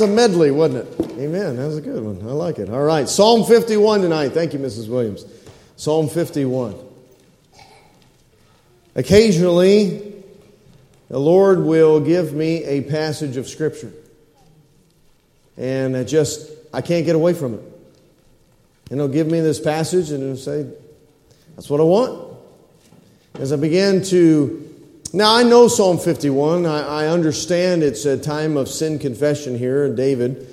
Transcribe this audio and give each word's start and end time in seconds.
was 0.00 0.08
a 0.08 0.14
medley, 0.14 0.52
wasn't 0.52 0.86
it? 0.86 1.10
Amen. 1.18 1.56
That 1.56 1.66
was 1.66 1.76
a 1.76 1.80
good 1.80 2.04
one. 2.04 2.20
I 2.22 2.32
like 2.32 2.60
it. 2.60 2.70
All 2.70 2.84
right. 2.84 3.08
Psalm 3.08 3.44
51 3.44 4.02
tonight. 4.02 4.28
Thank 4.28 4.52
you, 4.52 4.60
Mrs. 4.60 4.88
Williams. 4.88 5.24
Psalm 5.74 6.08
51. 6.08 6.76
Occasionally, 8.94 10.14
the 11.08 11.18
Lord 11.18 11.64
will 11.64 11.98
give 11.98 12.32
me 12.32 12.62
a 12.62 12.82
passage 12.82 13.36
of 13.36 13.48
Scripture. 13.48 13.90
And 15.56 15.96
I 15.96 16.04
just, 16.04 16.48
I 16.72 16.80
can't 16.80 17.04
get 17.04 17.16
away 17.16 17.34
from 17.34 17.54
it. 17.54 17.62
And 18.90 19.00
He'll 19.00 19.08
give 19.08 19.26
me 19.26 19.40
this 19.40 19.58
passage 19.58 20.12
and 20.12 20.22
He'll 20.22 20.36
say, 20.36 20.64
That's 21.56 21.68
what 21.68 21.80
I 21.80 21.84
want. 21.84 22.36
As 23.34 23.52
I 23.52 23.56
began 23.56 24.04
to 24.04 24.67
now, 25.14 25.34
I 25.34 25.42
know 25.42 25.68
Psalm 25.68 25.98
51. 25.98 26.66
I, 26.66 27.04
I, 27.04 27.06
understand 27.06 27.82
it's 27.82 28.04
a 28.04 28.18
time 28.18 28.58
of 28.58 28.68
sin 28.68 28.98
confession 28.98 29.56
here, 29.56 29.94
David. 29.94 30.46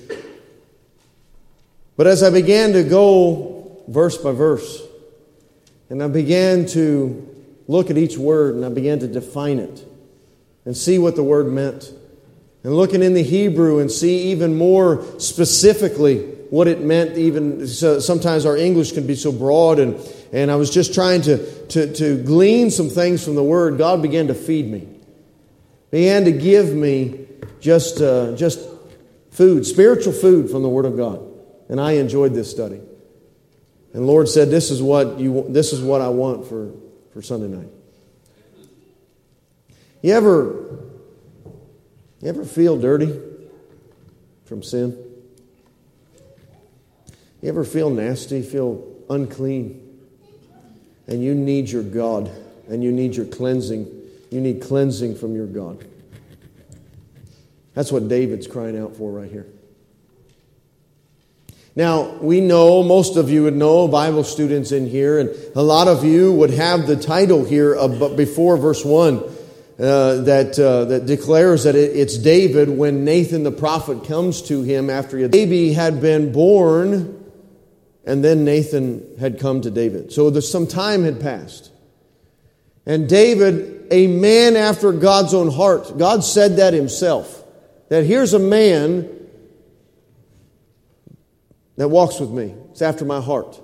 But 1.97 2.07
as 2.07 2.23
I 2.23 2.29
began 2.29 2.71
to 2.71 2.83
go 2.83 3.83
verse 3.89 4.17
by 4.17 4.31
verse, 4.31 4.81
and 5.89 6.01
I 6.01 6.07
began 6.07 6.65
to 6.67 7.27
look 7.67 7.89
at 7.89 7.97
each 7.97 8.17
word 8.17 8.55
and 8.55 8.65
I 8.65 8.69
began 8.69 8.99
to 8.99 9.07
define 9.07 9.59
it 9.59 9.85
and 10.63 10.75
see 10.75 10.99
what 10.99 11.17
the 11.17 11.23
word 11.23 11.47
meant, 11.47 11.91
and 12.63 12.73
looking 12.73 13.03
in 13.03 13.13
the 13.13 13.23
Hebrew 13.23 13.79
and 13.79 13.91
see 13.91 14.31
even 14.31 14.57
more 14.57 15.03
specifically 15.19 16.19
what 16.49 16.67
it 16.69 16.79
meant, 16.79 17.17
even 17.17 17.67
so 17.67 17.99
sometimes 17.99 18.45
our 18.45 18.55
English 18.55 18.93
can 18.93 19.05
be 19.05 19.15
so 19.15 19.33
broad 19.33 19.79
and 19.79 19.99
and 20.31 20.51
I 20.51 20.55
was 20.55 20.69
just 20.69 20.93
trying 20.93 21.21
to, 21.23 21.67
to, 21.67 21.93
to 21.93 22.23
glean 22.23 22.71
some 22.71 22.89
things 22.89 23.23
from 23.23 23.35
the 23.35 23.43
Word, 23.43 23.77
God 23.77 24.01
began 24.01 24.27
to 24.27 24.33
feed 24.33 24.69
me. 24.69 24.87
Began 25.91 26.25
to 26.25 26.31
give 26.31 26.73
me 26.73 27.27
just, 27.59 28.01
uh, 28.01 28.35
just 28.35 28.59
food, 29.31 29.65
spiritual 29.65 30.13
food 30.13 30.49
from 30.49 30.63
the 30.63 30.69
Word 30.69 30.85
of 30.85 30.97
God. 30.97 31.21
And 31.69 31.79
I 31.79 31.93
enjoyed 31.93 32.33
this 32.33 32.49
study. 32.49 32.81
And 33.93 34.05
Lord 34.05 34.27
said, 34.27 34.49
This 34.49 34.71
is 34.71 34.81
what, 34.81 35.19
you, 35.19 35.45
this 35.49 35.71
is 35.71 35.81
what 35.81 36.01
I 36.01 36.09
want 36.09 36.47
for, 36.47 36.71
for 37.13 37.21
Sunday 37.21 37.47
night. 37.47 37.69
You 40.01 40.13
ever, 40.13 40.79
you 42.21 42.29
ever 42.29 42.45
feel 42.45 42.77
dirty 42.77 43.17
from 44.45 44.61
sin? 44.63 44.97
You 47.41 47.49
ever 47.49 47.63
feel 47.63 47.89
nasty, 47.89 48.41
feel 48.41 48.85
unclean? 49.09 49.84
And 51.07 51.23
you 51.23 51.35
need 51.35 51.69
your 51.69 51.83
God 51.83 52.31
and 52.67 52.83
you 52.83 52.91
need 52.91 53.15
your 53.15 53.25
cleansing. 53.25 53.87
You 54.31 54.41
need 54.41 54.61
cleansing 54.61 55.15
from 55.15 55.35
your 55.35 55.47
God. 55.47 55.85
That's 57.73 57.91
what 57.91 58.07
David's 58.07 58.47
crying 58.47 58.77
out 58.77 58.95
for 58.95 59.11
right 59.11 59.29
here. 59.29 59.47
Now, 61.75 62.13
we 62.21 62.39
know, 62.39 62.83
most 62.83 63.17
of 63.17 63.29
you 63.29 63.43
would 63.43 63.55
know, 63.55 63.89
Bible 63.89 64.23
students 64.23 64.71
in 64.71 64.87
here, 64.87 65.19
and 65.19 65.29
a 65.55 65.61
lot 65.61 65.89
of 65.89 66.05
you 66.05 66.31
would 66.31 66.51
have 66.51 66.87
the 66.87 66.95
title 66.95 67.43
here 67.43 67.75
before 68.15 68.55
verse 68.55 68.85
1 68.85 69.17
uh, 69.17 70.21
that, 70.21 70.57
uh, 70.57 70.85
that 70.85 71.05
declares 71.05 71.65
that 71.65 71.75
it, 71.75 71.93
it's 71.97 72.17
David 72.17 72.69
when 72.69 73.03
Nathan 73.03 73.43
the 73.43 73.51
prophet 73.51 74.05
comes 74.05 74.41
to 74.43 74.61
him 74.61 74.89
after 74.89 75.19
a 75.19 75.27
baby 75.27 75.73
had 75.73 76.01
been 76.01 76.31
born 76.31 77.24
and 78.05 78.23
then 78.23 78.45
Nathan 78.45 79.17
had 79.19 79.39
come 79.39 79.61
to 79.61 79.71
David. 79.71 80.11
So 80.11 80.39
some 80.39 80.67
time 80.67 81.03
had 81.03 81.19
passed. 81.19 81.71
And 82.85 83.09
David, 83.09 83.87
a 83.89 84.07
man 84.07 84.55
after 84.55 84.91
God's 84.91 85.33
own 85.33 85.51
heart, 85.51 85.97
God 85.97 86.23
said 86.23 86.57
that 86.57 86.73
himself. 86.73 87.43
That 87.89 88.05
here's 88.05 88.33
a 88.33 88.39
man 88.39 89.09
that 91.77 91.89
walks 91.89 92.19
with 92.19 92.29
me. 92.29 92.53
It's 92.71 92.81
after 92.81 93.05
my 93.05 93.21
heart. 93.21 93.59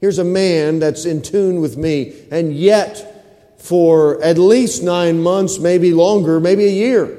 Here's 0.00 0.18
a 0.18 0.24
man 0.24 0.78
that's 0.78 1.04
in 1.04 1.22
tune 1.22 1.60
with 1.60 1.76
me. 1.76 2.14
And 2.30 2.54
yet, 2.54 3.58
for 3.58 4.22
at 4.22 4.38
least 4.38 4.82
nine 4.82 5.22
months, 5.22 5.58
maybe 5.58 5.92
longer, 5.92 6.40
maybe 6.40 6.64
a 6.64 6.70
year, 6.70 7.18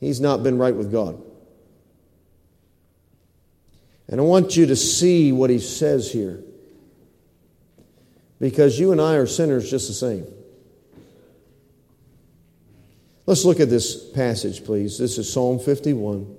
he's 0.00 0.20
not 0.20 0.42
been 0.42 0.58
right 0.58 0.74
with 0.74 0.90
God. 0.90 1.22
And 4.10 4.20
I 4.20 4.24
want 4.24 4.56
you 4.56 4.66
to 4.66 4.76
see 4.76 5.30
what 5.30 5.50
he 5.50 5.60
says 5.60 6.10
here. 6.10 6.42
Because 8.40 8.78
you 8.78 8.90
and 8.90 9.00
I 9.00 9.14
are 9.14 9.26
sinners 9.26 9.70
just 9.70 9.86
the 9.86 9.94
same. 9.94 10.26
Let's 13.24 13.44
look 13.44 13.60
at 13.60 13.70
this 13.70 14.10
passage, 14.10 14.64
please. 14.64 14.98
This 14.98 15.16
is 15.16 15.32
Psalm 15.32 15.60
51. 15.60 16.36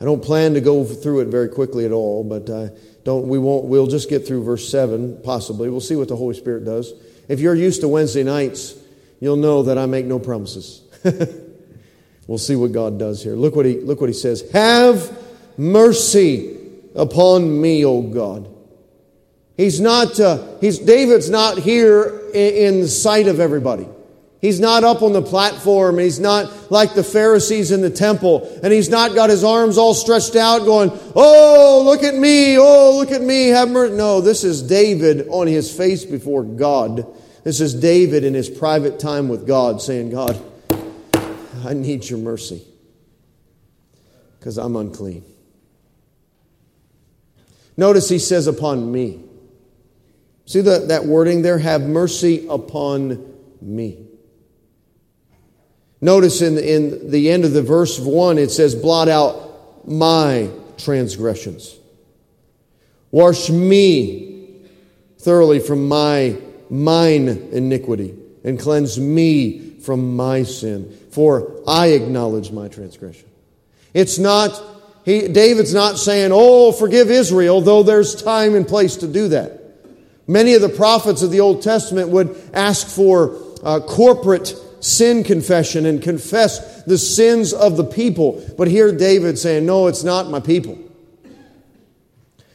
I 0.00 0.04
don't 0.04 0.22
plan 0.22 0.54
to 0.54 0.60
go 0.60 0.84
through 0.84 1.20
it 1.20 1.26
very 1.26 1.48
quickly 1.48 1.86
at 1.86 1.92
all, 1.92 2.24
but 2.24 2.50
uh, 2.50 2.68
don't, 3.04 3.28
we 3.28 3.38
won't, 3.38 3.66
we'll 3.66 3.86
just 3.86 4.10
get 4.10 4.26
through 4.26 4.42
verse 4.42 4.68
7, 4.68 5.20
possibly. 5.22 5.70
We'll 5.70 5.80
see 5.80 5.94
what 5.94 6.08
the 6.08 6.16
Holy 6.16 6.34
Spirit 6.34 6.64
does. 6.64 6.92
If 7.28 7.38
you're 7.38 7.54
used 7.54 7.82
to 7.82 7.88
Wednesday 7.88 8.24
nights, 8.24 8.74
you'll 9.20 9.36
know 9.36 9.62
that 9.64 9.78
I 9.78 9.86
make 9.86 10.06
no 10.06 10.18
promises. 10.18 10.82
we'll 12.26 12.38
see 12.38 12.56
what 12.56 12.72
God 12.72 12.98
does 12.98 13.22
here. 13.22 13.36
Look 13.36 13.54
what 13.54 13.64
he, 13.64 13.78
look 13.78 14.00
what 14.00 14.10
he 14.10 14.14
says. 14.14 14.50
Have 14.50 15.25
mercy 15.56 16.58
upon 16.94 17.60
me, 17.60 17.84
O 17.84 18.02
God. 18.02 18.48
He's 19.56 19.80
not, 19.80 20.20
uh, 20.20 20.58
he's, 20.60 20.78
David's 20.78 21.30
not 21.30 21.58
here 21.58 22.30
in, 22.34 22.80
in 22.80 22.88
sight 22.88 23.26
of 23.26 23.40
everybody. 23.40 23.88
He's 24.40 24.60
not 24.60 24.84
up 24.84 25.02
on 25.02 25.12
the 25.12 25.22
platform. 25.22 25.98
He's 25.98 26.20
not 26.20 26.70
like 26.70 26.94
the 26.94 27.02
Pharisees 27.02 27.70
in 27.70 27.80
the 27.80 27.90
temple. 27.90 28.60
And 28.62 28.72
he's 28.72 28.90
not 28.90 29.14
got 29.14 29.30
his 29.30 29.42
arms 29.42 29.78
all 29.78 29.94
stretched 29.94 30.36
out 30.36 30.64
going, 30.64 30.90
Oh, 31.14 31.82
look 31.84 32.02
at 32.02 32.14
me. 32.14 32.58
Oh, 32.58 32.96
look 32.98 33.10
at 33.10 33.22
me. 33.22 33.48
Have 33.48 33.70
mercy. 33.70 33.94
No, 33.94 34.20
this 34.20 34.44
is 34.44 34.62
David 34.62 35.26
on 35.30 35.46
his 35.46 35.74
face 35.74 36.04
before 36.04 36.44
God. 36.44 37.06
This 37.44 37.60
is 37.60 37.74
David 37.74 38.24
in 38.24 38.34
his 38.34 38.50
private 38.50 39.00
time 39.00 39.28
with 39.28 39.46
God 39.46 39.80
saying, 39.80 40.10
God, 40.10 40.40
I 41.64 41.72
need 41.72 42.08
your 42.08 42.18
mercy 42.18 42.62
because 44.38 44.58
I'm 44.58 44.76
unclean. 44.76 45.24
Notice 47.76 48.08
he 48.08 48.18
says, 48.18 48.46
upon 48.46 48.90
me. 48.90 49.22
See 50.46 50.60
the, 50.60 50.78
that 50.88 51.04
wording 51.04 51.42
there? 51.42 51.58
Have 51.58 51.82
mercy 51.82 52.46
upon 52.48 53.34
me. 53.60 54.06
Notice 56.00 56.42
in, 56.42 56.58
in 56.58 57.10
the 57.10 57.30
end 57.30 57.44
of 57.44 57.52
the 57.52 57.62
verse 57.62 57.98
1, 57.98 58.38
it 58.38 58.50
says, 58.50 58.74
blot 58.74 59.08
out 59.08 59.88
my 59.88 60.50
transgressions. 60.78 61.76
Wash 63.10 63.50
me 63.50 64.60
thoroughly 65.18 65.58
from 65.58 65.88
my 65.88 66.36
mine 66.68 67.28
iniquity 67.52 68.14
and 68.44 68.58
cleanse 68.58 68.98
me 68.98 69.78
from 69.80 70.16
my 70.16 70.42
sin, 70.42 70.96
for 71.10 71.62
I 71.66 71.88
acknowledge 71.88 72.52
my 72.52 72.68
transgression. 72.68 73.28
It's 73.94 74.18
not 74.18 74.60
he, 75.06 75.28
David's 75.28 75.72
not 75.72 75.98
saying, 75.98 76.32
Oh, 76.34 76.72
forgive 76.72 77.12
Israel, 77.12 77.60
though 77.60 77.84
there's 77.84 78.20
time 78.20 78.56
and 78.56 78.66
place 78.66 78.96
to 78.96 79.08
do 79.08 79.28
that. 79.28 79.62
Many 80.26 80.54
of 80.54 80.62
the 80.62 80.68
prophets 80.68 81.22
of 81.22 81.30
the 81.30 81.38
Old 81.38 81.62
Testament 81.62 82.08
would 82.08 82.36
ask 82.52 82.88
for 82.88 83.40
uh, 83.62 83.78
corporate 83.78 84.52
sin 84.80 85.22
confession 85.22 85.86
and 85.86 86.02
confess 86.02 86.82
the 86.82 86.98
sins 86.98 87.52
of 87.52 87.76
the 87.76 87.84
people. 87.84 88.44
But 88.58 88.66
here 88.66 88.90
David 88.90 89.38
saying, 89.38 89.64
No, 89.64 89.86
it's 89.86 90.02
not 90.02 90.28
my 90.28 90.40
people. 90.40 90.76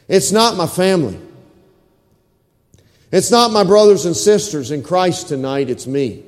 It's 0.10 0.34
not 0.34 0.58
my 0.58 0.68
family. 0.68 1.18
It's 3.14 3.32
not 3.32 3.52
my 3.52 3.64
brothers 3.64 4.06
and 4.06 4.16
sisters 4.16 4.72
in 4.72 4.84
Christ 4.84 5.30
tonight, 5.30 5.70
it's 5.70 5.88
me. 5.88 6.26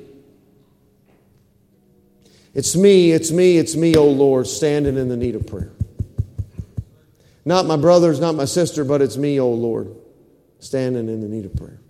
It's 2.54 2.74
me, 2.74 3.12
it's 3.12 3.30
me, 3.30 3.58
it's 3.58 3.76
me, 3.76 3.94
O 3.94 4.06
Lord, 4.06 4.46
standing 4.46 4.96
in 4.96 5.08
the 5.08 5.18
need 5.18 5.34
of 5.34 5.46
prayer. 5.46 5.70
Not 7.44 7.66
my 7.66 7.76
brothers, 7.76 8.20
not 8.20 8.34
my 8.34 8.46
sister, 8.46 8.84
but 8.84 9.02
it's 9.02 9.16
me, 9.16 9.38
O 9.38 9.50
Lord, 9.50 9.94
standing 10.60 11.08
in 11.08 11.20
the 11.20 11.28
need 11.28 11.44
of 11.44 11.54
prayer. 11.54 11.80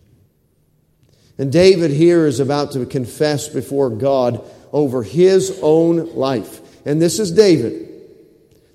And 1.39 1.51
David 1.51 1.91
here 1.91 2.27
is 2.27 2.41
about 2.41 2.73
to 2.73 2.87
confess 2.87 3.49
before 3.49 3.91
God 3.91 4.45
over 4.73 5.03
his 5.03 5.59
own 5.63 6.15
life. 6.15 6.61
And 6.87 7.01
this 7.01 7.19
is 7.19 7.33
David, 7.33 7.89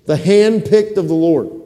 the 0.06 0.16
handpicked 0.16 0.96
of 0.96 1.08
the 1.08 1.14
Lord. 1.14 1.60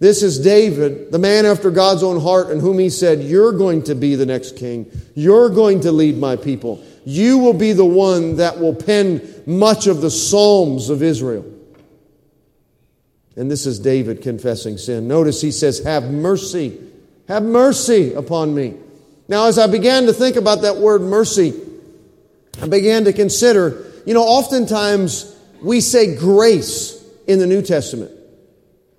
This 0.00 0.22
is 0.22 0.38
David, 0.38 1.12
the 1.12 1.18
man 1.18 1.46
after 1.46 1.70
God's 1.70 2.02
own 2.02 2.20
heart, 2.20 2.50
and 2.50 2.60
whom 2.60 2.78
he 2.78 2.90
said, 2.90 3.22
You're 3.22 3.52
going 3.52 3.84
to 3.84 3.94
be 3.94 4.16
the 4.16 4.26
next 4.26 4.56
king. 4.56 4.90
You're 5.14 5.48
going 5.48 5.80
to 5.80 5.92
lead 5.92 6.18
my 6.18 6.36
people. 6.36 6.84
You 7.04 7.38
will 7.38 7.52
be 7.52 7.72
the 7.72 7.84
one 7.84 8.36
that 8.36 8.58
will 8.58 8.74
pen 8.74 9.42
much 9.46 9.86
of 9.86 10.00
the 10.00 10.10
Psalms 10.10 10.88
of 10.90 11.02
Israel. 11.02 11.44
And 13.36 13.50
this 13.50 13.66
is 13.66 13.78
David 13.78 14.22
confessing 14.22 14.78
sin. 14.78 15.08
Notice 15.08 15.40
he 15.40 15.50
says, 15.52 15.80
Have 15.84 16.10
mercy, 16.10 16.78
have 17.28 17.42
mercy 17.42 18.14
upon 18.14 18.54
me. 18.54 18.74
Now, 19.26 19.46
as 19.46 19.58
I 19.58 19.66
began 19.66 20.06
to 20.06 20.12
think 20.12 20.36
about 20.36 20.62
that 20.62 20.76
word 20.76 21.02
mercy, 21.02 21.54
I 22.62 22.68
began 22.68 23.04
to 23.04 23.12
consider, 23.12 23.90
you 24.06 24.14
know, 24.14 24.22
oftentimes 24.22 25.34
we 25.62 25.80
say 25.80 26.14
grace 26.16 27.02
in 27.26 27.38
the 27.38 27.46
New 27.46 27.62
Testament. 27.62 28.12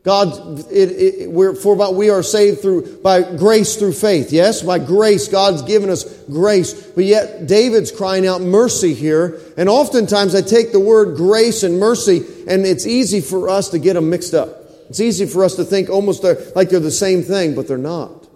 God, 0.06 0.60
it, 0.72 0.92
it, 0.92 1.32
we're, 1.32 1.56
for 1.56 1.74
about 1.74 1.96
we 1.96 2.12
are 2.12 2.22
saved 2.22 2.62
through 2.62 3.02
by 3.02 3.24
grace 3.24 3.76
through 3.76 3.94
faith. 3.94 4.32
Yes, 4.32 4.62
by 4.62 4.78
grace, 4.78 5.28
God's 5.28 5.64
given 5.64 5.90
us 5.90 6.04
grace. 6.26 6.74
But 6.74 7.06
yet, 7.06 7.48
David's 7.48 7.92
crying 7.92 8.28
out 8.28 8.40
mercy 8.40 8.94
here. 8.94 9.42
And 9.58 9.68
oftentimes, 9.68 10.36
I 10.36 10.44
take 10.44 10.72
the 10.72 10.80
word 10.80 11.18
grace 11.18 11.64
and 11.64 11.80
mercy, 11.80 12.24
and 12.48 12.68
it's 12.68 12.86
easy 12.86 13.20
for 13.20 13.50
us 13.50 13.70
to 13.70 13.80
get 13.80 13.96
them 13.96 14.12
mixed 14.12 14.36
up. 14.36 14.50
It's 14.90 15.00
easy 15.00 15.26
for 15.26 15.44
us 15.44 15.56
to 15.56 15.66
think 15.66 15.90
almost 15.90 16.24
like 16.24 16.70
they're 16.70 16.80
the 16.80 16.92
same 16.92 17.24
thing, 17.24 17.56
but 17.56 17.68
they're 17.68 17.80
not. 17.80 18.28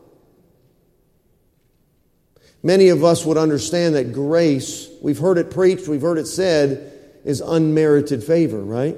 Many 2.63 2.89
of 2.89 3.03
us 3.03 3.23
would 3.25 3.37
understand 3.37 3.93
that 3.93 4.11
grace, 4.11 4.89
we've 5.03 5.19
heard 5.19 5.37
it 5.37 5.51
preached, 5.51 5.87
we've 5.87 6.01
heard 6.01 6.17
it 6.17 6.25
said, 6.25 6.91
is 7.23 7.41
unmerited 7.41 8.23
favor, 8.23 8.59
right? 8.59 8.97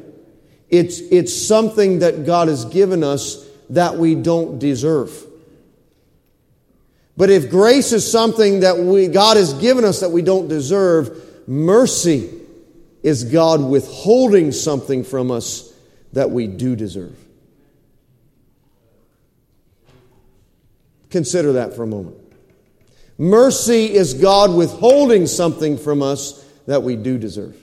It's, 0.71 0.99
it's 0.99 1.35
something 1.35 1.99
that 1.99 2.25
God 2.25 2.47
has 2.47 2.65
given 2.65 3.03
us 3.03 3.45
that 3.69 3.97
we 3.97 4.15
don't 4.15 4.57
deserve. 4.57 5.11
But 7.17 7.29
if 7.29 7.49
grace 7.49 7.91
is 7.91 8.09
something 8.09 8.61
that 8.61 8.77
we, 8.77 9.07
God 9.07 9.35
has 9.35 9.53
given 9.55 9.83
us 9.83 9.99
that 9.99 10.09
we 10.09 10.21
don't 10.21 10.47
deserve, 10.47 11.45
mercy 11.45 12.31
is 13.03 13.25
God 13.25 13.61
withholding 13.61 14.53
something 14.53 15.03
from 15.03 15.29
us 15.29 15.73
that 16.13 16.31
we 16.31 16.47
do 16.47 16.75
deserve. 16.75 17.17
Consider 21.09 21.53
that 21.53 21.75
for 21.75 21.83
a 21.83 21.87
moment. 21.87 22.15
Mercy 23.17 23.93
is 23.93 24.13
God 24.13 24.55
withholding 24.55 25.27
something 25.27 25.77
from 25.77 26.01
us 26.01 26.43
that 26.65 26.81
we 26.81 26.95
do 26.95 27.17
deserve. 27.17 27.60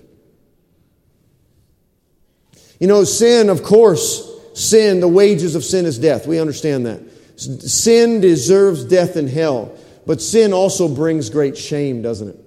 You 2.78 2.86
know, 2.86 3.04
sin, 3.04 3.48
of 3.48 3.62
course, 3.62 4.28
sin, 4.54 5.00
the 5.00 5.08
wages 5.08 5.54
of 5.54 5.64
sin 5.64 5.86
is 5.86 5.98
death. 5.98 6.26
We 6.26 6.38
understand 6.38 6.86
that. 6.86 7.02
Sin 7.36 8.20
deserves 8.20 8.84
death 8.84 9.16
in 9.16 9.28
hell, 9.28 9.76
but 10.06 10.20
sin 10.20 10.52
also 10.52 10.88
brings 10.88 11.30
great 11.30 11.56
shame, 11.56 12.02
doesn't 12.02 12.28
it? 12.30 12.44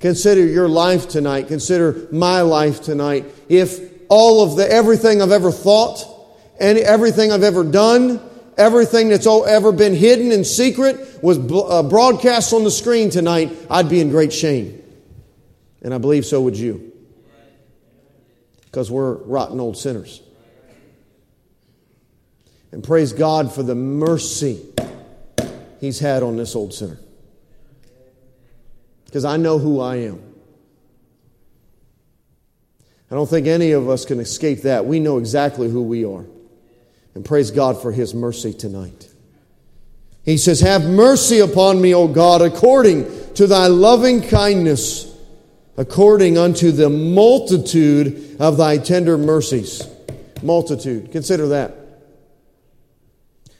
Consider 0.00 0.44
your 0.46 0.68
life 0.68 1.08
tonight. 1.08 1.48
Consider 1.48 2.08
my 2.10 2.40
life 2.40 2.82
tonight. 2.82 3.26
If 3.48 3.78
all 4.08 4.42
of 4.42 4.56
the 4.56 4.70
everything 4.70 5.20
I've 5.20 5.30
ever 5.30 5.52
thought 5.52 6.04
and 6.58 6.78
everything 6.78 7.30
I've 7.30 7.42
ever 7.42 7.64
done, 7.64 8.20
everything 8.56 9.10
that's 9.10 9.26
ever 9.26 9.72
been 9.72 9.94
hidden 9.94 10.32
in 10.32 10.44
secret 10.44 11.22
was 11.22 11.38
uh, 11.38 11.82
broadcast 11.82 12.52
on 12.52 12.64
the 12.64 12.70
screen 12.70 13.10
tonight, 13.10 13.52
I'd 13.68 13.88
be 13.88 14.00
in 14.00 14.10
great 14.10 14.32
shame. 14.32 14.82
And 15.82 15.92
I 15.92 15.98
believe 15.98 16.24
so 16.24 16.40
would 16.40 16.56
you 16.56 16.89
because 18.70 18.90
we're 18.90 19.14
rotten 19.14 19.58
old 19.60 19.76
sinners. 19.76 20.22
And 22.72 22.84
praise 22.84 23.12
God 23.12 23.52
for 23.52 23.62
the 23.62 23.74
mercy 23.74 24.64
He's 25.80 25.98
had 25.98 26.22
on 26.22 26.36
this 26.36 26.54
old 26.54 26.74
sinner. 26.74 26.98
Because 29.06 29.24
I 29.24 29.38
know 29.38 29.58
who 29.58 29.80
I 29.80 29.96
am. 29.96 30.22
I 33.10 33.14
don't 33.14 33.28
think 33.28 33.48
any 33.48 33.72
of 33.72 33.88
us 33.88 34.04
can 34.04 34.20
escape 34.20 34.62
that. 34.62 34.84
We 34.84 35.00
know 35.00 35.18
exactly 35.18 35.68
who 35.68 35.82
we 35.82 36.04
are. 36.04 36.24
And 37.14 37.24
praise 37.24 37.50
God 37.50 37.80
for 37.82 37.90
His 37.90 38.14
mercy 38.14 38.52
tonight. 38.52 39.08
He 40.22 40.36
says, 40.36 40.60
Have 40.60 40.84
mercy 40.84 41.40
upon 41.40 41.80
me, 41.80 41.92
O 41.92 42.06
God, 42.06 42.40
according 42.42 43.34
to 43.34 43.46
thy 43.48 43.66
loving 43.66 44.22
kindness 44.22 45.09
according 45.80 46.36
unto 46.36 46.70
the 46.70 46.90
multitude 46.90 48.36
of 48.38 48.58
thy 48.58 48.76
tender 48.76 49.16
mercies. 49.16 49.82
Multitude. 50.42 51.10
Consider 51.10 51.48
that. 51.48 51.74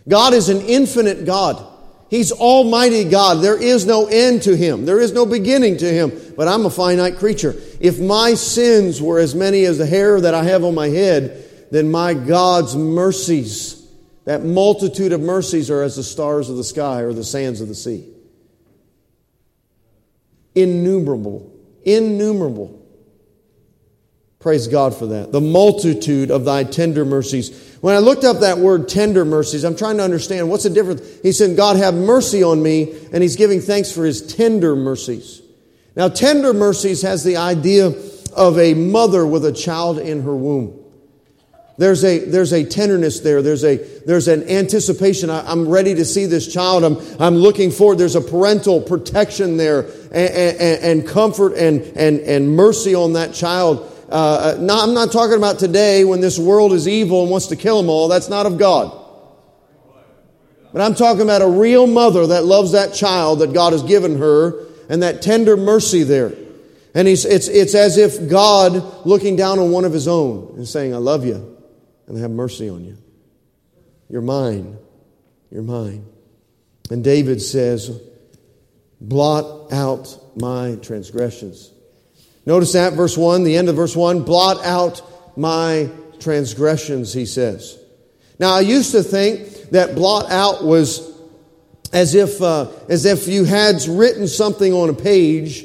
God 0.06 0.34
is 0.34 0.50
an 0.50 0.61
infinite 0.61 1.25
God. 1.25 1.67
He's 2.11 2.31
Almighty 2.31 3.05
God. 3.05 3.43
There 3.43 3.61
is 3.61 3.87
no 3.87 4.05
end 4.05 4.43
to 4.43 4.55
Him. 4.55 4.84
There 4.84 5.00
is 5.00 5.14
no 5.14 5.25
beginning 5.25 5.78
to 5.78 5.90
Him. 5.90 6.12
But 6.37 6.46
I'm 6.46 6.67
a 6.67 6.70
finite 6.70 7.17
creature. 7.17 7.55
If 7.81 7.99
my 7.99 8.34
sins 8.34 9.00
were 9.00 9.19
as 9.19 9.34
many 9.34 9.64
as 9.64 9.78
the 9.78 9.87
hair 9.87 10.20
that 10.20 10.34
I 10.34 10.44
have 10.44 10.62
on 10.62 10.75
my 10.75 10.88
head, 10.88 11.69
then 11.70 11.90
my 11.90 12.12
God's 12.12 12.76
mercies, 12.76 13.82
that 14.26 14.44
multitude 14.44 15.12
of 15.12 15.22
mercies, 15.22 15.70
are 15.70 15.82
as 15.82 15.96
the 15.96 16.02
stars 16.02 16.50
of 16.50 16.58
the 16.58 16.64
sky 16.64 17.00
or 17.00 17.14
the 17.14 17.25
sands 17.25 17.62
of 17.62 17.69
the 17.69 17.75
sea. 17.75 18.06
Innumerable 20.55 21.56
innumerable. 21.85 22.77
Praise 24.41 24.69
God 24.69 24.97
for 24.97 25.06
that. 25.06 25.32
The 25.32 25.41
multitude 25.41 26.31
of 26.31 26.47
thy 26.47 26.65
tender 26.65 27.05
mercies. 27.05 27.77
When 27.82 27.94
I 27.94 27.99
looked 27.99 28.25
up 28.25 28.41
that 28.41 28.56
word 28.56 28.88
tender 28.88 29.27
mercies, 29.27 29.65
I'm 29.65 29.77
trying 29.77 29.99
to 29.99 30.03
understand 30.03 30.49
what's 30.49 30.65
the 30.65 30.71
difference. 30.71 31.03
He 31.23 31.32
said, 31.32 31.56
God 31.56 31.77
have 31.77 31.94
mercy 31.94 32.43
on 32.43 32.62
me, 32.62 32.91
and 33.12 33.23
he's 33.23 33.37
giving 33.37 33.61
thanks 33.61 33.93
for 33.93 34.05
his 34.05 34.35
tender 34.35 34.75
mercies. 34.75 35.43
Now, 35.94 36.09
tender 36.09 36.55
mercies 36.55 37.03
has 37.03 37.23
the 37.23 37.37
idea 37.37 37.93
of 38.35 38.59
a 38.59 38.73
mother 38.73 39.27
with 39.27 39.44
a 39.44 39.53
child 39.53 39.99
in 39.99 40.23
her 40.23 40.35
womb. 40.35 40.80
There's 41.81 42.05
a, 42.05 42.19
there's 42.19 42.52
a 42.52 42.62
tenderness 42.64 43.20
there. 43.20 43.40
There's, 43.40 43.64
a, 43.64 43.78
there's 44.05 44.28
an 44.28 44.46
anticipation. 44.50 45.31
I, 45.31 45.50
am 45.50 45.67
ready 45.67 45.94
to 45.94 46.05
see 46.05 46.26
this 46.26 46.52
child. 46.52 46.84
I'm, 46.84 46.99
I'm 47.19 47.37
looking 47.37 47.70
forward. 47.70 47.96
There's 47.96 48.17
a 48.17 48.20
parental 48.20 48.82
protection 48.82 49.56
there 49.56 49.87
and, 50.12 50.14
and, 50.14 50.84
and 50.84 51.08
comfort 51.08 51.55
and, 51.55 51.81
and, 51.96 52.20
and 52.20 52.55
mercy 52.55 52.94
on 52.94 53.14
that 53.14 53.32
child. 53.32 53.90
Uh, 54.11 54.56
not, 54.61 54.88
I'm 54.88 54.94
not 54.94 55.11
talking 55.11 55.38
about 55.38 55.58
today 55.58 56.05
when 56.05 56.20
this 56.20 56.38
world 56.38 56.75
is 56.75 56.87
evil 56.87 57.22
and 57.22 57.31
wants 57.31 57.46
to 57.46 57.56
kill 57.56 57.81
them 57.81 57.88
all. 57.88 58.08
That's 58.08 58.28
not 58.28 58.44
of 58.44 58.58
God. 58.58 58.96
But 60.72 60.82
I'm 60.82 60.94
talking 60.94 61.22
about 61.22 61.40
a 61.40 61.49
real 61.49 61.87
mother 61.87 62.26
that 62.26 62.44
loves 62.44 62.72
that 62.72 62.93
child 62.93 63.38
that 63.38 63.55
God 63.55 63.72
has 63.72 63.82
given 63.82 64.19
her 64.19 64.67
and 64.90 65.02
that 65.02 65.22
tender 65.22 65.56
mercy 65.56 66.02
there. 66.02 66.34
And 66.94 67.08
he's, 67.08 67.25
it's, 67.25 67.49
it's 67.49 67.75
as 67.75 67.96
if 67.96 68.28
God 68.28 69.06
looking 69.06 69.37
down 69.37 69.58
on 69.58 69.70
one 69.70 69.87
of 69.87 69.93
his 69.94 70.06
own 70.06 70.56
and 70.56 70.69
saying, 70.69 70.93
I 70.93 70.99
love 70.99 71.25
you 71.25 71.50
and 72.11 72.19
have 72.19 72.31
mercy 72.33 72.69
on 72.69 72.85
you. 72.85 72.99
You're 74.09 74.21
mine. 74.21 74.77
You're 75.51 75.62
mine. 75.62 76.05
And 76.91 77.05
David 77.05 77.41
says, 77.41 78.01
blot 79.01 79.73
out 79.73 80.19
my 80.37 80.77
transgressions. 80.83 81.70
Notice 82.44 82.73
that, 82.73 82.94
verse 82.94 83.17
1, 83.17 83.44
the 83.44 83.56
end 83.56 83.69
of 83.69 83.77
verse 83.77 83.94
1, 83.94 84.25
blot 84.25 84.65
out 84.65 85.39
my 85.39 85.89
transgressions, 86.19 87.13
he 87.13 87.27
says. 87.27 87.79
Now, 88.41 88.55
I 88.55 88.61
used 88.61 88.91
to 88.91 89.05
think 89.05 89.70
that 89.70 89.94
blot 89.94 90.32
out 90.32 90.65
was 90.65 91.08
as 91.93 92.17
if, 92.17 92.43
uh, 92.43 92.73
as 92.89 93.05
if 93.05 93.29
you 93.29 93.44
had 93.44 93.87
written 93.87 94.27
something 94.27 94.73
on 94.73 94.89
a 94.89 94.94
page 94.94 95.65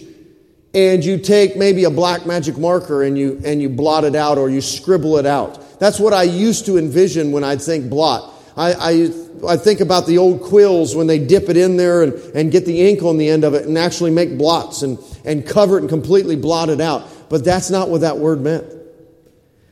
and 0.76 1.04
you 1.04 1.18
take 1.18 1.58
maybe 1.58 1.86
a 1.86 1.90
black 1.90 2.28
magic 2.28 2.56
marker 2.56 3.02
and 3.02 3.18
you, 3.18 3.42
and 3.44 3.64
you 3.64 3.70
blot 3.70 4.04
it 4.04 4.14
out 4.16 4.38
or 4.38 4.48
you 4.48 4.62
scribble 4.62 5.18
it 5.18 5.26
out. 5.26 5.65
That's 5.80 6.00
what 6.00 6.14
I 6.14 6.24
used 6.24 6.66
to 6.68 6.78
envision 6.78 7.32
when 7.32 7.44
I'd 7.44 7.62
think 7.62 7.90
blot. 7.90 8.34
I, 8.58 8.74
I, 8.74 9.54
I 9.54 9.58
think 9.58 9.82
about 9.82 10.08
the 10.08 10.18
old 10.18 10.42
quills 10.42 10.96
when 10.96 11.08
they 11.08 11.20
dip 11.20 11.50
it 11.50 11.58
in 11.58 11.76
there 11.76 12.04
and, 12.04 12.14
and 12.36 12.52
get 12.52 12.66
the 12.66 12.88
ink 12.88 13.04
on 13.04 13.18
the 13.18 13.30
end 13.30 13.44
of 13.44 13.54
it 13.54 13.66
and 13.66 13.78
actually 13.78 14.12
make 14.12 14.38
blots 14.38 14.82
and, 14.82 14.98
and 15.26 15.46
cover 15.46 15.78
it 15.78 15.82
and 15.82 15.90
completely 15.90 16.36
blot 16.36 16.70
it 16.70 16.80
out. 16.80 17.08
But 17.30 17.44
that's 17.44 17.70
not 17.70 17.90
what 17.90 18.02
that 18.02 18.18
word 18.18 18.42
meant. 18.42 18.66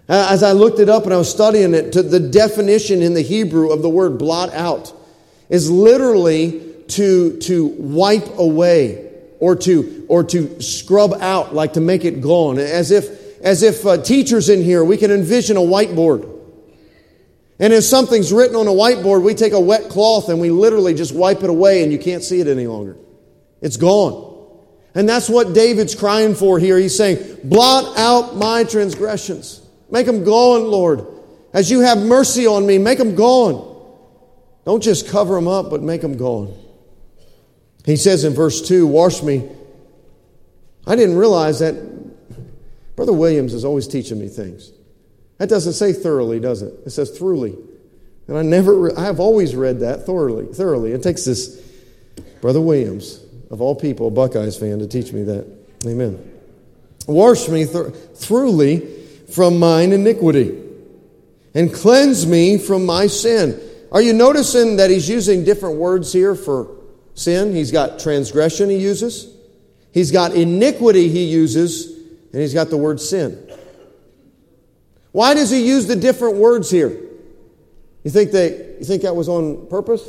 As 0.09 0.43
I 0.43 0.51
looked 0.51 0.79
it 0.79 0.89
up 0.89 1.05
and 1.05 1.13
I 1.13 1.17
was 1.17 1.31
studying 1.31 1.73
it, 1.73 1.93
the 1.93 2.19
definition 2.19 3.01
in 3.01 3.13
the 3.13 3.21
Hebrew 3.21 3.71
of 3.71 3.81
the 3.81 3.89
word 3.89 4.17
blot 4.17 4.53
out 4.53 4.93
is 5.49 5.71
literally 5.71 6.73
to, 6.89 7.37
to 7.39 7.67
wipe 7.67 8.37
away 8.37 9.11
or 9.39 9.55
to, 9.55 10.05
or 10.09 10.23
to 10.25 10.61
scrub 10.61 11.13
out, 11.21 11.53
like 11.53 11.73
to 11.73 11.81
make 11.81 12.03
it 12.03 12.21
gone, 12.21 12.57
as 12.57 12.91
if 12.91 13.22
as 13.43 13.61
if 13.61 13.85
uh, 13.85 14.01
teachers 14.01 14.49
in 14.49 14.63
here, 14.63 14.83
we 14.83 14.97
can 14.97 15.11
envision 15.11 15.57
a 15.57 15.59
whiteboard. 15.59 16.29
And 17.59 17.71
if 17.73 17.83
something's 17.83 18.33
written 18.33 18.55
on 18.55 18.67
a 18.67 18.71
whiteboard, 18.71 19.21
we 19.21 19.35
take 19.35 19.53
a 19.53 19.59
wet 19.59 19.89
cloth 19.89 20.29
and 20.29 20.39
we 20.39 20.49
literally 20.49 20.93
just 20.93 21.13
wipe 21.13 21.43
it 21.43 21.49
away 21.49 21.83
and 21.83 21.91
you 21.91 21.99
can't 21.99 22.23
see 22.23 22.39
it 22.39 22.47
any 22.47 22.65
longer. 22.65 22.97
It's 23.61 23.77
gone. 23.77 24.31
And 24.95 25.07
that's 25.07 25.29
what 25.29 25.53
David's 25.53 25.93
crying 25.93 26.35
for 26.35 26.57
here. 26.57 26.77
He's 26.77 26.95
saying, 26.95 27.39
blot 27.43 27.97
out 27.97 28.35
my 28.35 28.63
transgressions. 28.63 29.61
Make 29.91 30.05
them 30.05 30.23
gone, 30.23 30.63
Lord. 30.63 31.05
As 31.51 31.69
you 31.69 31.81
have 31.81 31.99
mercy 31.99 32.47
on 32.47 32.65
me, 32.65 32.77
make 32.77 32.97
them 32.97 33.15
gone. 33.15 33.69
Don't 34.65 34.81
just 34.81 35.09
cover 35.09 35.35
them 35.35 35.47
up, 35.47 35.69
but 35.69 35.81
make 35.81 36.01
them 36.01 36.17
gone. 36.17 36.57
He 37.85 37.97
says 37.97 38.23
in 38.23 38.33
verse 38.33 38.65
2, 38.67 38.87
wash 38.87 39.21
me. 39.21 39.49
I 40.87 40.95
didn't 40.95 41.17
realize 41.17 41.59
that 41.59 41.75
Brother 42.95 43.13
Williams 43.13 43.53
is 43.53 43.65
always 43.65 43.87
teaching 43.87 44.19
me 44.19 44.27
things. 44.27 44.71
That 45.37 45.49
doesn't 45.49 45.73
say 45.73 45.93
thoroughly, 45.93 46.39
does 46.39 46.61
it? 46.61 46.73
It 46.85 46.91
says 46.91 47.17
throughly. 47.17 47.57
And 48.27 48.37
I 48.37 48.41
never, 48.41 48.97
I've 48.97 49.19
always 49.19 49.55
read 49.55 49.79
that 49.81 50.05
thoroughly, 50.05 50.45
thoroughly. 50.53 50.91
It 50.91 51.03
takes 51.03 51.25
this, 51.25 51.59
Brother 52.41 52.61
Williams, 52.61 53.23
of 53.51 53.61
all 53.61 53.75
people, 53.75 54.07
a 54.07 54.11
Buckeyes 54.11 54.57
fan, 54.57 54.79
to 54.79 54.87
teach 54.87 55.11
me 55.11 55.23
that. 55.23 55.45
Amen. 55.85 56.31
Wash 57.07 57.49
me 57.49 57.65
th- 57.65 57.93
thoroughly 58.15 58.79
from 59.31 59.59
mine 59.59 59.91
iniquity 59.91 60.57
and 61.53 61.73
cleanse 61.73 62.25
me 62.25 62.57
from 62.57 62.85
my 62.85 63.07
sin. 63.07 63.59
Are 63.91 64.01
you 64.01 64.13
noticing 64.13 64.77
that 64.77 64.89
he's 64.89 65.09
using 65.09 65.43
different 65.43 65.75
words 65.75 66.13
here 66.13 66.35
for 66.35 66.77
sin? 67.13 67.53
He's 67.53 67.71
got 67.71 67.99
transgression, 67.99 68.69
he 68.69 68.77
uses, 68.77 69.35
he's 69.91 70.11
got 70.11 70.33
iniquity, 70.33 71.09
he 71.09 71.25
uses, 71.25 71.92
and 72.33 72.41
he's 72.41 72.53
got 72.53 72.69
the 72.69 72.77
word 72.77 72.99
sin. 72.99 73.49
Why 75.11 75.33
does 75.35 75.51
he 75.51 75.65
use 75.65 75.87
the 75.87 75.95
different 75.95 76.37
words 76.37 76.69
here? 76.69 76.99
You 78.03 78.11
think, 78.11 78.31
they, 78.31 78.75
you 78.79 78.83
think 78.83 79.03
that 79.03 79.15
was 79.15 79.29
on 79.29 79.67
purpose? 79.67 80.05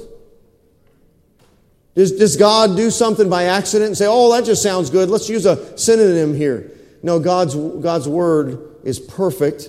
Does, 1.95 2.13
does 2.13 2.37
God 2.37 2.77
do 2.77 2.91
something 2.91 3.29
by 3.29 3.45
accident 3.45 3.89
and 3.89 3.97
say, 3.97 4.07
oh, 4.09 4.33
that 4.33 4.45
just 4.45 4.63
sounds 4.63 4.91
good, 4.91 5.09
let's 5.09 5.29
use 5.29 5.47
a 5.47 5.79
synonym 5.79 6.35
here? 6.35 6.73
No, 7.03 7.21
God's, 7.21 7.55
God's 7.55 8.09
word 8.09 8.77
is 8.83 8.99
perfect 8.99 9.69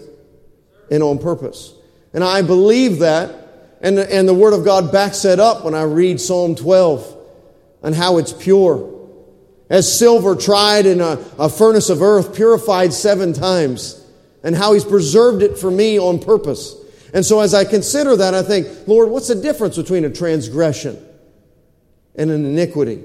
and 0.89 1.03
on 1.03 1.19
purpose. 1.19 1.74
And 2.13 2.24
I 2.24 2.41
believe 2.41 3.00
that, 3.00 3.75
and 3.81 4.00
and 4.00 4.25
the 4.27 4.33
word 4.33 4.53
of 4.53 4.63
God 4.63 4.91
backs 4.91 5.21
that 5.24 5.39
up 5.39 5.65
when 5.65 5.75
I 5.75 5.83
read 5.83 6.21
Psalm 6.21 6.55
12 6.55 7.17
and 7.83 7.93
how 7.93 8.17
it's 8.17 8.31
pure. 8.31 8.94
As 9.69 9.98
silver 9.98 10.36
tried 10.36 10.86
in 10.86 11.01
a, 11.01 11.19
a 11.39 11.50
furnace 11.50 11.89
of 11.89 12.01
earth, 12.01 12.36
purified 12.36 12.93
seven 12.93 13.34
times, 13.34 14.01
and 14.43 14.55
how 14.55 14.74
he's 14.74 14.86
preserved 14.86 15.41
it 15.41 15.57
for 15.57 15.72
me 15.72 16.00
on 16.00 16.19
purpose. 16.19 16.75
And 17.13 17.25
so 17.25 17.39
as 17.39 17.53
I 17.53 17.65
consider 17.65 18.15
that, 18.17 18.34
I 18.34 18.43
think, 18.43 18.67
Lord, 18.88 19.10
what's 19.10 19.29
the 19.29 19.36
difference 19.36 19.77
between 19.77 20.05
a 20.05 20.10
transgression 20.10 21.03
and 22.15 22.29
an 22.29 22.45
iniquity? 22.45 23.03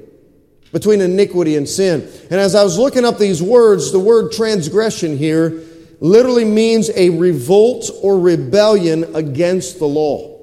Between 0.73 1.01
iniquity 1.01 1.57
and 1.57 1.69
sin. 1.69 2.03
And 2.31 2.35
as 2.41 2.55
I 2.55 2.63
was 2.63 2.79
looking 2.79 3.05
up 3.05 3.19
these 3.19 3.43
words, 3.43 3.91
the 3.91 3.99
word 3.99 4.33
transgression 4.33 5.17
here 5.17 5.63
literally 6.01 6.45
means 6.45 6.91
a 6.95 7.11
revolt 7.11 7.91
or 8.03 8.19
rebellion 8.19 9.17
against 9.17 9.79
the 9.79 9.87
law. 9.87 10.39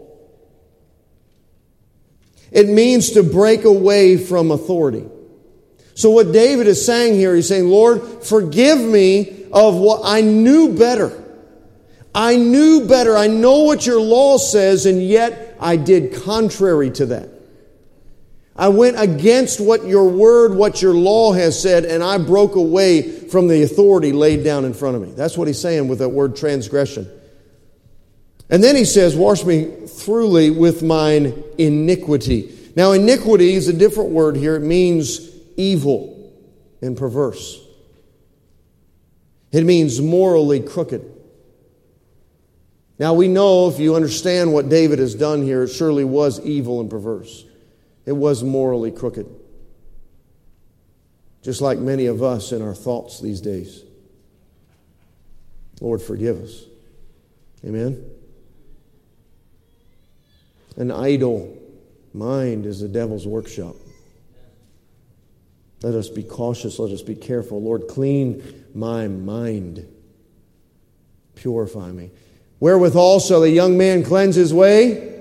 It 2.51 2.69
means 2.69 3.11
to 3.11 3.23
break 3.23 3.65
away 3.65 4.17
from 4.17 4.51
authority. 4.51 5.05
So, 5.97 6.11
what 6.11 6.31
David 6.31 6.67
is 6.67 6.85
saying 6.85 7.15
here, 7.15 7.33
he's 7.33 7.47
saying, 7.47 7.67
Lord, 7.67 8.23
forgive 8.23 8.79
me 8.79 9.47
of 9.51 9.77
what 9.77 10.01
I 10.03 10.21
knew 10.21 10.77
better. 10.77 11.23
I 12.13 12.35
knew 12.35 12.87
better. 12.87 13.17
I 13.17 13.25
know 13.25 13.61
what 13.61 13.83
your 13.87 13.99
law 13.99 14.37
says, 14.37 14.85
and 14.85 15.01
yet 15.01 15.57
I 15.59 15.75
did 15.75 16.13
contrary 16.21 16.91
to 16.91 17.07
that. 17.07 17.29
I 18.55 18.67
went 18.67 18.99
against 18.99 19.59
what 19.59 19.87
your 19.87 20.07
word, 20.07 20.53
what 20.53 20.83
your 20.83 20.93
law 20.93 21.33
has 21.33 21.59
said, 21.59 21.83
and 21.83 22.03
I 22.03 22.19
broke 22.19 22.53
away 22.53 23.01
from 23.01 23.47
the 23.47 23.63
authority 23.63 24.13
laid 24.13 24.43
down 24.43 24.65
in 24.65 24.75
front 24.75 24.97
of 24.97 25.01
me. 25.01 25.13
That's 25.13 25.35
what 25.35 25.47
he's 25.47 25.59
saying 25.59 25.87
with 25.87 25.97
that 25.97 26.09
word 26.09 26.35
transgression. 26.35 27.09
And 28.51 28.63
then 28.63 28.75
he 28.75 28.85
says, 28.85 29.15
Wash 29.15 29.43
me 29.43 29.63
thoroughly 29.87 30.51
with 30.51 30.83
mine 30.83 31.43
iniquity. 31.57 32.55
Now, 32.75 32.91
iniquity 32.91 33.55
is 33.55 33.67
a 33.67 33.73
different 33.73 34.11
word 34.11 34.35
here. 34.35 34.57
It 34.57 34.61
means 34.61 35.36
evil 35.57 36.31
and 36.81 36.95
perverse, 36.95 37.59
it 39.51 39.65
means 39.65 39.99
morally 39.99 40.61
crooked. 40.61 41.13
Now, 42.99 43.13
we 43.13 43.27
know 43.27 43.69
if 43.69 43.79
you 43.79 43.95
understand 43.95 44.53
what 44.53 44.69
David 44.69 44.99
has 44.99 45.13
done 45.13 45.43
here, 45.43 45.63
it 45.63 45.69
surely 45.69 46.03
was 46.03 46.39
evil 46.41 46.81
and 46.81 46.89
perverse. 46.89 47.45
It 48.05 48.13
was 48.13 48.43
morally 48.43 48.91
crooked. 48.91 49.27
Just 51.43 51.61
like 51.61 51.77
many 51.77 52.07
of 52.07 52.23
us 52.23 52.51
in 52.51 52.61
our 52.61 52.73
thoughts 52.73 53.19
these 53.19 53.39
days. 53.39 53.83
Lord, 55.79 56.01
forgive 56.01 56.41
us. 56.41 56.63
Amen. 57.63 58.03
An 60.75 60.91
idle 60.91 61.55
mind 62.13 62.65
is 62.65 62.79
the 62.79 62.87
devil's 62.87 63.27
workshop. 63.27 63.75
Let 65.81 65.93
us 65.93 66.09
be 66.09 66.23
cautious. 66.23 66.79
Let 66.79 66.91
us 66.91 67.01
be 67.01 67.15
careful. 67.15 67.61
Lord, 67.61 67.87
clean 67.87 68.65
my 68.73 69.07
mind. 69.07 69.87
Purify 71.35 71.91
me. 71.91 72.11
Wherewithal 72.59 73.19
shall 73.19 73.43
a 73.43 73.47
young 73.47 73.77
man 73.77 74.03
cleanse 74.03 74.35
his 74.35 74.53
way? 74.53 75.17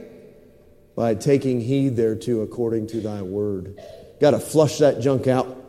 by 0.97 1.15
taking 1.15 1.61
heed 1.61 1.95
thereto 1.95 2.41
according 2.41 2.89
to 2.89 3.01
thy 3.01 3.21
word. 3.23 3.79
Got 4.19 4.31
to 4.31 4.41
flush 4.41 4.79
that 4.79 5.01
junk 5.01 5.27
out. 5.29 5.65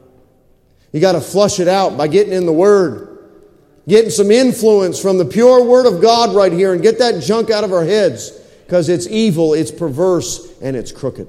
You 0.94 1.02
got 1.02 1.12
to 1.12 1.22
flush 1.22 1.60
it 1.60 1.68
out 1.68 1.98
by 1.98 2.08
getting 2.08 2.32
in 2.34 2.46
the 2.46 2.54
word, 2.54 3.30
getting 3.88 4.10
some 4.10 4.32
influence 4.32 5.00
from 5.00 5.18
the 5.18 5.26
pure 5.26 5.66
word 5.66 5.86
of 5.86 6.02
God 6.02 6.34
right 6.34 6.52
here 6.52 6.74
and 6.74 6.82
get 6.82 7.00
that 7.00 7.22
junk 7.22 7.50
out 7.50 7.66
of 7.66 7.74
our 7.74 7.84
heads 7.84 8.32
because 8.66 8.88
it's 8.88 9.06
evil, 9.08 9.54
it's 9.54 9.70
perverse, 9.70 10.50
and 10.62 10.78
it's 10.78 10.94
crooked. 10.94 11.28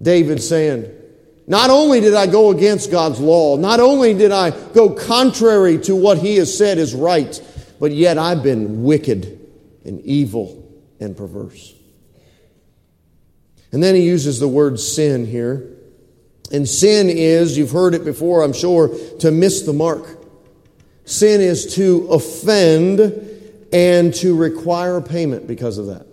David 0.00 0.40
saying, 0.40 0.88
not 1.50 1.68
only 1.68 1.98
did 2.00 2.14
I 2.14 2.28
go 2.28 2.52
against 2.52 2.92
God's 2.92 3.18
law, 3.18 3.56
not 3.56 3.80
only 3.80 4.14
did 4.14 4.30
I 4.30 4.50
go 4.50 4.90
contrary 4.90 5.78
to 5.78 5.96
what 5.96 6.18
he 6.18 6.36
has 6.36 6.56
said 6.56 6.78
is 6.78 6.94
right, 6.94 7.42
but 7.80 7.90
yet 7.90 8.18
I've 8.18 8.44
been 8.44 8.84
wicked 8.84 9.48
and 9.84 10.00
evil 10.02 10.64
and 11.00 11.16
perverse. 11.16 11.74
And 13.72 13.82
then 13.82 13.96
he 13.96 14.02
uses 14.02 14.38
the 14.38 14.46
word 14.46 14.78
sin 14.78 15.26
here. 15.26 15.76
And 16.52 16.68
sin 16.68 17.10
is, 17.10 17.58
you've 17.58 17.72
heard 17.72 17.94
it 17.94 18.04
before, 18.04 18.44
I'm 18.44 18.52
sure, 18.52 18.96
to 19.18 19.32
miss 19.32 19.62
the 19.62 19.72
mark. 19.72 20.24
Sin 21.04 21.40
is 21.40 21.74
to 21.74 22.06
offend 22.12 23.00
and 23.72 24.14
to 24.14 24.36
require 24.36 25.00
payment 25.00 25.48
because 25.48 25.78
of 25.78 25.86
that. 25.86 26.06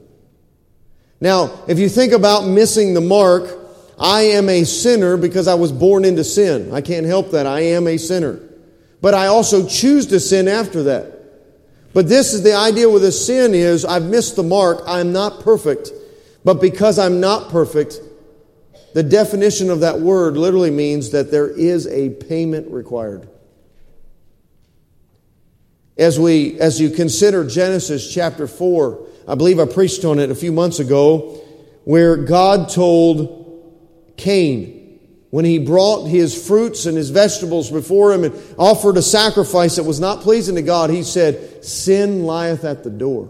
Now, 1.21 1.63
if 1.67 1.77
you 1.77 1.89
think 1.89 2.13
about 2.13 2.47
missing 2.47 2.95
the 2.95 3.01
mark, 3.01 3.66
I 3.99 4.21
am 4.21 4.47
a 4.49 4.63
sinner 4.63 5.17
because 5.17 5.47
I 5.47 5.55
was 5.55 5.71
born 5.71 6.05
into 6.05 6.23
sin. 6.23 6.73
I 6.73 6.81
can't 6.81 7.05
help 7.05 7.31
that. 7.31 7.47
I 7.47 7.61
am 7.61 7.87
a 7.87 7.97
sinner. 7.97 8.39
But 9.01 9.13
I 9.13 9.27
also 9.27 9.67
choose 9.67 10.07
to 10.07 10.19
sin 10.19 10.47
after 10.47 10.83
that. 10.83 11.13
But 11.93 12.07
this 12.07 12.33
is 12.33 12.43
the 12.43 12.53
idea 12.53 12.89
with 12.89 13.03
a 13.03 13.11
sin 13.11 13.55
is 13.55 13.83
I've 13.85 14.05
missed 14.05 14.35
the 14.35 14.43
mark. 14.43 14.81
I'm 14.85 15.13
not 15.13 15.41
perfect. 15.41 15.91
But 16.43 16.61
because 16.61 16.99
I'm 16.99 17.19
not 17.19 17.49
perfect, 17.49 17.99
the 18.93 19.03
definition 19.03 19.69
of 19.69 19.79
that 19.79 19.99
word 19.99 20.37
literally 20.37 20.71
means 20.71 21.11
that 21.11 21.31
there 21.31 21.47
is 21.47 21.87
a 21.87 22.11
payment 22.11 22.71
required. 22.71 23.27
As 25.97 26.19
we 26.19 26.59
as 26.59 26.79
you 26.79 26.91
consider 26.91 27.45
Genesis 27.47 28.13
chapter 28.13 28.47
4, 28.47 29.07
I 29.27 29.35
believe 29.35 29.59
I 29.59 29.65
preached 29.65 30.05
on 30.05 30.19
it 30.19 30.29
a 30.29 30.35
few 30.35 30.51
months 30.51 30.79
ago, 30.79 31.41
where 31.83 32.15
God 32.15 32.69
told 32.69 33.46
Cain 34.17 34.77
when 35.29 35.45
he 35.45 35.59
brought 35.59 36.05
his 36.05 36.47
fruits 36.47 36.85
and 36.85 36.95
his 36.95 37.09
vegetables 37.09 37.69
before 37.69 38.13
him 38.13 38.23
and 38.23 38.33
offered 38.57 38.97
a 38.97 39.01
sacrifice 39.01 39.75
that 39.75 39.83
was 39.83 39.99
not 39.99 40.21
pleasing 40.21 40.55
to 40.55 40.61
God, 40.61 40.89
he 40.89 41.03
said, 41.03 41.63
Sin 41.65 42.25
lieth 42.25 42.63
at 42.63 42.83
the 42.83 42.89
door. 42.89 43.29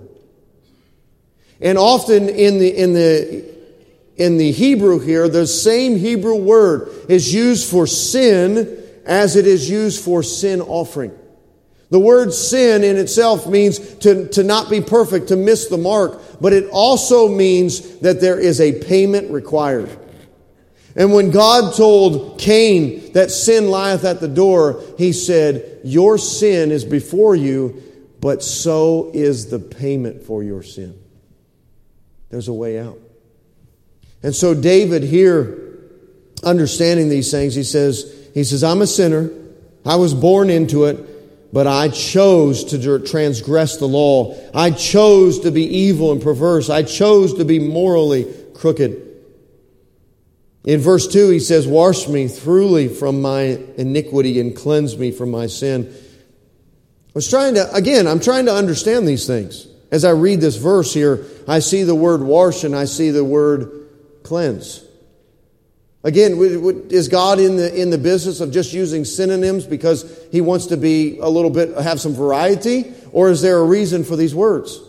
And 1.59 1.77
often 1.77 2.29
in 2.29 2.59
the, 2.59 2.69
in 2.69 2.93
the, 2.93 3.55
in 4.15 4.37
the 4.37 4.51
Hebrew 4.51 4.99
here, 4.99 5.27
the 5.27 5.47
same 5.47 5.97
Hebrew 5.97 6.35
word 6.35 6.91
is 7.09 7.33
used 7.33 7.69
for 7.69 7.87
sin 7.87 8.83
as 9.05 9.35
it 9.35 9.47
is 9.47 9.67
used 9.67 10.03
for 10.03 10.21
sin 10.21 10.61
offering. 10.61 11.17
The 11.89 11.99
word 11.99 12.31
sin 12.33 12.83
in 12.83 12.97
itself 12.97 13.47
means 13.47 13.79
to, 13.79 14.27
to 14.29 14.43
not 14.43 14.69
be 14.69 14.81
perfect, 14.81 15.29
to 15.29 15.35
miss 15.35 15.67
the 15.67 15.77
mark, 15.77 16.21
but 16.39 16.53
it 16.53 16.69
also 16.71 17.27
means 17.27 17.99
that 17.99 18.21
there 18.21 18.39
is 18.39 18.61
a 18.61 18.83
payment 18.83 19.31
required. 19.31 19.89
And 20.97 21.13
when 21.13 21.29
God 21.29 21.75
told 21.75 22.39
Cain 22.39 23.13
that 23.13 23.29
sin 23.29 23.69
lieth 23.69 24.03
at 24.03 24.19
the 24.19 24.27
door, 24.27 24.83
he 24.97 25.13
said, 25.13 25.79
Your 25.83 26.17
sin 26.17 26.71
is 26.71 26.83
before 26.83 27.35
you, 27.35 27.83
but 28.19 28.41
so 28.41 29.11
is 29.13 29.51
the 29.51 29.59
payment 29.59 30.23
for 30.23 30.41
your 30.41 30.63
sin. 30.63 30.99
There's 32.31 32.47
a 32.47 32.53
way 32.53 32.79
out. 32.79 32.97
And 34.23 34.35
so 34.35 34.55
David 34.55 35.03
here, 35.03 35.77
understanding 36.43 37.09
these 37.09 37.29
things, 37.29 37.53
he 37.53 37.63
says, 37.63 38.29
he 38.33 38.43
says, 38.43 38.63
I'm 38.63 38.81
a 38.81 38.87
sinner. 38.87 39.29
I 39.85 39.97
was 39.97 40.15
born 40.15 40.49
into 40.49 40.85
it, 40.85 41.53
but 41.53 41.67
I 41.67 41.89
chose 41.89 42.63
to 42.65 42.99
transgress 43.05 43.77
the 43.77 43.85
law. 43.85 44.35
I 44.51 44.71
chose 44.71 45.41
to 45.41 45.51
be 45.51 45.63
evil 45.63 46.11
and 46.11 46.21
perverse. 46.21 46.71
I 46.71 46.81
chose 46.81 47.35
to 47.35 47.45
be 47.45 47.59
morally 47.59 48.25
crooked. 48.55 49.06
In 50.67 50.81
verse 50.81 51.07
2, 51.07 51.29
he 51.29 51.39
says, 51.39 51.65
Wash 51.65 52.09
me 52.09 52.27
thoroughly 52.27 52.89
from 52.89 53.21
my 53.21 53.57
iniquity 53.77 54.37
and 54.41 54.53
cleanse 54.53 54.97
me 54.97 55.11
from 55.11 55.31
my 55.31 55.47
sin. 55.47 55.95
I 55.95 57.11
was 57.13 57.29
trying 57.29 57.53
to, 57.53 57.73
again, 57.73 58.05
I'm 58.05 58.19
trying 58.19 58.47
to 58.47 58.53
understand 58.53 59.07
these 59.07 59.25
things. 59.25 59.65
As 59.91 60.03
I 60.03 60.09
read 60.09 60.41
this 60.41 60.57
verse 60.57 60.93
here, 60.93 61.25
I 61.47 61.59
see 61.59 61.83
the 61.83 61.95
word 61.95 62.21
wash 62.21 62.65
and 62.65 62.75
I 62.75 62.83
see 62.83 63.11
the 63.11 63.23
word 63.23 63.87
cleanse. 64.23 64.83
Again, 66.03 66.37
is 66.89 67.07
God 67.07 67.39
in 67.39 67.55
the, 67.55 67.73
in 67.73 67.89
the 67.89 67.97
business 67.97 68.41
of 68.41 68.51
just 68.51 68.73
using 68.73 69.05
synonyms 69.05 69.65
because 69.65 70.21
he 70.33 70.41
wants 70.41 70.65
to 70.65 70.75
be 70.75 71.17
a 71.19 71.29
little 71.29 71.49
bit, 71.49 71.77
have 71.77 72.01
some 72.01 72.13
variety? 72.13 72.93
Or 73.13 73.29
is 73.29 73.41
there 73.41 73.57
a 73.57 73.63
reason 73.63 74.03
for 74.03 74.17
these 74.17 74.35
words? 74.35 74.81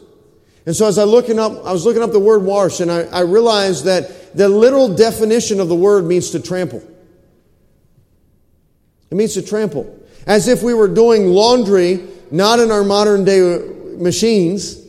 And 0.66 0.74
so 0.74 0.88
as 0.88 0.98
I 0.98 1.04
looking 1.04 1.38
up, 1.38 1.52
I 1.64 1.72
was 1.72 1.84
looking 1.84 2.02
up 2.02 2.10
the 2.10 2.18
word 2.18 2.42
wash 2.42 2.80
and 2.80 2.90
I, 2.90 3.02
I 3.04 3.20
realized 3.20 3.84
that 3.84 4.10
the 4.34 4.48
literal 4.48 4.94
definition 4.94 5.60
of 5.60 5.68
the 5.68 5.74
word 5.74 6.04
means 6.04 6.30
to 6.30 6.40
trample. 6.40 6.82
It 9.10 9.14
means 9.14 9.34
to 9.34 9.42
trample. 9.42 9.98
As 10.26 10.48
if 10.48 10.62
we 10.62 10.74
were 10.74 10.88
doing 10.88 11.28
laundry, 11.28 12.06
not 12.30 12.58
in 12.58 12.70
our 12.70 12.84
modern 12.84 13.24
day 13.24 13.58
machines. 13.96 14.84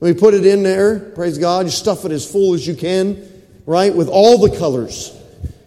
We 0.00 0.12
put 0.12 0.34
it 0.34 0.44
in 0.44 0.62
there, 0.62 1.00
praise 1.00 1.38
God, 1.38 1.66
you 1.66 1.70
stuff 1.70 2.04
it 2.04 2.12
as 2.12 2.30
full 2.30 2.54
as 2.54 2.66
you 2.66 2.74
can, 2.74 3.26
right? 3.64 3.94
With 3.94 4.08
all 4.08 4.38
the 4.38 4.56
colors. 4.56 5.10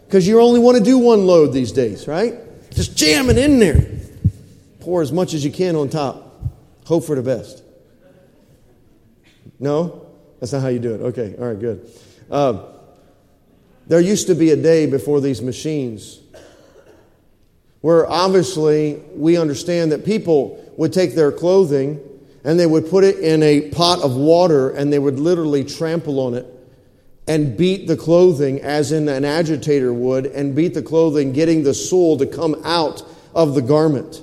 Because 0.05 0.27
you 0.27 0.39
only 0.39 0.59
want 0.59 0.77
to 0.77 0.83
do 0.83 0.97
one 0.97 1.25
load 1.25 1.53
these 1.53 1.71
days, 1.71 2.07
right? 2.07 2.35
Just 2.71 2.95
jam 2.95 3.29
it 3.29 3.37
in 3.37 3.59
there. 3.59 3.85
Pour 4.79 5.01
as 5.01 5.11
much 5.11 5.33
as 5.33 5.43
you 5.43 5.51
can 5.51 5.75
on 5.75 5.89
top. 5.89 6.39
Hope 6.85 7.03
for 7.03 7.15
the 7.15 7.23
best. 7.23 7.63
No? 9.59 10.05
That's 10.39 10.53
not 10.53 10.61
how 10.61 10.67
you 10.67 10.79
do 10.79 10.93
it. 10.93 11.01
Okay, 11.01 11.35
all 11.37 11.47
right, 11.47 11.59
good. 11.59 11.89
Uh, 12.29 12.63
there 13.87 13.99
used 13.99 14.27
to 14.27 14.35
be 14.35 14.51
a 14.51 14.55
day 14.55 14.85
before 14.85 15.21
these 15.21 15.41
machines 15.41 16.19
where 17.81 18.09
obviously 18.09 19.01
we 19.15 19.37
understand 19.37 19.91
that 19.91 20.03
people 20.03 20.63
would 20.77 20.91
take 20.91 21.15
their 21.15 21.31
clothing 21.31 21.99
and 22.43 22.59
they 22.59 22.65
would 22.65 22.89
put 22.89 23.03
it 23.03 23.19
in 23.19 23.43
a 23.43 23.69
pot 23.71 24.01
of 24.01 24.15
water 24.15 24.71
and 24.71 24.91
they 24.91 24.99
would 24.99 25.19
literally 25.19 25.63
trample 25.63 26.19
on 26.19 26.33
it 26.33 26.45
and 27.27 27.57
beat 27.57 27.87
the 27.87 27.97
clothing 27.97 28.61
as 28.61 28.91
in 28.91 29.07
an 29.09 29.25
agitator 29.25 29.93
would 29.93 30.25
and 30.27 30.55
beat 30.55 30.73
the 30.73 30.81
clothing, 30.81 31.33
getting 31.33 31.63
the 31.63 31.73
soul 31.73 32.17
to 32.17 32.25
come 32.25 32.59
out 32.63 33.03
of 33.35 33.53
the 33.53 33.61
garment. 33.61 34.21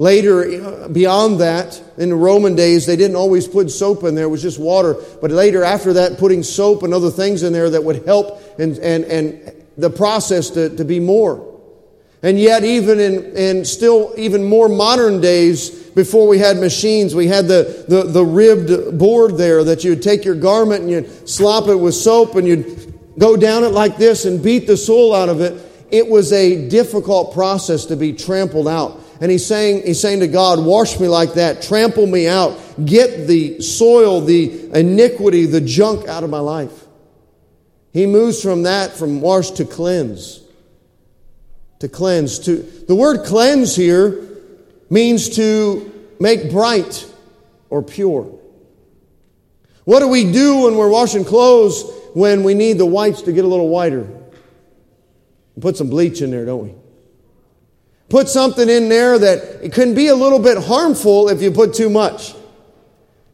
Later, 0.00 0.88
beyond 0.88 1.40
that, 1.40 1.82
in 1.98 2.10
the 2.10 2.14
Roman 2.14 2.54
days, 2.54 2.86
they 2.86 2.94
didn't 2.94 3.16
always 3.16 3.48
put 3.48 3.68
soap 3.68 4.04
in 4.04 4.14
there, 4.14 4.26
it 4.26 4.28
was 4.28 4.42
just 4.42 4.60
water. 4.60 4.94
But 5.20 5.32
later, 5.32 5.64
after 5.64 5.94
that, 5.94 6.18
putting 6.18 6.44
soap 6.44 6.84
and 6.84 6.94
other 6.94 7.10
things 7.10 7.42
in 7.42 7.52
there 7.52 7.68
that 7.68 7.82
would 7.82 8.06
help 8.06 8.40
and, 8.60 8.78
and, 8.78 9.04
and 9.04 9.64
the 9.76 9.90
process 9.90 10.50
to, 10.50 10.74
to 10.76 10.84
be 10.84 11.00
more. 11.00 11.44
And 12.22 12.38
yet, 12.38 12.62
even 12.62 13.00
in, 13.00 13.36
in 13.36 13.64
still 13.64 14.14
even 14.16 14.44
more 14.44 14.68
modern 14.68 15.20
days, 15.20 15.70
before 15.70 16.28
we 16.28 16.38
had 16.38 16.58
machines, 16.58 17.12
we 17.12 17.26
had 17.26 17.48
the, 17.48 17.84
the, 17.88 18.04
the 18.04 18.24
ribbed 18.24 18.98
board 18.98 19.36
there 19.36 19.64
that 19.64 19.82
you'd 19.82 20.02
take 20.02 20.24
your 20.24 20.34
garment 20.36 20.82
and 20.82 20.90
you'd 20.90 21.28
slop 21.28 21.68
it 21.68 21.76
with 21.76 21.94
soap 21.94 22.36
and 22.36 22.46
you'd 22.46 22.94
go 23.18 23.36
down 23.36 23.64
it 23.64 23.70
like 23.70 23.96
this 23.96 24.24
and 24.24 24.42
beat 24.42 24.68
the 24.68 24.76
soul 24.76 25.12
out 25.12 25.28
of 25.28 25.40
it. 25.40 25.60
It 25.90 26.08
was 26.08 26.32
a 26.32 26.68
difficult 26.68 27.34
process 27.34 27.86
to 27.86 27.96
be 27.96 28.12
trampled 28.12 28.68
out. 28.68 29.00
And 29.20 29.30
he's 29.30 29.44
saying, 29.44 29.84
he's 29.84 30.00
saying 30.00 30.20
to 30.20 30.28
God, 30.28 30.64
wash 30.64 31.00
me 31.00 31.08
like 31.08 31.34
that, 31.34 31.62
trample 31.62 32.06
me 32.06 32.28
out, 32.28 32.58
get 32.84 33.26
the 33.26 33.60
soil, 33.60 34.20
the 34.20 34.70
iniquity, 34.72 35.46
the 35.46 35.60
junk 35.60 36.06
out 36.06 36.22
of 36.22 36.30
my 36.30 36.38
life. 36.38 36.86
He 37.92 38.06
moves 38.06 38.40
from 38.40 38.62
that, 38.62 38.92
from 38.92 39.20
wash 39.20 39.50
to 39.52 39.64
cleanse. 39.64 40.40
To 41.80 41.88
cleanse. 41.88 42.38
To 42.40 42.56
the 42.56 42.94
word 42.94 43.24
cleanse 43.24 43.74
here 43.74 44.24
means 44.90 45.30
to 45.36 45.92
make 46.20 46.50
bright 46.50 47.06
or 47.70 47.82
pure. 47.82 48.38
What 49.84 50.00
do 50.00 50.08
we 50.08 50.30
do 50.30 50.64
when 50.64 50.76
we're 50.76 50.90
washing 50.90 51.24
clothes 51.24 51.82
when 52.14 52.42
we 52.42 52.54
need 52.54 52.78
the 52.78 52.86
whites 52.86 53.22
to 53.22 53.32
get 53.32 53.44
a 53.44 53.48
little 53.48 53.68
whiter? 53.68 54.06
We 55.56 55.62
put 55.62 55.76
some 55.76 55.88
bleach 55.88 56.20
in 56.20 56.30
there, 56.30 56.44
don't 56.44 56.62
we? 56.62 56.74
Put 58.08 58.28
something 58.28 58.68
in 58.68 58.88
there 58.88 59.18
that 59.18 59.62
it 59.62 59.72
can 59.72 59.94
be 59.94 60.06
a 60.08 60.14
little 60.14 60.38
bit 60.38 60.58
harmful 60.58 61.28
if 61.28 61.42
you 61.42 61.50
put 61.50 61.74
too 61.74 61.90
much. 61.90 62.34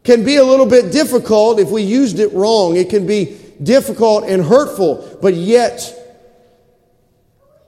Can 0.03 0.25
be 0.25 0.37
a 0.37 0.45
little 0.45 0.67
bit 0.67 0.93
difficult 0.93 1.61
if 1.61 1.71
we 1.71 1.83
used 1.83 2.19
it 2.19 2.33
wrong. 2.33 2.77
It 2.77 2.91
can 2.91 3.07
be 3.07 3.39
difficult 3.63 4.25
and 4.25 4.45
hurtful, 4.45 5.19
but 5.23 5.35
yet 5.35 5.95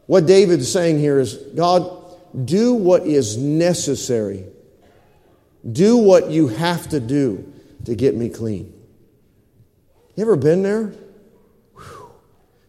what 0.07 0.27
David's 0.27 0.71
saying 0.71 0.99
here 0.99 1.19
is 1.19 1.35
God, 1.55 1.91
do 2.45 2.75
what 2.75 3.07
is 3.07 3.37
necessary. 3.37 4.45
Do 5.71 5.97
what 5.97 6.31
you 6.31 6.49
have 6.49 6.89
to 6.89 7.01
do 7.01 7.53
to 7.85 7.95
get 7.95 8.15
me 8.15 8.29
clean. 8.29 8.73
You 10.15 10.23
ever 10.23 10.37
been 10.37 10.63
there? 10.63 10.93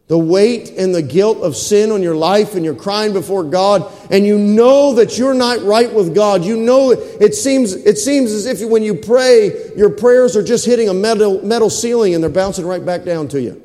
The 0.08 0.18
weight 0.18 0.70
and 0.78 0.96
the 0.96 1.02
guilt 1.02 1.40
of 1.40 1.58
sin 1.58 1.92
on 1.92 2.02
your 2.02 2.16
life, 2.16 2.56
and 2.56 2.64
you're 2.64 2.76
crying 2.76 3.12
before 3.12 3.44
God, 3.44 3.92
and 4.10 4.26
you 4.26 4.38
know 4.38 4.94
that 4.94 5.18
you're 5.18 5.34
not 5.34 5.62
right 5.64 5.94
with 5.94 6.16
God. 6.16 6.46
You 6.46 6.56
know 6.56 6.92
it 6.92 7.36
seems 7.36 7.74
it 7.74 7.98
seems 7.98 8.32
as 8.32 8.46
if 8.46 8.68
when 8.70 8.84
you 8.84 8.96
pray, 8.96 9.74
your 9.76 9.90
prayers 9.90 10.38
are 10.38 10.44
just 10.44 10.66
hitting 10.66 10.88
a 10.88 10.94
metal 10.94 11.44
metal 11.46 11.70
ceiling 11.70 12.16
and 12.16 12.24
they're 12.24 12.30
bouncing 12.30 12.66
right 12.66 12.86
back 12.86 13.04
down 13.04 13.28
to 13.30 13.42
you. 13.42 13.62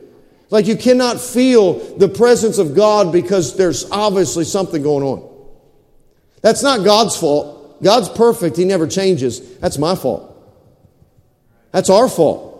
Like 0.50 0.66
you 0.66 0.76
cannot 0.76 1.20
feel 1.20 1.96
the 1.96 2.08
presence 2.08 2.58
of 2.58 2.74
God 2.74 3.12
because 3.12 3.56
there's 3.56 3.90
obviously 3.90 4.44
something 4.44 4.82
going 4.82 5.04
on. 5.04 5.28
That's 6.42 6.62
not 6.62 6.84
God's 6.84 7.16
fault. 7.16 7.82
God's 7.82 8.08
perfect. 8.10 8.56
He 8.56 8.64
never 8.64 8.86
changes. 8.86 9.58
That's 9.58 9.78
my 9.78 9.94
fault. 9.94 10.28
That's 11.70 11.88
our 11.88 12.08
fault. 12.08 12.51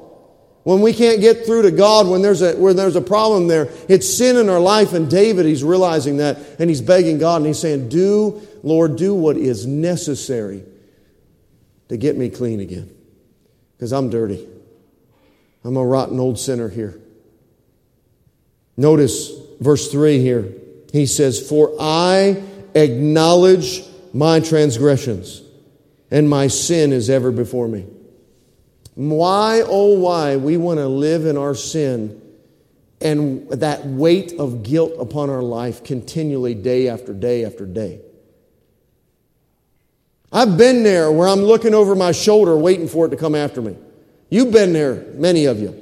When 0.64 0.80
we 0.80 0.92
can't 0.92 1.20
get 1.20 1.44
through 1.44 1.62
to 1.62 1.72
God, 1.72 2.06
when 2.06 2.22
there's 2.22 2.40
a, 2.40 2.54
where 2.54 2.72
there's 2.72 2.94
a 2.94 3.00
problem 3.00 3.48
there, 3.48 3.68
it's 3.88 4.08
sin 4.08 4.36
in 4.36 4.48
our 4.48 4.60
life. 4.60 4.92
And 4.92 5.10
David, 5.10 5.44
he's 5.44 5.64
realizing 5.64 6.18
that 6.18 6.38
and 6.58 6.70
he's 6.70 6.80
begging 6.80 7.18
God 7.18 7.38
and 7.38 7.46
he's 7.46 7.58
saying, 7.58 7.88
Do, 7.88 8.40
Lord, 8.62 8.96
do 8.96 9.14
what 9.14 9.36
is 9.36 9.66
necessary 9.66 10.62
to 11.88 11.96
get 11.96 12.16
me 12.16 12.30
clean 12.30 12.60
again. 12.60 12.94
Because 13.76 13.92
I'm 13.92 14.08
dirty. 14.08 14.48
I'm 15.64 15.76
a 15.76 15.84
rotten 15.84 16.20
old 16.20 16.38
sinner 16.38 16.68
here. 16.68 17.00
Notice 18.76 19.32
verse 19.60 19.90
3 19.90 20.20
here. 20.20 20.52
He 20.92 21.06
says, 21.06 21.46
For 21.46 21.74
I 21.80 22.42
acknowledge 22.74 23.82
my 24.14 24.40
transgressions, 24.40 25.42
and 26.10 26.28
my 26.28 26.46
sin 26.46 26.92
is 26.92 27.10
ever 27.10 27.32
before 27.32 27.68
me. 27.68 27.86
Why, 28.94 29.62
oh, 29.64 29.98
why 29.98 30.36
we 30.36 30.56
want 30.56 30.78
to 30.78 30.86
live 30.86 31.24
in 31.24 31.36
our 31.36 31.54
sin 31.54 32.20
and 33.00 33.48
that 33.50 33.84
weight 33.86 34.34
of 34.38 34.62
guilt 34.62 34.92
upon 34.98 35.30
our 35.30 35.42
life 35.42 35.82
continually, 35.82 36.54
day 36.54 36.88
after 36.88 37.12
day 37.12 37.44
after 37.44 37.66
day. 37.66 38.00
I've 40.32 40.56
been 40.56 40.82
there 40.82 41.10
where 41.10 41.28
I'm 41.28 41.40
looking 41.40 41.74
over 41.74 41.94
my 41.94 42.12
shoulder 42.12 42.56
waiting 42.56 42.88
for 42.88 43.06
it 43.06 43.10
to 43.10 43.16
come 43.16 43.34
after 43.34 43.60
me. 43.60 43.76
You've 44.30 44.52
been 44.52 44.72
there, 44.72 45.04
many 45.14 45.44
of 45.46 45.60
you. 45.60 45.78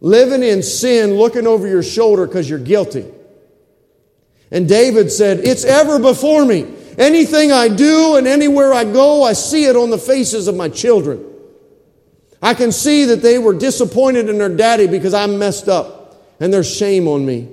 Living 0.00 0.42
in 0.42 0.62
sin, 0.62 1.14
looking 1.14 1.46
over 1.46 1.66
your 1.66 1.82
shoulder 1.82 2.26
because 2.26 2.48
you're 2.48 2.58
guilty. 2.58 3.06
And 4.50 4.68
David 4.68 5.10
said, 5.10 5.40
It's 5.40 5.64
ever 5.64 5.98
before 5.98 6.44
me. 6.44 6.72
Anything 6.98 7.50
I 7.50 7.68
do 7.68 8.16
and 8.16 8.28
anywhere 8.28 8.72
I 8.72 8.84
go, 8.84 9.24
I 9.24 9.32
see 9.32 9.64
it 9.64 9.74
on 9.74 9.90
the 9.90 9.98
faces 9.98 10.46
of 10.46 10.54
my 10.54 10.68
children. 10.68 11.33
I 12.44 12.52
can 12.52 12.72
see 12.72 13.06
that 13.06 13.22
they 13.22 13.38
were 13.38 13.54
disappointed 13.54 14.28
in 14.28 14.36
their 14.36 14.54
daddy 14.54 14.86
because 14.86 15.14
I 15.14 15.26
messed 15.26 15.66
up 15.66 16.14
and 16.38 16.52
there's 16.52 16.70
shame 16.70 17.08
on 17.08 17.24
me. 17.24 17.48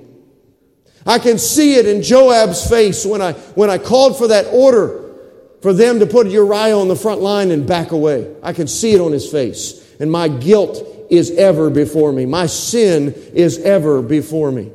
I 1.06 1.18
can 1.18 1.38
see 1.38 1.76
it 1.76 1.86
in 1.86 2.02
Joab's 2.02 2.68
face 2.68 3.06
when 3.06 3.22
I, 3.22 3.32
when 3.32 3.70
I 3.70 3.78
called 3.78 4.18
for 4.18 4.28
that 4.28 4.48
order 4.52 5.14
for 5.62 5.72
them 5.72 6.00
to 6.00 6.06
put 6.06 6.26
Uriah 6.26 6.76
on 6.76 6.88
the 6.88 6.94
front 6.94 7.22
line 7.22 7.50
and 7.52 7.66
back 7.66 7.92
away. 7.92 8.36
I 8.42 8.52
can 8.52 8.66
see 8.66 8.92
it 8.92 9.00
on 9.00 9.12
his 9.12 9.32
face. 9.32 9.82
And 9.98 10.12
my 10.12 10.28
guilt 10.28 10.86
is 11.08 11.30
ever 11.38 11.70
before 11.70 12.12
me. 12.12 12.26
My 12.26 12.44
sin 12.44 13.14
is 13.32 13.60
ever 13.60 14.02
before 14.02 14.52
me. 14.52 14.72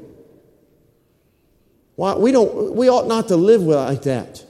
Why, 1.93 2.15
we, 2.15 2.31
don't, 2.31 2.73
we 2.73 2.89
ought 2.89 3.07
not 3.07 3.27
to 3.27 3.35
live 3.35 3.61
like 3.61 4.01
that. 4.03 4.43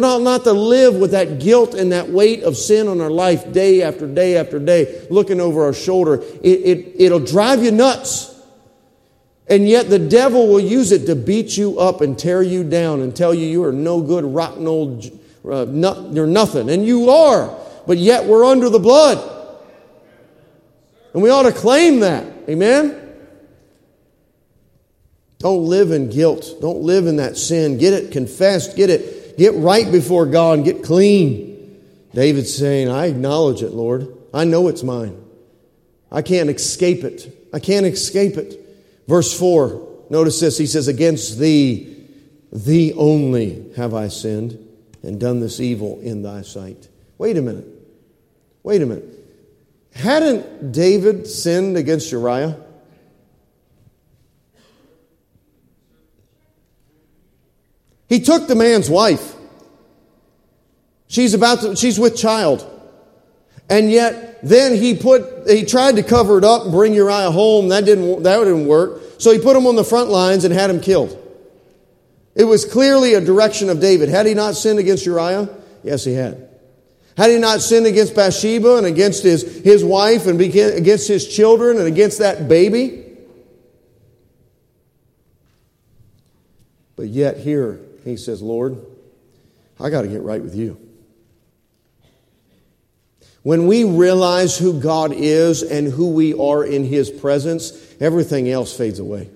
We 0.00 0.06
ought 0.06 0.22
not 0.22 0.44
to 0.44 0.54
live 0.54 0.94
with 0.94 1.10
that 1.10 1.40
guilt 1.40 1.74
and 1.74 1.92
that 1.92 2.08
weight 2.08 2.42
of 2.42 2.56
sin 2.56 2.88
on 2.88 3.02
our 3.02 3.10
life 3.10 3.52
day 3.52 3.82
after 3.82 4.06
day 4.06 4.38
after 4.38 4.58
day, 4.58 5.06
looking 5.10 5.42
over 5.42 5.64
our 5.64 5.74
shoulder. 5.74 6.22
It, 6.42 6.48
it, 6.48 6.94
it'll 6.96 7.20
drive 7.20 7.62
you 7.62 7.70
nuts. 7.70 8.34
And 9.46 9.68
yet 9.68 9.90
the 9.90 9.98
devil 9.98 10.48
will 10.48 10.58
use 10.58 10.90
it 10.90 11.04
to 11.04 11.14
beat 11.14 11.54
you 11.54 11.78
up 11.78 12.00
and 12.00 12.18
tear 12.18 12.40
you 12.42 12.64
down 12.64 13.02
and 13.02 13.14
tell 13.14 13.34
you 13.34 13.46
you 13.46 13.62
are 13.64 13.72
no 13.72 14.00
good, 14.00 14.24
rotten 14.24 14.66
old, 14.66 15.04
uh, 15.44 15.66
you're 15.66 16.26
nothing. 16.26 16.70
And 16.70 16.86
you 16.86 17.10
are. 17.10 17.54
But 17.86 17.98
yet 17.98 18.24
we're 18.24 18.46
under 18.46 18.70
the 18.70 18.78
blood. 18.78 19.18
And 21.12 21.22
we 21.22 21.28
ought 21.28 21.42
to 21.42 21.52
claim 21.52 22.00
that. 22.00 22.24
Amen? 22.48 22.96
Don't 25.40 25.66
live 25.66 25.90
in 25.90 26.08
guilt. 26.08 26.54
Don't 26.62 26.80
live 26.80 27.06
in 27.06 27.16
that 27.16 27.36
sin. 27.36 27.76
Get 27.76 27.92
it 27.92 28.12
confessed. 28.12 28.76
Get 28.76 28.88
it 28.88 29.19
Get 29.40 29.54
right 29.54 29.90
before 29.90 30.26
God 30.26 30.58
and 30.58 30.64
get 30.66 30.84
clean. 30.84 31.82
David's 32.12 32.54
saying, 32.54 32.90
I 32.90 33.06
acknowledge 33.06 33.62
it, 33.62 33.72
Lord. 33.72 34.14
I 34.34 34.44
know 34.44 34.68
it's 34.68 34.82
mine. 34.82 35.18
I 36.12 36.20
can't 36.20 36.50
escape 36.50 37.04
it. 37.04 37.48
I 37.50 37.58
can't 37.58 37.86
escape 37.86 38.36
it. 38.36 38.60
Verse 39.08 39.32
4 39.38 39.88
Notice 40.10 40.40
this. 40.40 40.58
He 40.58 40.66
says, 40.66 40.88
Against 40.88 41.38
thee, 41.38 42.06
thee 42.52 42.92
only 42.92 43.72
have 43.76 43.94
I 43.94 44.08
sinned 44.08 44.58
and 45.02 45.18
done 45.18 45.40
this 45.40 45.58
evil 45.58 45.98
in 46.00 46.20
thy 46.22 46.42
sight. 46.42 46.90
Wait 47.16 47.38
a 47.38 47.42
minute. 47.42 47.66
Wait 48.62 48.82
a 48.82 48.86
minute. 48.86 49.08
Hadn't 49.94 50.70
David 50.70 51.26
sinned 51.26 51.78
against 51.78 52.12
Uriah? 52.12 52.62
He 58.10 58.18
took 58.18 58.48
the 58.48 58.56
man's 58.56 58.90
wife. 58.90 59.36
She's 61.06 61.32
about 61.32 61.60
to, 61.60 61.76
she's 61.76 61.98
with 61.98 62.16
child. 62.16 62.66
And 63.70 63.88
yet, 63.88 64.40
then 64.42 64.74
he 64.74 64.96
put, 64.96 65.48
he 65.48 65.64
tried 65.64 65.94
to 65.94 66.02
cover 66.02 66.36
it 66.36 66.44
up 66.44 66.64
and 66.64 66.72
bring 66.72 66.92
Uriah 66.92 67.30
home. 67.30 67.68
That 67.68 67.84
didn't, 67.84 68.24
that 68.24 68.38
didn't 68.38 68.66
work. 68.66 69.00
So 69.18 69.32
he 69.32 69.38
put 69.38 69.56
him 69.56 69.64
on 69.66 69.76
the 69.76 69.84
front 69.84 70.10
lines 70.10 70.44
and 70.44 70.52
had 70.52 70.70
him 70.70 70.80
killed. 70.80 71.16
It 72.34 72.44
was 72.44 72.64
clearly 72.64 73.14
a 73.14 73.20
direction 73.20 73.70
of 73.70 73.80
David. 73.80 74.08
Had 74.08 74.26
he 74.26 74.34
not 74.34 74.56
sinned 74.56 74.80
against 74.80 75.06
Uriah? 75.06 75.48
Yes, 75.84 76.04
he 76.04 76.14
had. 76.14 76.48
Had 77.16 77.30
he 77.30 77.38
not 77.38 77.60
sinned 77.60 77.86
against 77.86 78.16
Bathsheba 78.16 78.76
and 78.76 78.86
against 78.86 79.22
his, 79.22 79.62
his 79.62 79.84
wife 79.84 80.26
and 80.26 80.40
against 80.40 81.06
his 81.06 81.28
children 81.28 81.78
and 81.78 81.86
against 81.86 82.18
that 82.18 82.48
baby? 82.48 83.06
But 86.96 87.06
yet, 87.06 87.36
here 87.36 87.80
he 88.04 88.16
says, 88.16 88.42
Lord, 88.42 88.78
I 89.78 89.90
got 89.90 90.02
to 90.02 90.08
get 90.08 90.22
right 90.22 90.42
with 90.42 90.54
you. 90.54 90.78
When 93.42 93.66
we 93.66 93.84
realize 93.84 94.58
who 94.58 94.80
God 94.80 95.12
is 95.12 95.62
and 95.62 95.86
who 95.86 96.10
we 96.10 96.34
are 96.34 96.62
in 96.62 96.84
His 96.84 97.10
presence, 97.10 97.72
everything 97.98 98.50
else 98.50 98.76
fades 98.76 98.98
away. 98.98 99.30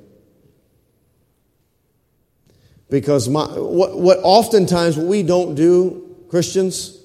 Because 2.91 3.29
my, 3.29 3.47
what, 3.47 3.99
what 3.99 4.19
oftentimes 4.23 4.99
we 4.99 5.23
don't 5.23 5.55
do, 5.55 6.17
Christians, 6.29 6.99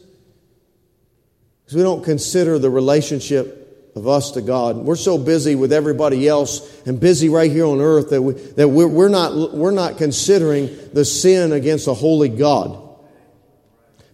is 1.68 1.74
we 1.74 1.82
don't 1.82 2.04
consider 2.04 2.60
the 2.60 2.70
relationship 2.70 3.59
of 4.00 4.08
us 4.08 4.32
to 4.32 4.42
God. 4.42 4.78
We're 4.78 4.96
so 4.96 5.18
busy 5.18 5.56
with 5.56 5.72
everybody 5.72 6.28
else 6.28 6.82
and 6.88 7.00
busy 7.00 7.30
right 7.30 7.52
here 7.52 7.66
on 7.66 7.82
earth 7.82 8.10
that, 8.10 8.22
we, 8.22 8.34
that 8.34 8.68
we're, 8.68 8.88
we're, 8.88 9.10
not, 9.10 9.54
we're 9.54 9.72
not 9.72 9.98
considering 9.98 10.76
the 10.94 11.06
sin 11.06 11.52
against 11.52 11.88
a 11.88 11.94
holy 11.94 12.30
God. 12.30 12.82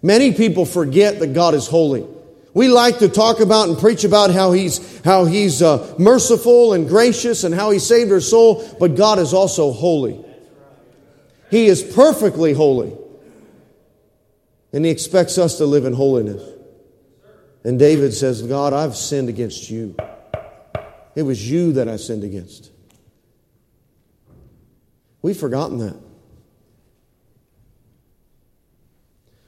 Many 0.02 0.34
people 0.34 0.66
forget 0.66 1.20
that 1.20 1.34
God 1.34 1.54
is 1.54 1.68
holy. 1.68 2.06
We 2.54 2.68
like 2.68 3.00
to 3.00 3.10
talk 3.10 3.40
about 3.40 3.70
and 3.70 3.78
preach 3.78 4.04
about 4.04 4.32
how 4.32 4.52
he's, 4.52 5.02
how 5.04 5.26
he's 5.26 5.62
uh, 5.62 5.96
merciful 6.00 6.74
and 6.74 6.88
gracious 6.88 7.44
and 7.44 7.54
how 7.54 7.72
he 7.72 7.80
saved 7.80 8.12
our 8.12 8.22
soul, 8.22 8.66
but 8.80 8.96
God 8.96 9.20
is 9.20 9.34
also 9.34 9.72
holy. 9.72 10.24
He 11.52 11.68
is 11.68 11.84
perfectly 11.84 12.54
holy. 12.54 12.96
And 14.74 14.84
he 14.84 14.92
expects 14.92 15.38
us 15.38 15.58
to 15.60 15.66
live 15.66 15.86
in 15.86 15.94
holiness. 15.94 16.55
And 17.66 17.80
David 17.80 18.14
says, 18.14 18.44
God, 18.44 18.74
I've 18.74 18.96
sinned 18.96 19.28
against 19.28 19.72
you. 19.72 19.96
It 21.16 21.24
was 21.24 21.50
you 21.50 21.74
that 21.74 21.90
I 21.90 21.96
sinned 21.96 22.24
against. 22.24 22.70
We've 25.24 25.36
forgotten 25.36 25.80
that. 25.80 25.98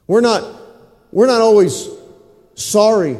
We're 0.07 0.21
not, 0.21 0.59
we're 1.11 1.27
not 1.27 1.41
always 1.41 1.87
sorry 2.55 3.19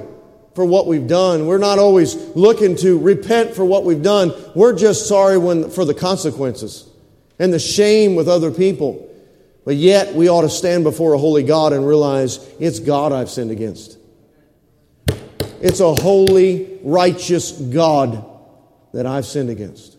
for 0.56 0.66
what 0.66 0.88
we've 0.88 1.06
done. 1.06 1.46
We're 1.46 1.60
not 1.60 1.78
always 1.78 2.16
looking 2.36 2.76
to 2.78 2.98
repent 2.98 3.54
for 3.54 3.64
what 3.64 3.84
we've 3.84 4.02
done. 4.02 4.34
We're 4.56 4.76
just 4.76 5.08
sorry 5.08 5.38
when, 5.38 5.70
for 5.70 5.86
the 5.86 5.94
consequences 5.94 6.90
and 7.38 7.54
the 7.54 7.60
shame 7.60 8.16
with 8.16 8.28
other 8.28 8.50
people. 8.50 9.04
But 9.64 9.76
yet, 9.76 10.16
we 10.16 10.28
ought 10.28 10.42
to 10.42 10.50
stand 10.50 10.86
before 10.86 11.14
a 11.14 11.20
holy 11.20 11.44
God 11.44 11.72
and 11.72 11.88
realize 11.88 12.40
it's 12.60 12.80
God 12.80 13.12
I've 13.12 13.30
sinned 13.30 13.52
against. 13.52 13.97
It's 15.62 15.80
a 15.80 15.94
holy, 15.94 16.80
righteous 16.84 17.52
God 17.52 18.24
that 18.94 19.06
I've 19.06 19.26
sinned 19.26 19.50
against. 19.50 19.98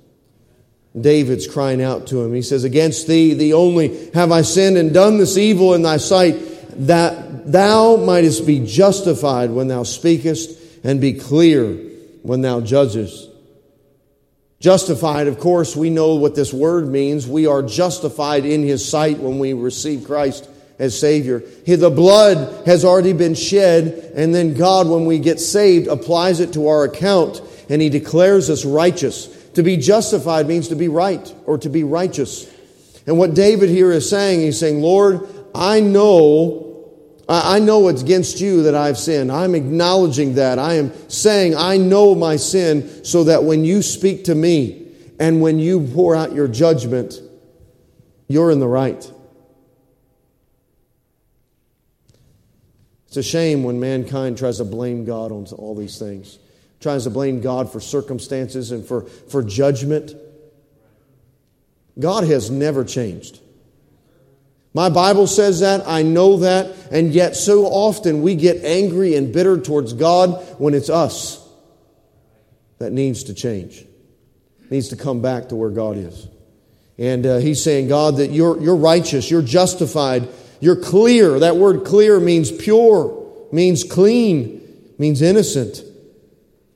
David's 0.98 1.46
crying 1.46 1.82
out 1.82 2.08
to 2.08 2.22
him. 2.22 2.34
He 2.34 2.42
says, 2.42 2.64
Against 2.64 3.06
thee, 3.06 3.34
thee 3.34 3.52
only, 3.52 4.10
have 4.12 4.32
I 4.32 4.42
sinned 4.42 4.76
and 4.76 4.92
done 4.92 5.18
this 5.18 5.36
evil 5.36 5.74
in 5.74 5.82
thy 5.82 5.98
sight, 5.98 6.36
that 6.86 7.50
thou 7.50 7.96
mightest 7.96 8.46
be 8.46 8.64
justified 8.64 9.50
when 9.50 9.68
thou 9.68 9.82
speakest 9.82 10.58
and 10.84 11.00
be 11.00 11.14
clear 11.14 11.74
when 12.22 12.40
thou 12.40 12.60
judgest. 12.60 13.28
Justified, 14.60 15.28
of 15.28 15.38
course, 15.38 15.76
we 15.76 15.88
know 15.88 16.16
what 16.16 16.34
this 16.34 16.52
word 16.52 16.88
means. 16.88 17.28
We 17.28 17.46
are 17.46 17.62
justified 17.62 18.44
in 18.44 18.62
his 18.62 18.88
sight 18.88 19.18
when 19.18 19.38
we 19.38 19.52
receive 19.52 20.04
Christ 20.04 20.48
as 20.78 20.98
Savior. 20.98 21.42
The 21.64 21.90
blood 21.90 22.66
has 22.66 22.84
already 22.84 23.12
been 23.12 23.34
shed, 23.34 24.12
and 24.14 24.34
then 24.34 24.54
God, 24.54 24.88
when 24.88 25.06
we 25.06 25.18
get 25.18 25.40
saved, 25.40 25.86
applies 25.86 26.40
it 26.40 26.52
to 26.54 26.68
our 26.68 26.84
account, 26.84 27.42
and 27.68 27.82
he 27.82 27.88
declares 27.88 28.50
us 28.50 28.64
righteous. 28.64 29.26
To 29.54 29.62
be 29.62 29.76
justified 29.76 30.46
means 30.46 30.68
to 30.68 30.76
be 30.76 30.88
right 30.88 31.34
or 31.46 31.58
to 31.58 31.68
be 31.68 31.84
righteous. 31.84 32.48
And 33.06 33.18
what 33.18 33.34
David 33.34 33.70
here 33.70 33.90
is 33.90 34.08
saying, 34.08 34.40
he's 34.40 34.60
saying, 34.60 34.80
Lord, 34.80 35.26
I 35.54 35.80
know 35.80 36.68
I 37.30 37.58
know 37.58 37.88
it's 37.88 38.00
against 38.00 38.40
you 38.40 38.62
that 38.62 38.74
I've 38.74 38.96
sinned. 38.96 39.30
I'm 39.30 39.54
acknowledging 39.54 40.36
that. 40.36 40.58
I 40.58 40.74
am 40.74 40.92
saying 41.10 41.54
I 41.54 41.76
know 41.76 42.14
my 42.14 42.36
sin 42.36 43.04
so 43.04 43.24
that 43.24 43.44
when 43.44 43.66
you 43.66 43.82
speak 43.82 44.24
to 44.24 44.34
me 44.34 44.86
and 45.20 45.42
when 45.42 45.58
you 45.58 45.86
pour 45.92 46.16
out 46.16 46.32
your 46.32 46.48
judgment, 46.48 47.20
you're 48.28 48.50
in 48.50 48.60
the 48.60 48.68
right. 48.68 49.12
A 53.18 53.22
shame 53.22 53.62
when 53.64 53.78
mankind 53.78 54.38
tries 54.38 54.56
to 54.56 54.64
blame 54.64 55.04
God 55.04 55.30
on 55.30 55.46
all 55.58 55.74
these 55.74 55.98
things, 55.98 56.38
tries 56.80 57.04
to 57.04 57.10
blame 57.10 57.42
God 57.42 57.70
for 57.70 57.80
circumstances 57.80 58.70
and 58.70 58.86
for, 58.86 59.02
for 59.02 59.42
judgment. 59.42 60.14
God 61.98 62.24
has 62.24 62.50
never 62.50 62.84
changed. 62.84 63.40
My 64.74 64.88
Bible 64.88 65.26
says 65.26 65.60
that, 65.60 65.86
I 65.86 66.02
know 66.02 66.38
that, 66.38 66.74
and 66.92 67.12
yet 67.12 67.36
so 67.36 67.64
often 67.66 68.22
we 68.22 68.34
get 68.34 68.64
angry 68.64 69.16
and 69.16 69.32
bitter 69.32 69.58
towards 69.58 69.92
God 69.92 70.42
when 70.58 70.74
it's 70.74 70.88
us 70.88 71.44
that 72.78 72.92
needs 72.92 73.24
to 73.24 73.34
change, 73.34 73.84
needs 74.70 74.88
to 74.88 74.96
come 74.96 75.20
back 75.20 75.48
to 75.48 75.56
where 75.56 75.70
God 75.70 75.96
is. 75.96 76.28
And 76.98 77.26
uh, 77.26 77.36
he's 77.38 77.62
saying, 77.62 77.88
God, 77.88 78.16
that 78.16 78.30
you're, 78.30 78.60
you're 78.60 78.76
righteous, 78.76 79.30
you're 79.30 79.42
justified, 79.42 80.28
you're 80.60 80.76
clear. 80.76 81.38
That 81.40 81.56
word 81.56 81.84
clear 81.84 82.20
means 82.20 82.50
pure, 82.50 83.46
means 83.52 83.84
clean, 83.84 84.94
means 84.98 85.22
innocent. 85.22 85.82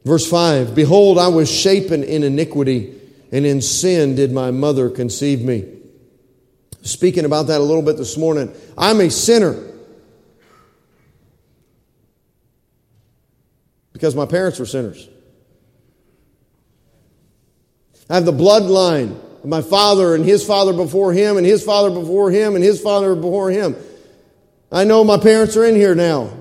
Verse 0.05 0.29
5 0.29 0.75
Behold, 0.75 1.19
I 1.19 1.29
was 1.29 1.51
shapen 1.51 2.03
in 2.03 2.23
iniquity, 2.23 2.99
and 3.31 3.47
in 3.47 3.61
sin 3.61 4.15
did 4.15 4.33
my 4.33 4.51
mother 4.51 4.91
conceive 4.91 5.43
me 5.43 5.81
speaking 6.83 7.25
about 7.25 7.47
that 7.47 7.61
a 7.61 7.65
little 7.65 7.83
bit 7.83 7.97
this 7.97 8.17
morning. 8.17 8.53
I'm 8.77 9.01
a 9.01 9.11
sinner. 9.11 9.71
Because 13.93 14.15
my 14.17 14.27
parents 14.27 14.59
were 14.59 14.67
sinners. 14.67 15.09
I 18.11 18.17
have 18.17 18.25
the 18.25 18.33
bloodline 18.33 19.19
my 19.45 19.63
father 19.63 20.15
and 20.15 20.25
his 20.25 20.45
father 20.45 20.73
before 20.73 21.13
him 21.13 21.37
and 21.37 21.47
his 21.47 21.65
father 21.65 21.91
before 21.91 22.31
him 22.31 22.55
and 22.55 22.65
his 22.65 22.81
father 22.81 23.15
before 23.15 23.51
him. 23.51 23.77
I 24.71 24.85
know 24.85 25.05
my 25.05 25.19
parents 25.19 25.57
are 25.57 25.65
in 25.65 25.75
here 25.75 25.95
now. 25.95 26.33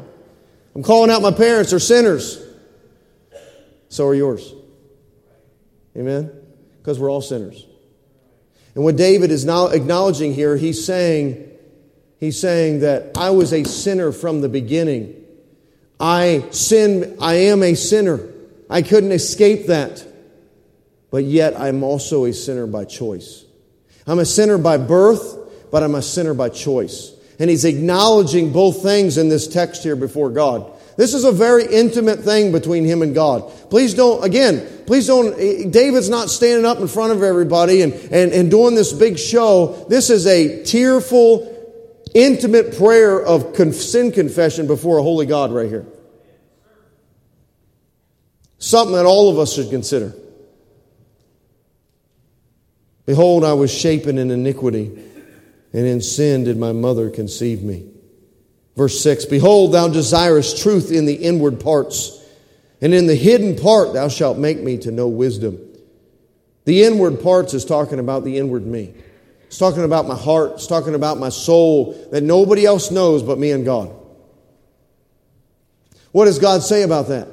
I'm 0.76 0.84
calling 0.84 1.12
out 1.12 1.22
my 1.22 1.32
parents. 1.32 1.72
They're 1.72 1.80
sinners. 1.80 2.42
So 3.90 4.08
are 4.08 4.16
yours. 4.16 4.54
Amen? 5.98 6.32
Because 6.78 6.98
we're 7.00 7.12
all 7.12 7.22
sinners. 7.22 7.66
And 8.74 8.84
what 8.84 8.96
David 8.96 9.32
is 9.32 9.44
now 9.44 9.68
acknowledging 9.68 10.34
here, 10.34 10.56
he's 10.56 10.86
saying, 10.86 11.50
he's 12.20 12.40
saying 12.40 12.80
that 12.80 13.18
I 13.18 13.32
was 13.32 13.52
a 13.52 13.66
sinner 13.66 14.14
from 14.14 14.40
the 14.40 14.48
beginning. 14.48 15.16
I 16.00 16.46
sin, 16.52 17.18
I 17.20 17.34
am 17.34 17.64
a 17.64 17.76
sinner. 17.76 18.30
I 18.70 18.82
couldn't 18.82 19.12
escape 19.12 19.68
that. 19.68 20.08
But 21.12 21.26
yet 21.26 21.60
I'm 21.60 21.84
also 21.84 22.26
a 22.26 22.34
sinner 22.34 22.66
by 22.66 22.86
choice. 22.86 23.46
I'm 24.08 24.20
a 24.20 24.26
sinner 24.26 24.58
by 24.58 24.78
birth, 24.78 25.70
but 25.70 25.84
I'm 25.84 25.94
a 25.94 26.02
sinner 26.02 26.34
by 26.34 26.50
choice. 26.50 27.14
And 27.38 27.50
he's 27.50 27.66
acknowledging 27.66 28.52
both 28.54 28.82
things 28.82 29.18
in 29.18 29.30
this 29.30 29.48
text 29.48 29.84
here 29.84 29.96
before 29.96 30.30
God. 30.30 30.72
This 30.98 31.14
is 31.14 31.24
a 31.24 31.32
very 31.32 31.66
intimate 31.66 32.20
thing 32.20 32.52
between 32.52 32.86
him 32.86 33.02
and 33.02 33.14
God. 33.14 33.52
Please 33.70 33.94
don't, 33.94 34.24
again, 34.24 34.84
please 34.86 35.08
don't, 35.08 35.34
eh, 35.40 35.68
David's 35.70 36.10
not 36.10 36.30
standing 36.30 36.66
up 36.66 36.80
in 36.80 36.88
front 36.88 37.14
of 37.14 37.24
everybody 37.24 37.82
and, 37.82 37.94
and, 37.94 38.32
and 38.32 38.52
doing 38.52 38.76
this 38.76 38.94
big 38.94 39.18
show. 39.18 39.86
This 39.90 40.10
is 40.10 40.28
a 40.28 40.64
tearful, 40.64 41.48
intimate 42.14 42.78
prayer 42.78 43.22
of 43.22 43.56
sin 43.74 44.12
confession 44.12 44.68
before 44.68 45.00
a 45.00 45.04
holy 45.04 45.26
God 45.26 45.52
right 45.52 45.70
here. 45.70 45.86
Something 48.60 48.96
that 48.96 49.06
all 49.06 49.30
of 49.30 49.40
us 49.40 49.54
should 49.54 49.70
consider. 49.70 50.14
Behold, 53.06 53.44
I 53.44 53.54
was 53.54 53.72
shapen 53.74 54.18
in 54.18 54.32
iniquity, 54.32 54.88
and 55.74 55.86
in 55.86 56.02
sin 56.02 56.44
did 56.44 56.58
my 56.58 56.72
mother 56.72 57.10
conceive 57.10 57.64
me. 57.64 57.86
Verse 58.76 59.02
6 59.02 59.26
Behold, 59.26 59.74
thou 59.74 59.88
desirest 59.88 60.62
truth 60.62 60.92
in 60.92 61.06
the 61.06 61.16
inward 61.16 61.60
parts, 61.60 62.18
and 62.80 62.94
in 62.94 63.08
the 63.08 63.16
hidden 63.16 63.56
part 63.56 63.94
thou 63.94 64.08
shalt 64.08 64.38
make 64.38 64.60
me 64.60 64.78
to 64.80 64.92
know 64.92 65.08
wisdom. 65.08 65.60
The 66.66 66.84
inward 66.84 67.22
parts 67.22 67.54
is 67.54 67.66
talking 67.66 68.00
about 68.00 68.24
the 68.24 68.38
inward 68.38 68.66
me. 68.66 68.94
It's 69.48 69.58
talking 69.58 69.84
about 69.84 70.08
my 70.08 70.16
heart. 70.16 70.54
It's 70.54 70.68
talking 70.68 70.96
about 70.96 71.18
my 71.18 71.30
soul 71.30 71.94
that 72.12 72.22
nobody 72.22 72.66
else 72.66 72.92
knows 72.92 73.24
but 73.24 73.38
me 73.38 73.52
and 73.52 73.66
God. 73.66 73.94
What 76.12 76.26
does 76.26 76.40
God 76.40 76.62
say 76.62 76.84
about 76.84 77.08
that? 77.08 77.28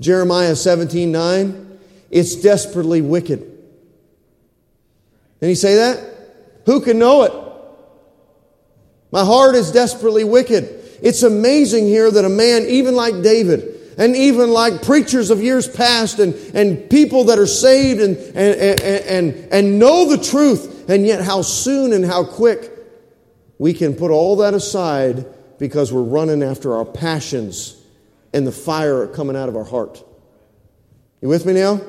Jeremiah 0.00 0.54
17 0.54 1.10
9, 1.10 1.78
it's 2.10 2.36
desperately 2.36 3.00
wicked. 3.00 3.55
Did 5.40 5.48
he 5.48 5.54
say 5.54 5.76
that? 5.76 6.02
Who 6.66 6.80
can 6.80 6.98
know 6.98 7.22
it? 7.22 7.32
My 9.12 9.24
heart 9.24 9.54
is 9.54 9.70
desperately 9.72 10.24
wicked. 10.24 10.64
It's 11.02 11.22
amazing 11.22 11.86
here 11.86 12.10
that 12.10 12.24
a 12.24 12.28
man, 12.28 12.64
even 12.66 12.94
like 12.94 13.22
David, 13.22 13.76
and 13.98 14.14
even 14.14 14.50
like 14.50 14.82
preachers 14.82 15.30
of 15.30 15.42
years 15.42 15.68
past 15.68 16.18
and, 16.18 16.34
and 16.54 16.90
people 16.90 17.24
that 17.24 17.38
are 17.38 17.46
saved 17.46 18.00
and, 18.00 18.16
and, 18.16 18.80
and, 18.80 19.48
and, 19.52 19.78
know 19.78 20.08
the 20.08 20.22
truth, 20.22 20.88
and 20.90 21.06
yet 21.06 21.22
how 21.22 21.42
soon 21.42 21.92
and 21.92 22.04
how 22.04 22.24
quick 22.24 22.70
we 23.58 23.72
can 23.72 23.94
put 23.94 24.10
all 24.10 24.36
that 24.36 24.54
aside 24.54 25.24
because 25.58 25.92
we're 25.92 26.02
running 26.02 26.42
after 26.42 26.76
our 26.76 26.84
passions 26.84 27.80
and 28.34 28.46
the 28.46 28.52
fire 28.52 29.06
coming 29.06 29.36
out 29.36 29.48
of 29.48 29.56
our 29.56 29.64
heart. 29.64 30.04
You 31.22 31.28
with 31.28 31.46
me 31.46 31.54
now? 31.54 31.80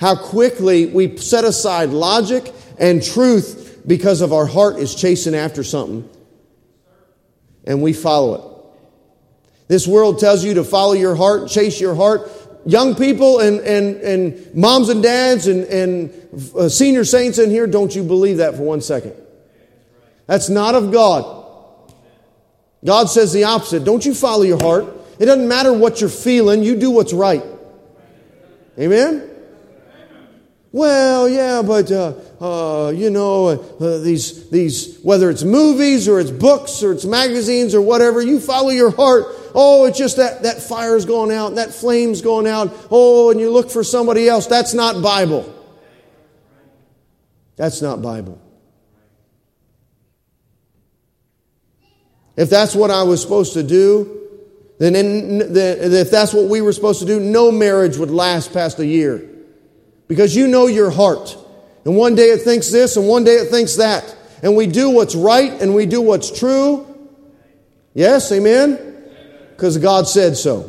How 0.00 0.16
quickly 0.16 0.86
we 0.86 1.18
set 1.18 1.44
aside 1.44 1.90
logic 1.90 2.52
and 2.78 3.02
truth 3.02 3.82
because 3.86 4.22
of 4.22 4.32
our 4.32 4.46
heart 4.46 4.78
is 4.78 4.94
chasing 4.94 5.34
after 5.34 5.62
something 5.62 6.08
and 7.64 7.82
we 7.82 7.92
follow 7.92 8.34
it. 8.34 9.68
This 9.68 9.86
world 9.86 10.18
tells 10.18 10.42
you 10.42 10.54
to 10.54 10.64
follow 10.64 10.94
your 10.94 11.14
heart, 11.14 11.50
chase 11.50 11.80
your 11.80 11.94
heart. 11.94 12.30
Young 12.66 12.94
people 12.94 13.40
and, 13.40 13.60
and, 13.60 13.96
and 13.96 14.54
moms 14.54 14.88
and 14.88 15.02
dads 15.02 15.46
and, 15.46 15.64
and 15.64 16.54
uh, 16.56 16.68
senior 16.68 17.04
saints 17.04 17.38
in 17.38 17.50
here, 17.50 17.66
don't 17.66 17.94
you 17.94 18.02
believe 18.02 18.38
that 18.38 18.54
for 18.54 18.62
one 18.62 18.80
second. 18.80 19.14
That's 20.26 20.48
not 20.48 20.74
of 20.74 20.90
God. 20.90 21.94
God 22.84 23.10
says 23.10 23.32
the 23.32 23.44
opposite. 23.44 23.84
Don't 23.84 24.04
you 24.04 24.14
follow 24.14 24.42
your 24.42 24.58
heart. 24.58 24.86
It 25.18 25.26
doesn't 25.26 25.46
matter 25.46 25.72
what 25.72 26.00
you're 26.00 26.10
feeling, 26.10 26.62
you 26.62 26.76
do 26.76 26.90
what's 26.90 27.12
right. 27.12 27.44
Amen? 28.78 29.29
Well, 30.72 31.28
yeah, 31.28 31.62
but 31.62 31.90
uh, 31.90 32.14
uh, 32.40 32.90
you 32.90 33.10
know 33.10 33.48
uh, 33.48 33.98
these 33.98 34.48
these 34.50 35.00
whether 35.02 35.28
it's 35.28 35.42
movies 35.42 36.06
or 36.06 36.20
it's 36.20 36.30
books 36.30 36.84
or 36.84 36.92
it's 36.92 37.04
magazines 37.04 37.74
or 37.74 37.80
whatever, 37.80 38.22
you 38.22 38.38
follow 38.38 38.70
your 38.70 38.90
heart. 38.90 39.24
Oh, 39.52 39.86
it's 39.86 39.98
just 39.98 40.18
that 40.18 40.44
that 40.44 40.62
fire's 40.62 41.06
going 41.06 41.32
out, 41.32 41.56
that 41.56 41.74
flame's 41.74 42.22
going 42.22 42.46
out. 42.46 42.72
Oh, 42.88 43.30
and 43.30 43.40
you 43.40 43.50
look 43.50 43.68
for 43.68 43.82
somebody 43.82 44.28
else. 44.28 44.46
That's 44.46 44.72
not 44.72 45.02
Bible. 45.02 45.52
That's 47.56 47.82
not 47.82 48.00
Bible. 48.00 48.40
If 52.36 52.48
that's 52.48 52.76
what 52.76 52.92
I 52.92 53.02
was 53.02 53.20
supposed 53.20 53.54
to 53.54 53.64
do, 53.64 54.28
then 54.78 54.94
in, 54.94 55.42
if 55.56 56.10
that's 56.12 56.32
what 56.32 56.48
we 56.48 56.62
were 56.62 56.72
supposed 56.72 57.00
to 57.00 57.06
do, 57.06 57.18
no 57.18 57.50
marriage 57.50 57.98
would 57.98 58.10
last 58.10 58.52
past 58.52 58.78
a 58.78 58.86
year. 58.86 59.29
Because 60.10 60.34
you 60.34 60.48
know 60.48 60.66
your 60.66 60.90
heart. 60.90 61.36
And 61.84 61.96
one 61.96 62.16
day 62.16 62.30
it 62.30 62.42
thinks 62.42 62.68
this, 62.68 62.96
and 62.96 63.06
one 63.06 63.22
day 63.22 63.36
it 63.36 63.48
thinks 63.48 63.76
that. 63.76 64.16
And 64.42 64.56
we 64.56 64.66
do 64.66 64.90
what's 64.90 65.14
right 65.14 65.52
and 65.52 65.72
we 65.72 65.86
do 65.86 66.00
what's 66.00 66.36
true. 66.36 66.84
Yes, 67.94 68.32
amen? 68.32 69.04
Because 69.50 69.78
God 69.78 70.08
said 70.08 70.36
so. 70.36 70.68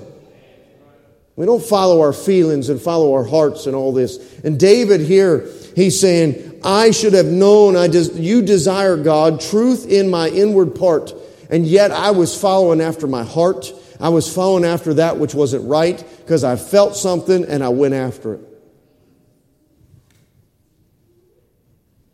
We 1.36 1.48
don't 1.48 1.64
follow 1.64 2.02
our 2.02 2.14
feelings 2.14 2.70
and 2.70 2.80
follow 2.80 3.16
our 3.16 3.24
hearts 3.24 3.66
and 3.66 3.76
all 3.76 3.94
this. 3.94 4.40
And 4.44 4.60
David 4.60 5.02
here, 5.02 5.48
he's 5.76 6.00
saying, 6.00 6.62
I 6.64 6.92
should 6.92 7.14
have 7.14 7.26
known, 7.26 7.76
I 7.76 7.88
des- 7.88 8.14
you 8.22 8.44
desire 8.44 8.96
God, 8.96 9.42
truth 9.42 9.88
in 9.88 10.08
my 10.12 10.30
inward 10.30 10.76
part. 10.76 11.16
And 11.50 11.66
yet 11.66 11.90
I 11.90 12.12
was 12.12 12.40
following 12.40 12.80
after 12.80 13.08
my 13.08 13.24
heart. 13.24 13.74
I 14.00 14.10
was 14.10 14.32
following 14.32 14.66
after 14.66 14.94
that 14.96 15.18
which 15.18 15.34
wasn't 15.34 15.68
right 15.68 15.98
because 16.20 16.44
I 16.44 16.58
felt 16.58 16.96
something 16.96 17.44
and 17.46 17.64
I 17.64 17.70
went 17.70 17.96
after 17.96 18.36
it. 18.36 18.51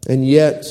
And 0.07 0.25
yet, 0.25 0.65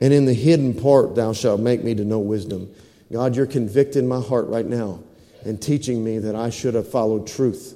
and 0.00 0.12
in 0.12 0.26
the 0.26 0.34
hidden 0.34 0.74
part, 0.74 1.14
thou 1.14 1.32
shalt 1.32 1.60
make 1.60 1.82
me 1.82 1.94
to 1.94 2.04
know 2.04 2.18
wisdom. 2.18 2.72
God, 3.10 3.34
you're 3.34 3.46
convicting 3.46 4.06
my 4.06 4.20
heart 4.20 4.46
right 4.46 4.66
now 4.66 5.00
and 5.44 5.60
teaching 5.60 6.04
me 6.04 6.18
that 6.18 6.36
I 6.36 6.50
should 6.50 6.74
have 6.74 6.88
followed 6.88 7.26
truth. 7.26 7.74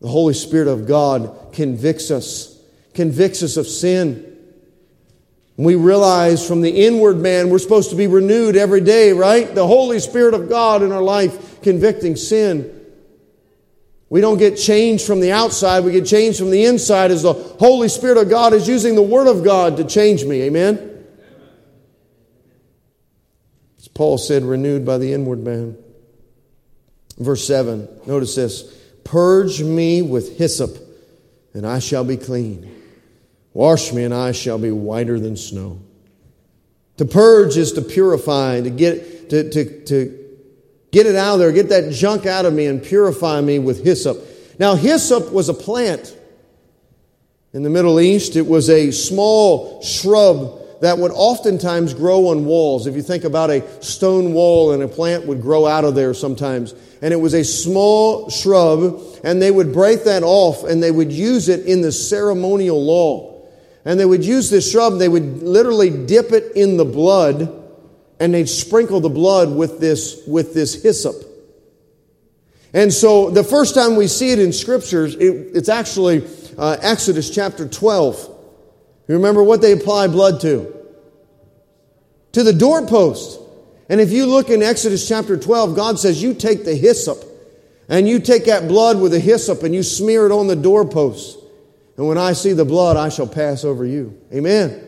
The 0.00 0.08
Holy 0.08 0.34
Spirit 0.34 0.68
of 0.68 0.86
God 0.86 1.52
convicts 1.52 2.10
us, 2.10 2.60
convicts 2.94 3.42
us 3.42 3.56
of 3.56 3.66
sin. 3.66 4.24
We 5.56 5.74
realize 5.74 6.46
from 6.46 6.62
the 6.62 6.86
inward 6.86 7.18
man 7.18 7.50
we're 7.50 7.58
supposed 7.58 7.90
to 7.90 7.96
be 7.96 8.06
renewed 8.06 8.56
every 8.56 8.80
day, 8.80 9.12
right? 9.12 9.54
The 9.54 9.66
Holy 9.66 9.98
Spirit 9.98 10.34
of 10.34 10.48
God 10.48 10.82
in 10.82 10.92
our 10.92 11.02
life 11.02 11.60
convicting 11.62 12.16
sin. 12.16 12.77
We 14.10 14.20
don't 14.22 14.38
get 14.38 14.56
changed 14.56 15.06
from 15.06 15.20
the 15.20 15.32
outside, 15.32 15.84
we 15.84 15.92
get 15.92 16.06
changed 16.06 16.38
from 16.38 16.50
the 16.50 16.64
inside 16.64 17.10
as 17.10 17.22
the 17.22 17.34
Holy 17.34 17.88
Spirit 17.88 18.16
of 18.16 18.30
God 18.30 18.54
is 18.54 18.66
using 18.66 18.94
the 18.94 19.02
Word 19.02 19.26
of 19.26 19.44
God 19.44 19.76
to 19.76 19.84
change 19.84 20.24
me. 20.24 20.42
Amen? 20.42 21.04
As 23.78 23.88
Paul 23.88 24.16
said, 24.16 24.44
renewed 24.44 24.86
by 24.86 24.96
the 24.98 25.12
inward 25.12 25.40
man. 25.40 25.76
Verse 27.18 27.46
7, 27.46 27.88
notice 28.06 28.34
this 28.34 28.74
Purge 29.04 29.62
me 29.62 30.00
with 30.02 30.38
hyssop, 30.38 30.76
and 31.52 31.66
I 31.66 31.78
shall 31.78 32.04
be 32.04 32.16
clean. 32.16 32.74
Wash 33.52 33.92
me, 33.92 34.04
and 34.04 34.14
I 34.14 34.32
shall 34.32 34.58
be 34.58 34.70
whiter 34.70 35.18
than 35.18 35.36
snow. 35.36 35.80
To 36.98 37.04
purge 37.04 37.56
is 37.56 37.72
to 37.72 37.82
purify, 37.82 38.60
to 38.60 38.70
get, 38.70 39.30
to, 39.30 39.50
to, 39.50 39.84
to 39.86 40.17
get 40.90 41.06
it 41.06 41.16
out 41.16 41.34
of 41.34 41.40
there, 41.40 41.52
get 41.52 41.68
that 41.70 41.92
junk 41.92 42.26
out 42.26 42.44
of 42.44 42.52
me, 42.52 42.66
and 42.66 42.82
purify 42.82 43.40
me 43.40 43.58
with 43.58 43.84
hyssop. 43.84 44.18
Now, 44.58 44.74
hyssop 44.74 45.32
was 45.32 45.48
a 45.48 45.54
plant. 45.54 46.16
In 47.52 47.62
the 47.62 47.70
Middle 47.70 48.00
East, 48.00 48.36
it 48.36 48.46
was 48.46 48.68
a 48.68 48.90
small 48.90 49.82
shrub 49.82 50.58
that 50.80 50.98
would 50.98 51.10
oftentimes 51.12 51.94
grow 51.94 52.28
on 52.28 52.44
walls. 52.44 52.86
If 52.86 52.94
you 52.94 53.02
think 53.02 53.24
about 53.24 53.50
a 53.50 53.82
stone 53.82 54.32
wall 54.32 54.72
and 54.72 54.82
a 54.82 54.88
plant 54.88 55.26
would 55.26 55.40
grow 55.40 55.66
out 55.66 55.84
of 55.84 55.94
there 55.94 56.14
sometimes. 56.14 56.74
And 57.02 57.12
it 57.12 57.16
was 57.16 57.34
a 57.34 57.44
small 57.44 58.30
shrub, 58.30 59.00
and 59.24 59.40
they 59.40 59.50
would 59.50 59.72
break 59.72 60.04
that 60.04 60.22
off 60.22 60.64
and 60.64 60.82
they 60.82 60.90
would 60.90 61.12
use 61.12 61.48
it 61.48 61.66
in 61.66 61.80
the 61.80 61.92
ceremonial 61.92 62.82
law. 62.82 63.42
And 63.84 63.98
they 63.98 64.04
would 64.04 64.24
use 64.24 64.50
this 64.50 64.70
shrub, 64.70 64.98
they 64.98 65.08
would 65.08 65.42
literally 65.42 65.90
dip 66.06 66.32
it 66.32 66.52
in 66.54 66.76
the 66.76 66.84
blood, 66.84 67.57
and 68.20 68.34
they'd 68.34 68.48
sprinkle 68.48 69.00
the 69.00 69.08
blood 69.08 69.54
with 69.54 69.80
this, 69.80 70.22
with 70.26 70.54
this 70.54 70.82
hyssop. 70.82 71.16
And 72.74 72.92
so 72.92 73.30
the 73.30 73.44
first 73.44 73.74
time 73.74 73.96
we 73.96 74.06
see 74.06 74.32
it 74.32 74.38
in 74.38 74.52
scriptures, 74.52 75.14
it, 75.14 75.56
it's 75.56 75.68
actually 75.68 76.26
uh, 76.58 76.76
Exodus 76.80 77.30
chapter 77.30 77.66
12. 77.66 78.36
You 79.08 79.14
remember 79.14 79.42
what 79.42 79.62
they 79.62 79.72
apply 79.72 80.08
blood 80.08 80.40
to? 80.42 80.74
To 82.32 82.42
the 82.42 82.52
doorpost. 82.52 83.40
And 83.88 84.00
if 84.00 84.12
you 84.12 84.26
look 84.26 84.50
in 84.50 84.62
Exodus 84.62 85.08
chapter 85.08 85.36
12, 85.36 85.74
God 85.74 85.98
says, 85.98 86.22
You 86.22 86.34
take 86.34 86.64
the 86.64 86.74
hyssop, 86.74 87.24
and 87.88 88.06
you 88.06 88.18
take 88.18 88.44
that 88.44 88.68
blood 88.68 89.00
with 89.00 89.12
the 89.12 89.20
hyssop, 89.20 89.62
and 89.62 89.74
you 89.74 89.82
smear 89.82 90.26
it 90.26 90.32
on 90.32 90.46
the 90.46 90.56
doorpost. 90.56 91.38
And 91.96 92.06
when 92.06 92.18
I 92.18 92.34
see 92.34 92.52
the 92.52 92.66
blood, 92.66 92.98
I 92.98 93.08
shall 93.08 93.26
pass 93.26 93.64
over 93.64 93.86
you. 93.86 94.20
Amen. 94.32 94.87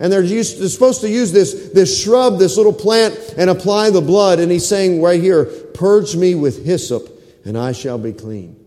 And 0.00 0.12
they're, 0.12 0.22
used, 0.22 0.60
they're 0.60 0.68
supposed 0.68 1.00
to 1.00 1.08
use 1.08 1.32
this, 1.32 1.70
this 1.70 2.02
shrub, 2.02 2.38
this 2.38 2.56
little 2.56 2.72
plant, 2.72 3.18
and 3.36 3.50
apply 3.50 3.90
the 3.90 4.00
blood. 4.00 4.38
And 4.38 4.50
he's 4.50 4.66
saying 4.66 5.02
right 5.02 5.20
here, 5.20 5.44
Purge 5.74 6.16
me 6.16 6.34
with 6.34 6.64
hyssop, 6.64 7.08
and 7.44 7.58
I 7.58 7.72
shall 7.72 7.98
be 7.98 8.12
clean. 8.12 8.64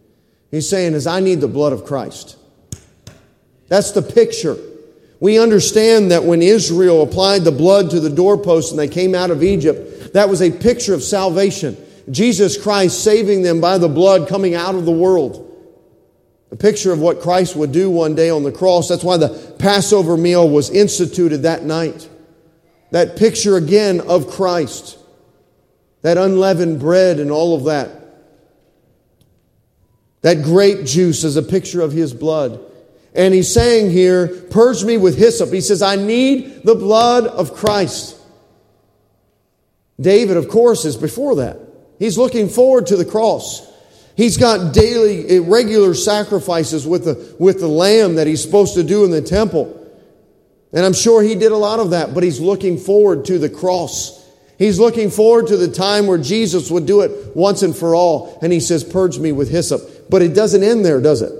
He's 0.49 0.67
saying, 0.67 0.93
As 0.93 1.07
I 1.07 1.21
need 1.21 1.41
the 1.41 1.47
blood 1.47 1.73
of 1.73 1.85
Christ. 1.85 2.37
That's 3.69 3.91
the 3.91 4.01
picture. 4.01 4.57
We 5.21 5.39
understand 5.39 6.11
that 6.11 6.23
when 6.23 6.41
Israel 6.41 7.03
applied 7.03 7.43
the 7.43 7.51
blood 7.51 7.91
to 7.91 7.99
the 7.99 8.09
doorpost 8.09 8.71
and 8.71 8.79
they 8.79 8.87
came 8.87 9.15
out 9.15 9.31
of 9.31 9.43
Egypt, 9.43 10.13
that 10.13 10.27
was 10.27 10.41
a 10.41 10.51
picture 10.51 10.93
of 10.93 11.03
salvation. 11.03 11.77
Jesus 12.09 12.61
Christ 12.61 13.03
saving 13.03 13.43
them 13.43 13.61
by 13.61 13.77
the 13.77 13.87
blood 13.87 14.27
coming 14.27 14.55
out 14.55 14.75
of 14.75 14.83
the 14.83 14.91
world 14.91 15.50
a 16.51 16.55
picture 16.55 16.91
of 16.91 16.99
what 16.99 17.21
Christ 17.21 17.55
would 17.55 17.71
do 17.71 17.89
one 17.89 18.13
day 18.13 18.29
on 18.29 18.43
the 18.43 18.51
cross. 18.51 18.89
That's 18.89 19.03
why 19.03 19.17
the 19.17 19.55
Passover 19.57 20.17
meal 20.17 20.49
was 20.49 20.69
instituted 20.69 21.43
that 21.43 21.63
night. 21.63 22.09
That 22.91 23.15
picture 23.15 23.55
again 23.55 24.01
of 24.01 24.29
Christ, 24.29 24.97
that 26.01 26.17
unleavened 26.17 26.79
bread 26.79 27.19
and 27.19 27.31
all 27.31 27.55
of 27.55 27.63
that. 27.65 27.89
That 30.21 30.43
grape 30.43 30.85
juice 30.85 31.23
is 31.23 31.37
a 31.37 31.41
picture 31.41 31.81
of 31.81 31.93
his 31.93 32.13
blood. 32.13 32.59
And 33.15 33.33
he's 33.33 33.51
saying 33.51 33.91
here, 33.91 34.27
purge 34.27 34.83
me 34.83 34.97
with 34.97 35.17
hyssop. 35.17 35.51
He 35.51 35.61
says, 35.61 35.81
I 35.81 35.95
need 35.95 36.63
the 36.63 36.75
blood 36.75 37.25
of 37.27 37.53
Christ. 37.53 38.17
David, 39.99 40.35
of 40.35 40.49
course, 40.49 40.83
is 40.83 40.97
before 40.97 41.37
that. 41.37 41.59
He's 41.97 42.17
looking 42.17 42.49
forward 42.49 42.87
to 42.87 42.97
the 42.97 43.05
cross. 43.05 43.70
He's 44.15 44.37
got 44.37 44.73
daily, 44.73 45.27
eh, 45.29 45.39
regular 45.43 45.93
sacrifices 45.93 46.85
with 46.85 47.05
the, 47.05 47.35
with 47.39 47.59
the 47.59 47.67
lamb 47.67 48.15
that 48.15 48.27
he's 48.27 48.41
supposed 48.41 48.75
to 48.75 48.83
do 48.83 49.05
in 49.05 49.11
the 49.11 49.21
temple. 49.21 49.77
And 50.73 50.85
I'm 50.85 50.93
sure 50.93 51.21
he 51.21 51.35
did 51.35 51.51
a 51.51 51.57
lot 51.57 51.79
of 51.79 51.91
that, 51.91 52.13
but 52.13 52.23
he's 52.23 52.39
looking 52.39 52.77
forward 52.77 53.25
to 53.25 53.37
the 53.37 53.49
cross. 53.49 54.17
He's 54.57 54.79
looking 54.79 55.09
forward 55.09 55.47
to 55.47 55.57
the 55.57 55.67
time 55.67 56.07
where 56.07 56.17
Jesus 56.17 56.69
would 56.69 56.85
do 56.85 57.01
it 57.01 57.35
once 57.35 57.63
and 57.63 57.75
for 57.75 57.95
all. 57.95 58.37
And 58.41 58.53
he 58.53 58.59
says, 58.59 58.83
Purge 58.83 59.17
me 59.17 59.31
with 59.31 59.49
hyssop. 59.49 59.81
But 60.09 60.21
it 60.21 60.35
doesn't 60.35 60.61
end 60.61 60.85
there, 60.85 61.01
does 61.01 61.21
it? 61.21 61.33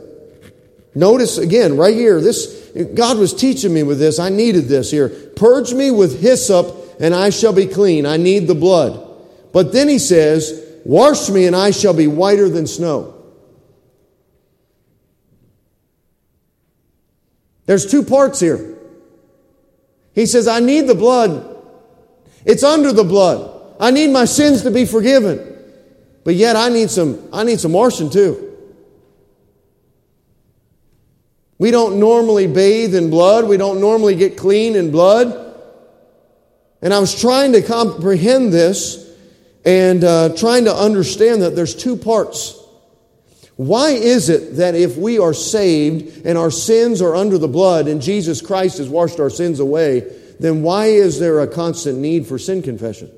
Notice 0.96 1.38
again, 1.38 1.78
right 1.78 1.96
here, 1.96 2.20
this, 2.20 2.72
God 2.96 3.18
was 3.18 3.34
teaching 3.34 3.74
me 3.74 3.84
with 3.84 4.00
this. 4.00 4.20
I 4.20 4.30
needed 4.30 4.68
this 4.68 4.92
here. 4.92 5.10
Purge 5.10 5.74
me 5.74 5.92
with 5.92 6.22
hyssop 6.22 6.82
and 7.00 7.14
I 7.14 7.30
shall 7.30 7.54
be 7.54 7.66
clean. 7.66 8.06
I 8.06 8.18
need 8.18 8.48
the 8.48 8.56
blood. 8.56 9.08
But 9.54 9.72
then 9.72 9.88
he 9.88 10.00
says, 10.00 10.61
Wash 10.84 11.30
me 11.30 11.46
and 11.48 11.56
I 11.56 11.72
shall 11.72 11.94
be 11.94 12.08
whiter 12.08 12.50
than 12.50 12.68
snow. 12.68 13.22
There's 17.66 17.90
two 17.90 18.04
parts 18.04 18.40
here. 18.40 18.78
He 20.14 20.26
says, 20.26 20.48
I 20.48 20.60
need 20.60 20.88
the 20.88 20.96
blood. 20.96 21.48
It's 22.46 22.64
under 22.64 22.92
the 22.92 23.04
blood. 23.04 23.76
I 23.80 23.92
need 23.92 24.10
my 24.10 24.26
sins 24.26 24.64
to 24.64 24.72
be 24.72 24.86
forgiven. 24.86 25.48
But 26.24 26.36
yet 26.36 26.56
I 26.56 26.70
need 26.70 26.90
some, 26.90 27.30
I 27.32 27.44
need 27.44 27.60
some 27.60 27.72
washing 27.72 28.10
too. 28.10 28.50
We 31.58 31.72
don't 31.72 32.00
normally 32.00 32.48
bathe 32.48 32.96
in 32.96 33.10
blood. 33.10 33.48
We 33.48 33.58
don't 33.58 33.80
normally 33.80 34.16
get 34.16 34.36
clean 34.36 34.76
in 34.76 34.92
blood. 34.92 35.38
And 36.82 36.94
I 36.94 37.00
was 37.00 37.20
trying 37.20 37.54
to 37.54 37.62
comprehend 37.62 38.52
this 38.52 39.01
and 39.66 40.04
uh, 40.04 40.36
trying 40.36 40.66
to 40.66 40.76
understand 40.76 41.42
that 41.42 41.56
there's 41.56 41.76
two 41.76 41.96
parts. 41.96 42.58
Why 43.56 43.92
is 43.92 44.30
it 44.30 44.56
that 44.56 44.74
if 44.74 44.98
we 44.98 45.20
are 45.20 45.34
saved 45.34 46.26
and 46.26 46.38
our 46.38 46.50
sins 46.50 47.02
are 47.02 47.16
under 47.16 47.38
the 47.38 47.48
blood 47.48 47.88
and 47.88 48.02
Jesus 48.02 48.42
Christ 48.42 48.80
has 48.80 48.90
washed 48.90 49.20
our 49.20 49.30
sins 49.30 49.60
away, 49.60 50.00
then 50.40 50.64
why 50.64 50.88
is 50.88 51.20
there 51.20 51.42
a 51.42 51.48
constant 51.48 52.00
need 52.00 52.26
for 52.26 52.40
sin 52.40 52.64
confession? 52.64 53.12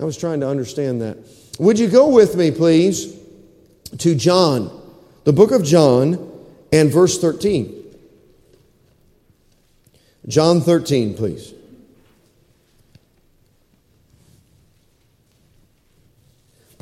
I 0.00 0.04
was 0.04 0.16
trying 0.16 0.40
to 0.40 0.48
understand 0.48 1.02
that. 1.02 1.18
Would 1.58 1.78
you 1.78 1.88
go 1.88 2.08
with 2.08 2.36
me, 2.36 2.50
please, 2.50 3.14
to 3.98 4.14
John, 4.14 4.70
the 5.24 5.32
book 5.32 5.50
of 5.50 5.64
John, 5.64 6.30
and 6.72 6.90
verse 6.90 7.20
13? 7.20 7.82
John 10.28 10.60
13, 10.60 11.14
please. 11.14 11.52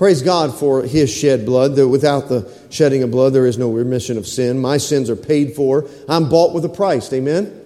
Praise 0.01 0.23
God 0.23 0.59
for 0.59 0.83
his 0.83 1.15
shed 1.15 1.45
blood. 1.45 1.77
That 1.77 1.87
without 1.87 2.31
the 2.31 2.51
shedding 2.71 3.03
of 3.03 3.11
blood, 3.11 3.35
there 3.35 3.45
is 3.45 3.59
no 3.59 3.71
remission 3.71 4.17
of 4.17 4.27
sin. 4.27 4.59
My 4.59 4.79
sins 4.79 5.11
are 5.11 5.15
paid 5.15 5.55
for. 5.55 5.91
I'm 6.09 6.31
bought 6.31 6.55
with 6.55 6.65
a 6.65 6.71
price. 6.71 7.13
Amen? 7.13 7.63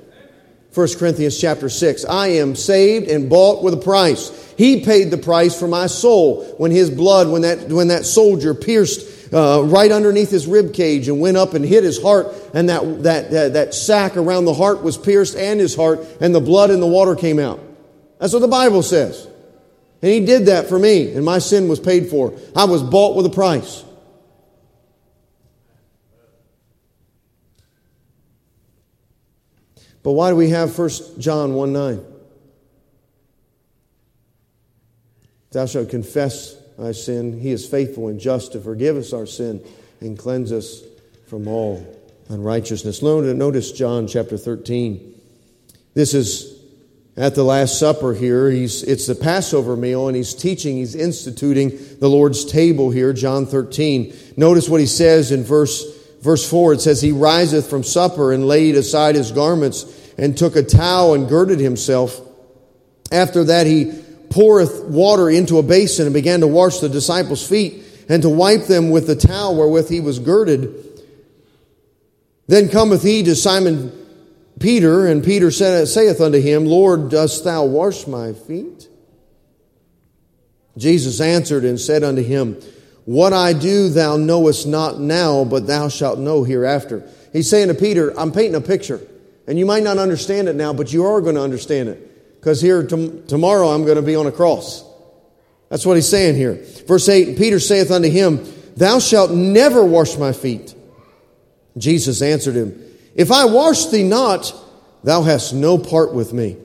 1 0.74 0.88
Corinthians 0.98 1.40
chapter 1.40 1.68
6. 1.68 2.04
I 2.06 2.26
am 2.26 2.56
saved 2.56 3.08
and 3.08 3.30
bought 3.30 3.62
with 3.62 3.74
a 3.74 3.76
price. 3.76 4.52
He 4.58 4.84
paid 4.84 5.12
the 5.12 5.16
price 5.16 5.56
for 5.56 5.68
my 5.68 5.86
soul 5.86 6.44
when 6.58 6.72
his 6.72 6.90
blood, 6.90 7.28
when 7.28 7.42
that, 7.42 7.68
when 7.68 7.86
that 7.86 8.04
soldier 8.04 8.52
pierced 8.52 9.32
uh, 9.32 9.62
right 9.66 9.92
underneath 9.92 10.30
his 10.32 10.48
rib 10.48 10.74
cage 10.74 11.06
and 11.06 11.20
went 11.20 11.36
up 11.36 11.54
and 11.54 11.64
hit 11.64 11.84
his 11.84 12.02
heart, 12.02 12.34
and 12.52 12.68
that, 12.68 13.04
that, 13.04 13.30
that, 13.30 13.52
that 13.52 13.74
sack 13.74 14.16
around 14.16 14.46
the 14.46 14.54
heart 14.54 14.82
was 14.82 14.98
pierced 14.98 15.36
and 15.36 15.60
his 15.60 15.76
heart, 15.76 16.00
and 16.20 16.34
the 16.34 16.40
blood 16.40 16.70
and 16.70 16.82
the 16.82 16.88
water 16.88 17.14
came 17.14 17.38
out. 17.38 17.60
That's 18.18 18.32
what 18.32 18.40
the 18.40 18.48
Bible 18.48 18.82
says. 18.82 19.28
And 20.04 20.12
he 20.12 20.20
did 20.20 20.44
that 20.48 20.68
for 20.68 20.78
me, 20.78 21.14
and 21.14 21.24
my 21.24 21.38
sin 21.38 21.66
was 21.66 21.80
paid 21.80 22.08
for. 22.08 22.38
I 22.54 22.66
was 22.66 22.82
bought 22.82 23.16
with 23.16 23.24
a 23.24 23.30
price. 23.30 23.82
But 30.02 30.12
why 30.12 30.28
do 30.28 30.36
we 30.36 30.50
have 30.50 30.78
1 30.78 30.90
John 31.18 31.54
1 31.54 31.72
9? 31.72 32.04
Thou 35.52 35.64
shalt 35.64 35.88
confess 35.88 36.54
thy 36.76 36.92
sin. 36.92 37.40
He 37.40 37.50
is 37.50 37.66
faithful 37.66 38.08
and 38.08 38.20
just 38.20 38.52
to 38.52 38.60
forgive 38.60 38.98
us 38.98 39.14
our 39.14 39.24
sin 39.24 39.64
and 40.02 40.18
cleanse 40.18 40.52
us 40.52 40.82
from 41.28 41.48
all 41.48 41.82
unrighteousness. 42.28 43.00
Notice 43.00 43.72
John 43.72 44.06
chapter 44.06 44.36
13. 44.36 45.18
This 45.94 46.12
is 46.12 46.53
at 47.16 47.34
the 47.34 47.44
Last 47.44 47.78
Supper 47.78 48.14
here. 48.14 48.50
He's, 48.50 48.82
it's 48.82 49.06
the 49.06 49.14
Passover 49.14 49.76
meal, 49.76 50.08
and 50.08 50.16
he's 50.16 50.34
teaching, 50.34 50.76
he's 50.76 50.94
instituting 50.94 51.78
the 52.00 52.08
Lord's 52.08 52.44
table 52.44 52.90
here, 52.90 53.12
John 53.12 53.46
13. 53.46 54.14
Notice 54.36 54.68
what 54.68 54.80
he 54.80 54.86
says 54.86 55.30
in 55.30 55.44
verse, 55.44 55.84
verse 56.20 56.48
4. 56.48 56.74
It 56.74 56.80
says, 56.80 57.00
He 57.00 57.12
riseth 57.12 57.68
from 57.68 57.84
supper 57.84 58.32
and 58.32 58.48
laid 58.48 58.76
aside 58.76 59.14
his 59.14 59.32
garments 59.32 59.84
and 60.18 60.36
took 60.36 60.56
a 60.56 60.62
towel 60.62 61.14
and 61.14 61.28
girded 61.28 61.60
himself. 61.60 62.20
After 63.12 63.44
that, 63.44 63.66
he 63.66 63.92
poureth 64.30 64.84
water 64.84 65.30
into 65.30 65.58
a 65.58 65.62
basin 65.62 66.06
and 66.06 66.14
began 66.14 66.40
to 66.40 66.48
wash 66.48 66.78
the 66.78 66.88
disciples' 66.88 67.46
feet 67.46 67.84
and 68.08 68.22
to 68.22 68.28
wipe 68.28 68.64
them 68.64 68.90
with 68.90 69.06
the 69.06 69.16
towel 69.16 69.56
wherewith 69.56 69.88
he 69.88 70.00
was 70.00 70.18
girded. 70.18 70.74
Then 72.48 72.68
cometh 72.68 73.02
he 73.02 73.22
to 73.22 73.36
Simon 73.36 74.03
Peter, 74.60 75.06
and 75.06 75.24
Peter 75.24 75.50
saith 75.50 76.20
unto 76.20 76.40
him, 76.40 76.64
Lord, 76.66 77.10
dost 77.10 77.44
thou 77.44 77.64
wash 77.64 78.06
my 78.06 78.32
feet? 78.32 78.88
Jesus 80.76 81.20
answered 81.20 81.64
and 81.64 81.80
said 81.80 82.02
unto 82.02 82.22
him, 82.22 82.60
What 83.04 83.32
I 83.32 83.52
do 83.52 83.88
thou 83.88 84.16
knowest 84.16 84.66
not 84.66 85.00
now, 85.00 85.44
but 85.44 85.66
thou 85.66 85.88
shalt 85.88 86.18
know 86.18 86.44
hereafter. 86.44 87.08
He's 87.32 87.50
saying 87.50 87.68
to 87.68 87.74
Peter, 87.74 88.18
I'm 88.18 88.32
painting 88.32 88.54
a 88.54 88.60
picture. 88.60 89.00
And 89.46 89.58
you 89.58 89.66
might 89.66 89.82
not 89.82 89.98
understand 89.98 90.48
it 90.48 90.56
now, 90.56 90.72
but 90.72 90.92
you 90.92 91.04
are 91.04 91.20
going 91.20 91.34
to 91.34 91.42
understand 91.42 91.88
it 91.90 92.40
because 92.40 92.60
here 92.60 92.86
tomorrow 92.86 93.68
I'm 93.68 93.84
going 93.84 93.96
to 93.96 94.02
be 94.02 94.16
on 94.16 94.26
a 94.26 94.32
cross. 94.32 94.84
That's 95.68 95.84
what 95.84 95.96
he's 95.96 96.08
saying 96.08 96.36
here. 96.36 96.62
Verse 96.86 97.08
8 97.08 97.36
Peter 97.36 97.58
saith 97.58 97.90
unto 97.90 98.08
him, 98.08 98.46
Thou 98.76 98.98
shalt 98.98 99.30
never 99.30 99.84
wash 99.84 100.16
my 100.16 100.32
feet. 100.32 100.74
Jesus 101.76 102.22
answered 102.22 102.54
him, 102.54 102.80
If 103.14 103.30
I 103.30 103.44
wash 103.44 103.86
thee 103.86 104.02
not, 104.02 104.52
thou 105.02 105.22
hast 105.22 105.54
no 105.54 105.78
part 105.78 106.12
with 106.14 106.32
me. 106.32 106.56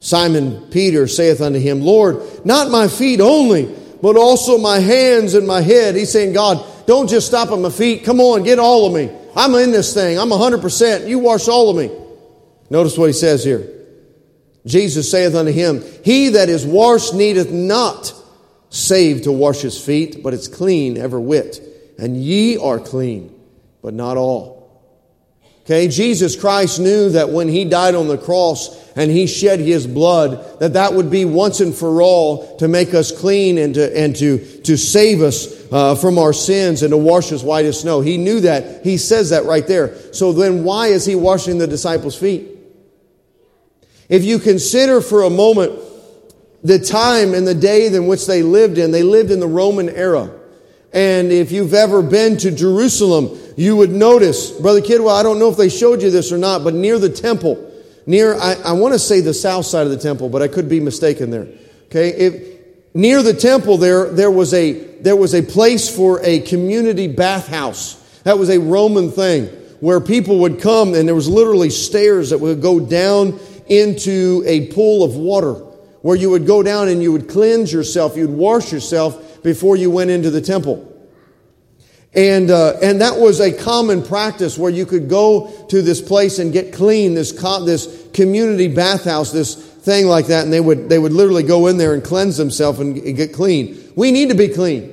Simon 0.00 0.70
Peter 0.70 1.08
saith 1.08 1.40
unto 1.40 1.58
him, 1.58 1.80
Lord, 1.80 2.44
not 2.44 2.70
my 2.70 2.88
feet 2.88 3.20
only, 3.20 3.74
but 4.00 4.16
also 4.16 4.58
my 4.58 4.78
hands 4.78 5.34
and 5.34 5.46
my 5.46 5.60
head. 5.60 5.96
He's 5.96 6.12
saying, 6.12 6.34
God, 6.34 6.64
don't 6.86 7.08
just 7.08 7.26
stop 7.26 7.50
at 7.50 7.58
my 7.58 7.70
feet. 7.70 8.04
Come 8.04 8.20
on, 8.20 8.44
get 8.44 8.58
all 8.58 8.86
of 8.86 8.92
me. 8.92 9.14
I'm 9.34 9.54
in 9.54 9.72
this 9.72 9.92
thing. 9.94 10.18
I'm 10.18 10.30
100%. 10.30 11.08
You 11.08 11.18
wash 11.18 11.48
all 11.48 11.70
of 11.70 11.76
me. 11.76 11.90
Notice 12.70 12.96
what 12.96 13.06
he 13.06 13.12
says 13.12 13.44
here. 13.44 13.74
Jesus 14.66 15.10
saith 15.10 15.34
unto 15.34 15.52
him, 15.52 15.82
He 16.04 16.30
that 16.30 16.48
is 16.48 16.66
washed 16.66 17.14
needeth 17.14 17.50
not 17.50 18.12
save 18.70 19.22
to 19.22 19.32
wash 19.32 19.60
his 19.60 19.82
feet, 19.82 20.22
but 20.22 20.34
it's 20.34 20.48
clean 20.48 20.96
ever 20.96 21.18
whit. 21.18 21.60
And 21.98 22.16
ye 22.16 22.58
are 22.58 22.78
clean, 22.78 23.34
but 23.82 23.94
not 23.94 24.16
all. 24.16 24.57
Okay, 25.68 25.86
Jesus 25.86 26.34
Christ 26.34 26.80
knew 26.80 27.10
that 27.10 27.28
when 27.28 27.46
he 27.46 27.66
died 27.66 27.94
on 27.94 28.08
the 28.08 28.16
cross 28.16 28.90
and 28.96 29.10
he 29.10 29.26
shed 29.26 29.60
his 29.60 29.86
blood, 29.86 30.58
that 30.60 30.72
that 30.72 30.94
would 30.94 31.10
be 31.10 31.26
once 31.26 31.60
and 31.60 31.74
for 31.74 32.00
all 32.00 32.56
to 32.56 32.68
make 32.68 32.94
us 32.94 33.12
clean 33.12 33.58
and 33.58 33.74
to, 33.74 33.94
and 33.94 34.16
to, 34.16 34.38
to 34.62 34.78
save 34.78 35.20
us 35.20 35.70
uh, 35.70 35.94
from 35.94 36.16
our 36.16 36.32
sins 36.32 36.82
and 36.82 36.92
to 36.92 36.96
wash 36.96 37.32
us 37.32 37.42
white 37.42 37.66
as 37.66 37.80
snow. 37.80 38.00
He 38.00 38.16
knew 38.16 38.40
that. 38.40 38.82
He 38.82 38.96
says 38.96 39.28
that 39.28 39.44
right 39.44 39.66
there. 39.66 39.94
So 40.14 40.32
then 40.32 40.64
why 40.64 40.86
is 40.86 41.04
he 41.04 41.14
washing 41.14 41.58
the 41.58 41.66
disciples' 41.66 42.16
feet? 42.16 42.48
If 44.08 44.24
you 44.24 44.38
consider 44.38 45.02
for 45.02 45.24
a 45.24 45.30
moment 45.30 45.78
the 46.64 46.78
time 46.78 47.34
and 47.34 47.46
the 47.46 47.54
day 47.54 47.88
in 47.88 48.06
which 48.06 48.26
they 48.26 48.42
lived 48.42 48.78
in, 48.78 48.90
they 48.90 49.02
lived 49.02 49.30
in 49.30 49.38
the 49.38 49.46
Roman 49.46 49.90
era. 49.90 50.30
And 50.94 51.30
if 51.30 51.52
you've 51.52 51.74
ever 51.74 52.00
been 52.00 52.38
to 52.38 52.50
Jerusalem, 52.50 53.38
you 53.58 53.74
would 53.74 53.90
notice, 53.90 54.52
Brother 54.52 54.80
Kidwell, 54.80 55.18
I 55.18 55.24
don't 55.24 55.40
know 55.40 55.50
if 55.50 55.56
they 55.56 55.68
showed 55.68 56.00
you 56.00 56.12
this 56.12 56.30
or 56.30 56.38
not, 56.38 56.62
but 56.62 56.74
near 56.74 56.96
the 56.96 57.08
temple, 57.08 57.72
near, 58.06 58.36
I, 58.36 58.54
I 58.64 58.72
want 58.74 58.94
to 58.94 59.00
say 59.00 59.20
the 59.20 59.34
south 59.34 59.66
side 59.66 59.84
of 59.84 59.90
the 59.90 59.98
temple, 59.98 60.28
but 60.28 60.42
I 60.42 60.46
could 60.46 60.68
be 60.68 60.78
mistaken 60.78 61.30
there. 61.30 61.48
Okay, 61.86 62.10
if, 62.10 62.94
near 62.94 63.20
the 63.20 63.34
temple 63.34 63.76
there, 63.76 64.12
there 64.12 64.30
was 64.30 64.54
a, 64.54 64.74
there 65.00 65.16
was 65.16 65.34
a 65.34 65.42
place 65.42 65.92
for 65.94 66.20
a 66.22 66.38
community 66.38 67.08
bathhouse. 67.08 67.94
That 68.22 68.38
was 68.38 68.48
a 68.48 68.60
Roman 68.60 69.10
thing 69.10 69.46
where 69.80 70.00
people 70.00 70.38
would 70.38 70.60
come 70.60 70.94
and 70.94 71.08
there 71.08 71.16
was 71.16 71.28
literally 71.28 71.70
stairs 71.70 72.30
that 72.30 72.38
would 72.38 72.62
go 72.62 72.78
down 72.78 73.40
into 73.66 74.44
a 74.46 74.68
pool 74.68 75.02
of 75.02 75.16
water 75.16 75.54
where 76.02 76.16
you 76.16 76.30
would 76.30 76.46
go 76.46 76.62
down 76.62 76.86
and 76.86 77.02
you 77.02 77.10
would 77.10 77.28
cleanse 77.28 77.72
yourself, 77.72 78.16
you'd 78.16 78.30
wash 78.30 78.70
yourself 78.70 79.42
before 79.42 79.76
you 79.76 79.90
went 79.90 80.10
into 80.10 80.30
the 80.30 80.40
temple. 80.40 80.87
And, 82.14 82.50
uh, 82.50 82.78
and 82.82 83.00
that 83.00 83.18
was 83.18 83.40
a 83.40 83.52
common 83.52 84.02
practice 84.02 84.56
where 84.56 84.70
you 84.70 84.86
could 84.86 85.08
go 85.08 85.66
to 85.68 85.82
this 85.82 86.00
place 86.00 86.38
and 86.38 86.52
get 86.52 86.72
clean, 86.72 87.14
this, 87.14 87.38
co- 87.38 87.64
this 87.64 88.08
community 88.14 88.68
bathhouse, 88.68 89.30
this 89.30 89.54
thing 89.54 90.06
like 90.06 90.26
that, 90.28 90.44
and 90.44 90.52
they 90.52 90.60
would, 90.60 90.88
they 90.88 90.98
would 90.98 91.12
literally 91.12 91.42
go 91.42 91.66
in 91.66 91.76
there 91.76 91.94
and 91.94 92.02
cleanse 92.02 92.36
themselves 92.36 92.80
and, 92.80 92.96
and 92.96 93.16
get 93.16 93.32
clean. 93.32 93.92
We 93.94 94.10
need 94.10 94.30
to 94.30 94.34
be 94.34 94.48
clean. 94.48 94.84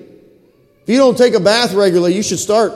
If 0.83 0.89
you 0.89 0.97
don't 0.97 1.17
take 1.17 1.33
a 1.33 1.39
bath 1.39 1.73
regularly, 1.73 2.15
you 2.15 2.21
should 2.21 2.39
start. 2.39 2.73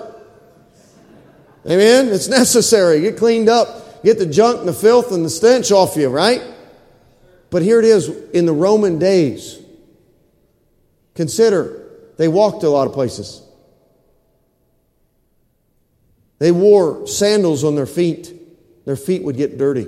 Amen? 1.65 2.07
It's 2.07 2.27
necessary. 2.27 3.01
Get 3.01 3.17
cleaned 3.17 3.49
up. 3.49 4.03
Get 4.03 4.17
the 4.17 4.25
junk 4.25 4.59
and 4.59 4.67
the 4.67 4.73
filth 4.73 5.11
and 5.11 5.25
the 5.25 5.29
stench 5.29 5.71
off 5.71 5.97
you, 5.97 6.07
right? 6.07 6.41
But 7.49 7.61
here 7.61 7.79
it 7.79 7.85
is 7.85 8.07
in 8.31 8.45
the 8.45 8.53
Roman 8.53 8.97
days. 8.97 9.59
Consider, 11.15 11.85
they 12.17 12.27
walked 12.27 12.61
to 12.61 12.67
a 12.67 12.69
lot 12.69 12.87
of 12.87 12.93
places. 12.93 13.41
They 16.39 16.51
wore 16.51 17.05
sandals 17.05 17.63
on 17.63 17.75
their 17.75 17.85
feet. 17.85 18.33
Their 18.85 18.95
feet 18.95 19.23
would 19.23 19.37
get 19.37 19.57
dirty. 19.57 19.87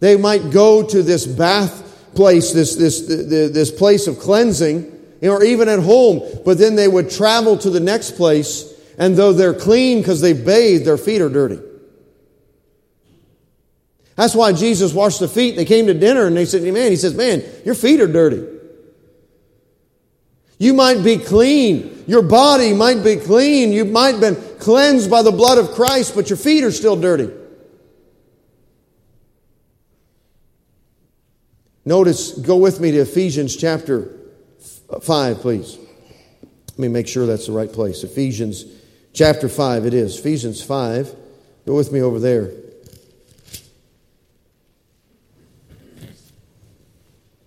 They 0.00 0.16
might 0.16 0.50
go 0.50 0.82
to 0.82 1.02
this 1.02 1.26
bath 1.26 1.86
place, 2.14 2.52
this, 2.52 2.74
this, 2.74 3.06
this 3.06 3.70
place 3.70 4.06
of 4.06 4.18
cleansing, 4.18 4.90
or 5.22 5.44
even 5.44 5.68
at 5.68 5.78
home, 5.78 6.22
but 6.44 6.58
then 6.58 6.74
they 6.74 6.88
would 6.88 7.10
travel 7.10 7.56
to 7.58 7.70
the 7.70 7.80
next 7.80 8.12
place, 8.12 8.72
and 8.98 9.14
though 9.14 9.32
they're 9.32 9.54
clean 9.54 9.98
because 9.98 10.20
they've 10.20 10.44
bathed, 10.44 10.86
their 10.86 10.96
feet 10.96 11.20
are 11.20 11.28
dirty. 11.28 11.60
That's 14.16 14.34
why 14.34 14.52
Jesus 14.52 14.92
washed 14.92 15.20
the 15.20 15.28
feet. 15.28 15.56
They 15.56 15.64
came 15.64 15.86
to 15.86 15.94
dinner 15.94 16.26
and 16.26 16.36
they 16.36 16.44
said, 16.44 16.62
Man, 16.62 16.90
he 16.90 16.96
says, 16.96 17.14
Man, 17.14 17.42
your 17.64 17.74
feet 17.74 18.00
are 18.00 18.06
dirty. 18.06 18.59
You 20.60 20.74
might 20.74 21.02
be 21.02 21.16
clean. 21.16 22.04
Your 22.06 22.20
body 22.20 22.74
might 22.74 23.02
be 23.02 23.16
clean. 23.16 23.72
You 23.72 23.86
might 23.86 24.16
have 24.16 24.20
been 24.20 24.58
cleansed 24.58 25.10
by 25.10 25.22
the 25.22 25.32
blood 25.32 25.56
of 25.56 25.70
Christ, 25.70 26.14
but 26.14 26.28
your 26.28 26.36
feet 26.36 26.64
are 26.64 26.70
still 26.70 27.00
dirty. 27.00 27.30
Notice, 31.86 32.32
go 32.32 32.58
with 32.58 32.78
me 32.78 32.90
to 32.90 32.98
Ephesians 32.98 33.56
chapter 33.56 34.14
5, 35.00 35.38
please. 35.38 35.78
Let 36.68 36.78
me 36.78 36.88
make 36.88 37.08
sure 37.08 37.24
that's 37.24 37.46
the 37.46 37.52
right 37.52 37.72
place. 37.72 38.04
Ephesians 38.04 38.66
chapter 39.14 39.48
5, 39.48 39.86
it 39.86 39.94
is. 39.94 40.18
Ephesians 40.18 40.62
5. 40.62 41.16
Go 41.64 41.74
with 41.74 41.90
me 41.90 42.02
over 42.02 42.18
there. 42.18 42.50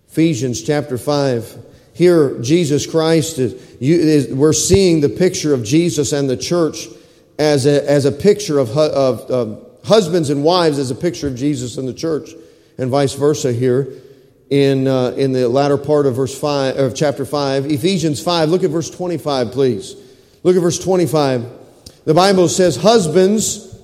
Ephesians 0.08 0.60
chapter 0.64 0.98
5. 0.98 1.73
Here, 1.94 2.38
Jesus 2.40 2.86
Christ, 2.86 3.38
is, 3.38 3.54
is, 3.80 4.34
we're 4.34 4.52
seeing 4.52 5.00
the 5.00 5.08
picture 5.08 5.54
of 5.54 5.64
Jesus 5.64 6.12
and 6.12 6.28
the 6.28 6.36
church 6.36 6.88
as 7.38 7.66
a, 7.66 7.88
as 7.88 8.04
a 8.04 8.12
picture 8.12 8.58
of, 8.58 8.76
of, 8.76 9.64
husbands 9.84 10.30
and 10.30 10.42
wives 10.42 10.78
as 10.78 10.90
a 10.90 10.94
picture 10.94 11.28
of 11.28 11.36
Jesus 11.36 11.76
and 11.76 11.86
the 11.86 11.94
church, 11.94 12.30
and 12.78 12.90
vice 12.90 13.14
versa 13.14 13.52
here 13.52 13.92
in, 14.50 14.86
uh, 14.86 15.10
in 15.16 15.32
the 15.32 15.48
latter 15.48 15.76
part 15.76 16.06
of 16.06 16.16
verse 16.16 16.38
5 16.38 16.76
of 16.76 16.94
chapter 16.94 17.24
5 17.24 17.66
ephesians 17.66 18.22
5 18.22 18.50
look 18.50 18.62
at 18.62 18.70
verse 18.70 18.90
25 18.90 19.52
please. 19.52 19.96
Look 20.42 20.54
at 20.56 20.62
verse 20.62 20.78
25 20.78 21.50
the 22.04 22.14
bible 22.14 22.48
says 22.48 22.76
husbands 22.76 23.76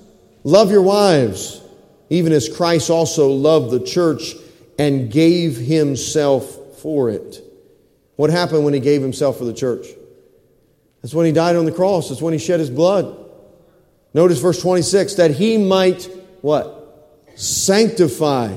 love 0.43 0.69
your 0.69 0.83
wives 0.83 1.61
even 2.09 2.31
as 2.31 2.47
christ 2.47 2.89
also 2.89 3.29
loved 3.29 3.71
the 3.71 3.79
church 3.79 4.35
and 4.77 5.11
gave 5.11 5.57
himself 5.57 6.79
for 6.81 7.09
it 7.09 7.43
what 8.21 8.29
happened 8.29 8.63
when 8.63 8.75
he 8.75 8.79
gave 8.79 9.01
himself 9.01 9.39
for 9.39 9.45
the 9.45 9.53
church? 9.53 9.87
That's 11.01 11.11
when 11.11 11.25
he 11.25 11.31
died 11.31 11.55
on 11.55 11.65
the 11.65 11.71
cross. 11.71 12.09
That's 12.09 12.21
when 12.21 12.33
he 12.33 12.37
shed 12.37 12.59
his 12.59 12.69
blood. 12.69 13.17
Notice 14.13 14.37
verse 14.37 14.61
26 14.61 15.15
that 15.15 15.31
he 15.31 15.57
might 15.57 16.07
what? 16.41 17.23
Sanctify 17.33 18.55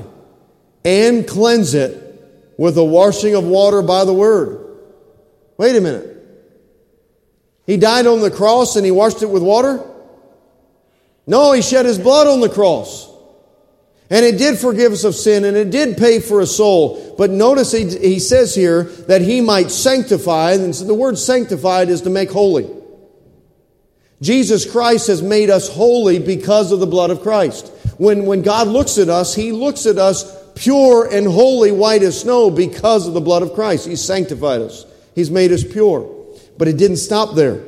and 0.83 1.27
cleanse 1.27 1.73
it 1.73 2.53
with 2.59 2.75
the 2.75 2.83
washing 2.83 3.33
of 3.33 3.43
water 3.43 3.81
by 3.81 4.05
the 4.05 4.13
word. 4.13 4.67
Wait 5.57 5.75
a 5.75 5.81
minute. 5.81 6.15
He 7.65 7.77
died 7.77 8.05
on 8.05 8.21
the 8.21 8.29
cross 8.29 8.75
and 8.75 8.85
he 8.85 8.91
washed 8.91 9.23
it 9.23 9.31
with 9.31 9.41
water? 9.41 9.83
No, 11.25 11.53
he 11.53 11.63
shed 11.63 11.87
his 11.87 11.97
blood 11.97 12.27
on 12.27 12.39
the 12.39 12.49
cross. 12.49 13.11
And 14.09 14.23
it 14.23 14.37
did 14.37 14.59
forgive 14.59 14.91
us 14.91 15.03
of 15.03 15.15
sin 15.15 15.45
and 15.45 15.57
it 15.57 15.71
did 15.71 15.97
pay 15.97 16.19
for 16.19 16.39
a 16.39 16.45
soul. 16.45 17.15
But 17.17 17.31
notice 17.31 17.71
he, 17.71 17.85
he 17.97 18.19
says 18.19 18.53
here 18.53 18.83
that 18.83 19.21
he 19.21 19.41
might 19.41 19.71
sanctify, 19.71 20.51
and 20.53 20.75
so 20.75 20.85
the 20.85 20.93
word 20.93 21.17
sanctified 21.17 21.89
is 21.89 22.01
to 22.01 22.09
make 22.09 22.31
holy. 22.31 22.69
Jesus 24.21 24.69
Christ 24.69 25.07
has 25.07 25.21
made 25.21 25.49
us 25.49 25.67
holy 25.67 26.19
because 26.19 26.71
of 26.71 26.79
the 26.79 26.87
blood 26.87 27.09
of 27.09 27.21
Christ. 27.21 27.67
When, 27.97 28.25
when 28.25 28.41
God 28.41 28.67
looks 28.67 28.97
at 28.97 29.09
us, 29.09 29.33
he 29.33 29.51
looks 29.51 29.85
at 29.85 29.97
us 29.97 30.43
pure 30.55 31.07
and 31.11 31.27
holy, 31.27 31.71
white 31.71 32.03
as 32.03 32.21
snow 32.21 32.49
because 32.49 33.07
of 33.07 33.13
the 33.13 33.21
blood 33.21 33.43
of 33.43 33.53
Christ. 33.53 33.87
He's 33.87 34.03
sanctified 34.03 34.61
us, 34.61 34.85
He's 35.15 35.31
made 35.31 35.51
us 35.51 35.63
pure. 35.63 36.11
But 36.57 36.67
it 36.69 36.77
didn't 36.77 36.97
stop 36.97 37.35
there. 37.35 37.63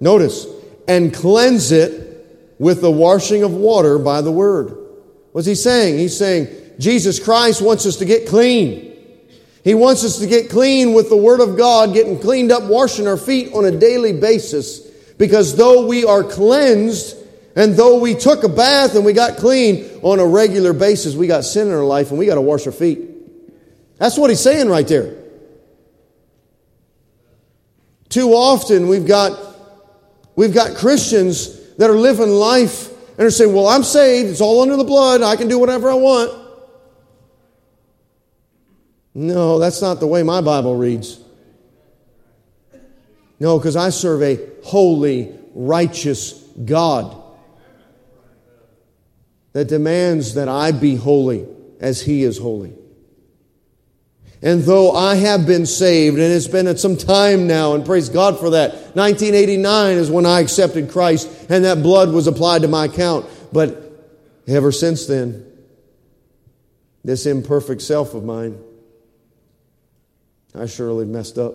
Notice, 0.00 0.46
and 0.88 1.14
cleanse 1.14 1.70
it 1.70 2.54
with 2.58 2.80
the 2.80 2.90
washing 2.90 3.42
of 3.42 3.52
water 3.52 3.98
by 3.98 4.20
the 4.20 4.32
word. 4.32 4.83
What's 5.34 5.48
he 5.48 5.56
saying? 5.56 5.98
He's 5.98 6.16
saying 6.16 6.46
Jesus 6.78 7.18
Christ 7.18 7.60
wants 7.60 7.86
us 7.86 7.96
to 7.96 8.04
get 8.04 8.28
clean. 8.28 8.96
He 9.64 9.74
wants 9.74 10.04
us 10.04 10.20
to 10.20 10.28
get 10.28 10.48
clean 10.48 10.94
with 10.94 11.08
the 11.08 11.16
Word 11.16 11.40
of 11.40 11.56
God, 11.56 11.92
getting 11.92 12.20
cleaned 12.20 12.52
up, 12.52 12.62
washing 12.62 13.08
our 13.08 13.16
feet 13.16 13.52
on 13.52 13.64
a 13.64 13.72
daily 13.72 14.12
basis. 14.12 14.78
Because 15.18 15.56
though 15.56 15.88
we 15.88 16.04
are 16.04 16.22
cleansed, 16.22 17.16
and 17.56 17.74
though 17.74 17.98
we 17.98 18.14
took 18.14 18.44
a 18.44 18.48
bath 18.48 18.94
and 18.94 19.04
we 19.04 19.12
got 19.12 19.36
clean 19.36 19.98
on 20.02 20.20
a 20.20 20.24
regular 20.24 20.72
basis, 20.72 21.16
we 21.16 21.26
got 21.26 21.42
sin 21.42 21.66
in 21.66 21.74
our 21.74 21.82
life 21.82 22.10
and 22.10 22.18
we 22.20 22.26
got 22.26 22.36
to 22.36 22.40
wash 22.40 22.64
our 22.66 22.72
feet. 22.72 23.00
That's 23.98 24.16
what 24.16 24.30
he's 24.30 24.38
saying 24.38 24.68
right 24.68 24.86
there. 24.86 25.16
Too 28.08 28.34
often 28.34 28.86
we've 28.86 29.08
got, 29.08 29.36
we've 30.36 30.54
got 30.54 30.76
Christians 30.76 31.74
that 31.74 31.90
are 31.90 31.98
living 31.98 32.28
life 32.28 32.93
and 33.16 33.22
they're 33.22 33.30
saying, 33.30 33.54
Well, 33.54 33.68
I'm 33.68 33.84
saved. 33.84 34.28
It's 34.28 34.40
all 34.40 34.60
under 34.62 34.76
the 34.76 34.84
blood. 34.84 35.22
I 35.22 35.36
can 35.36 35.46
do 35.46 35.58
whatever 35.58 35.88
I 35.88 35.94
want. 35.94 36.32
No, 39.14 39.60
that's 39.60 39.80
not 39.80 40.00
the 40.00 40.08
way 40.08 40.24
my 40.24 40.40
Bible 40.40 40.74
reads. 40.74 41.20
No, 43.38 43.58
because 43.58 43.76
I 43.76 43.90
serve 43.90 44.22
a 44.22 44.40
holy, 44.64 45.32
righteous 45.54 46.32
God 46.64 47.22
that 49.52 49.68
demands 49.68 50.34
that 50.34 50.48
I 50.48 50.72
be 50.72 50.96
holy 50.96 51.46
as 51.80 52.02
He 52.02 52.24
is 52.24 52.38
holy. 52.38 52.72
And 54.44 54.60
though 54.62 54.92
I 54.92 55.14
have 55.14 55.46
been 55.46 55.64
saved, 55.64 56.18
and 56.18 56.30
it's 56.30 56.46
been 56.46 56.66
at 56.66 56.78
some 56.78 56.98
time 56.98 57.46
now, 57.46 57.72
and 57.72 57.82
praise 57.84 58.10
God 58.10 58.38
for 58.38 58.50
that. 58.50 58.72
1989 58.94 59.96
is 59.96 60.10
when 60.10 60.26
I 60.26 60.40
accepted 60.40 60.90
Christ, 60.90 61.30
and 61.48 61.64
that 61.64 61.82
blood 61.82 62.12
was 62.12 62.26
applied 62.26 62.60
to 62.60 62.68
my 62.68 62.84
account. 62.84 63.24
But 63.54 63.90
ever 64.46 64.70
since 64.70 65.06
then, 65.06 65.50
this 67.02 67.24
imperfect 67.24 67.80
self 67.80 68.12
of 68.12 68.22
mine, 68.22 68.62
I 70.54 70.66
surely 70.66 71.06
messed 71.06 71.38
up. 71.38 71.54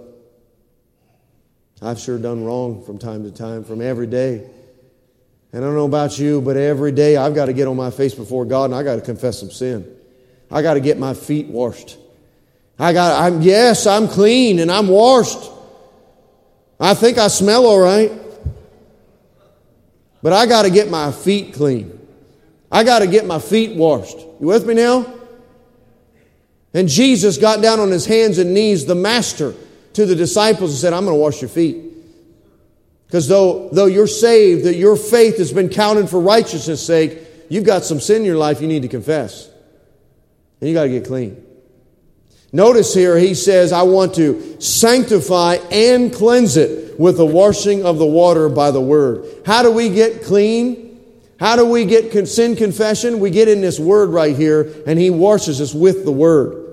I've 1.83 1.99
sure 1.99 2.17
done 2.17 2.43
wrong 2.43 2.83
from 2.83 2.97
time 2.97 3.23
to 3.23 3.31
time, 3.31 3.65
from 3.65 3.83
every 3.83 4.07
day. 4.07 4.49
And 5.53 5.63
I 5.63 5.67
don't 5.67 5.75
know 5.75 5.85
about 5.85 6.17
you, 6.17 6.41
but 6.41 6.57
every 6.57 6.91
day 6.91 7.17
I've 7.17 7.35
got 7.35 7.45
to 7.45 7.53
get 7.53 7.67
on 7.67 7.77
my 7.77 7.91
face 7.91 8.15
before 8.15 8.45
God 8.45 8.65
and 8.65 8.75
I 8.75 8.81
got 8.81 8.95
to 8.95 9.01
confess 9.01 9.39
some 9.39 9.51
sin. 9.51 9.95
I 10.49 10.63
got 10.63 10.73
to 10.73 10.79
get 10.79 10.97
my 10.97 11.13
feet 11.13 11.47
washed. 11.47 11.97
I 12.79 12.93
got, 12.93 13.21
I'm, 13.21 13.41
yes, 13.41 13.85
I'm 13.85 14.07
clean 14.07 14.59
and 14.59 14.71
I'm 14.71 14.87
washed. 14.87 15.51
I 16.79 16.93
think 16.93 17.17
I 17.17 17.27
smell 17.27 17.65
all 17.65 17.79
right. 17.79 18.11
But 20.23 20.31
I 20.31 20.45
got 20.45 20.63
to 20.63 20.69
get 20.69 20.89
my 20.89 21.11
feet 21.11 21.53
clean. 21.53 21.99
I 22.71 22.85
got 22.85 22.99
to 22.99 23.07
get 23.07 23.25
my 23.25 23.39
feet 23.39 23.75
washed. 23.75 24.17
You 24.39 24.47
with 24.47 24.65
me 24.65 24.75
now? 24.75 25.13
And 26.73 26.87
Jesus 26.87 27.37
got 27.37 27.61
down 27.61 27.79
on 27.79 27.89
his 27.89 28.05
hands 28.05 28.37
and 28.37 28.53
knees, 28.53 28.85
the 28.85 28.95
master, 28.95 29.55
to 29.93 30.05
the 30.05 30.15
disciples 30.15 30.71
and 30.71 30.79
said, 30.79 30.93
I'm 30.93 31.03
going 31.03 31.15
to 31.15 31.21
wash 31.21 31.41
your 31.41 31.49
feet. 31.49 31.83
Because 33.07 33.27
though, 33.27 33.69
though 33.69 33.87
you're 33.87 34.07
saved, 34.07 34.65
that 34.65 34.75
your 34.75 34.95
faith 34.95 35.39
has 35.39 35.51
been 35.51 35.67
counted 35.67 36.09
for 36.09 36.19
righteousness' 36.19 36.85
sake, 36.85 37.19
you've 37.49 37.65
got 37.65 37.83
some 37.83 37.99
sin 37.99 38.17
in 38.17 38.25
your 38.25 38.37
life 38.37 38.61
you 38.61 38.67
need 38.67 38.83
to 38.83 38.87
confess. 38.87 39.49
And 40.61 40.69
you 40.69 40.75
got 40.75 40.83
to 40.83 40.89
get 40.89 41.05
clean. 41.05 41.43
Notice 42.51 42.93
here, 42.93 43.17
he 43.17 43.35
says, 43.35 43.71
I 43.71 43.83
want 43.83 44.15
to 44.15 44.59
sanctify 44.59 45.55
and 45.71 46.13
cleanse 46.13 46.57
it 46.57 46.99
with 46.99 47.17
the 47.17 47.25
washing 47.25 47.85
of 47.85 47.97
the 47.97 48.05
water 48.05 48.49
by 48.49 48.71
the 48.71 48.81
word. 48.81 49.25
How 49.45 49.61
do 49.61 49.71
we 49.71 49.89
get 49.89 50.23
clean? 50.23 50.99
How 51.39 51.55
do 51.55 51.65
we 51.65 51.85
get 51.85 52.27
sin 52.27 52.55
confession? 52.55 53.19
We 53.19 53.29
get 53.29 53.47
in 53.47 53.61
this 53.61 53.79
word 53.79 54.09
right 54.09 54.35
here, 54.35 54.83
and 54.85 54.99
he 54.99 55.09
washes 55.09 55.61
us 55.61 55.73
with 55.73 56.05
the 56.05 56.11
word. 56.11 56.69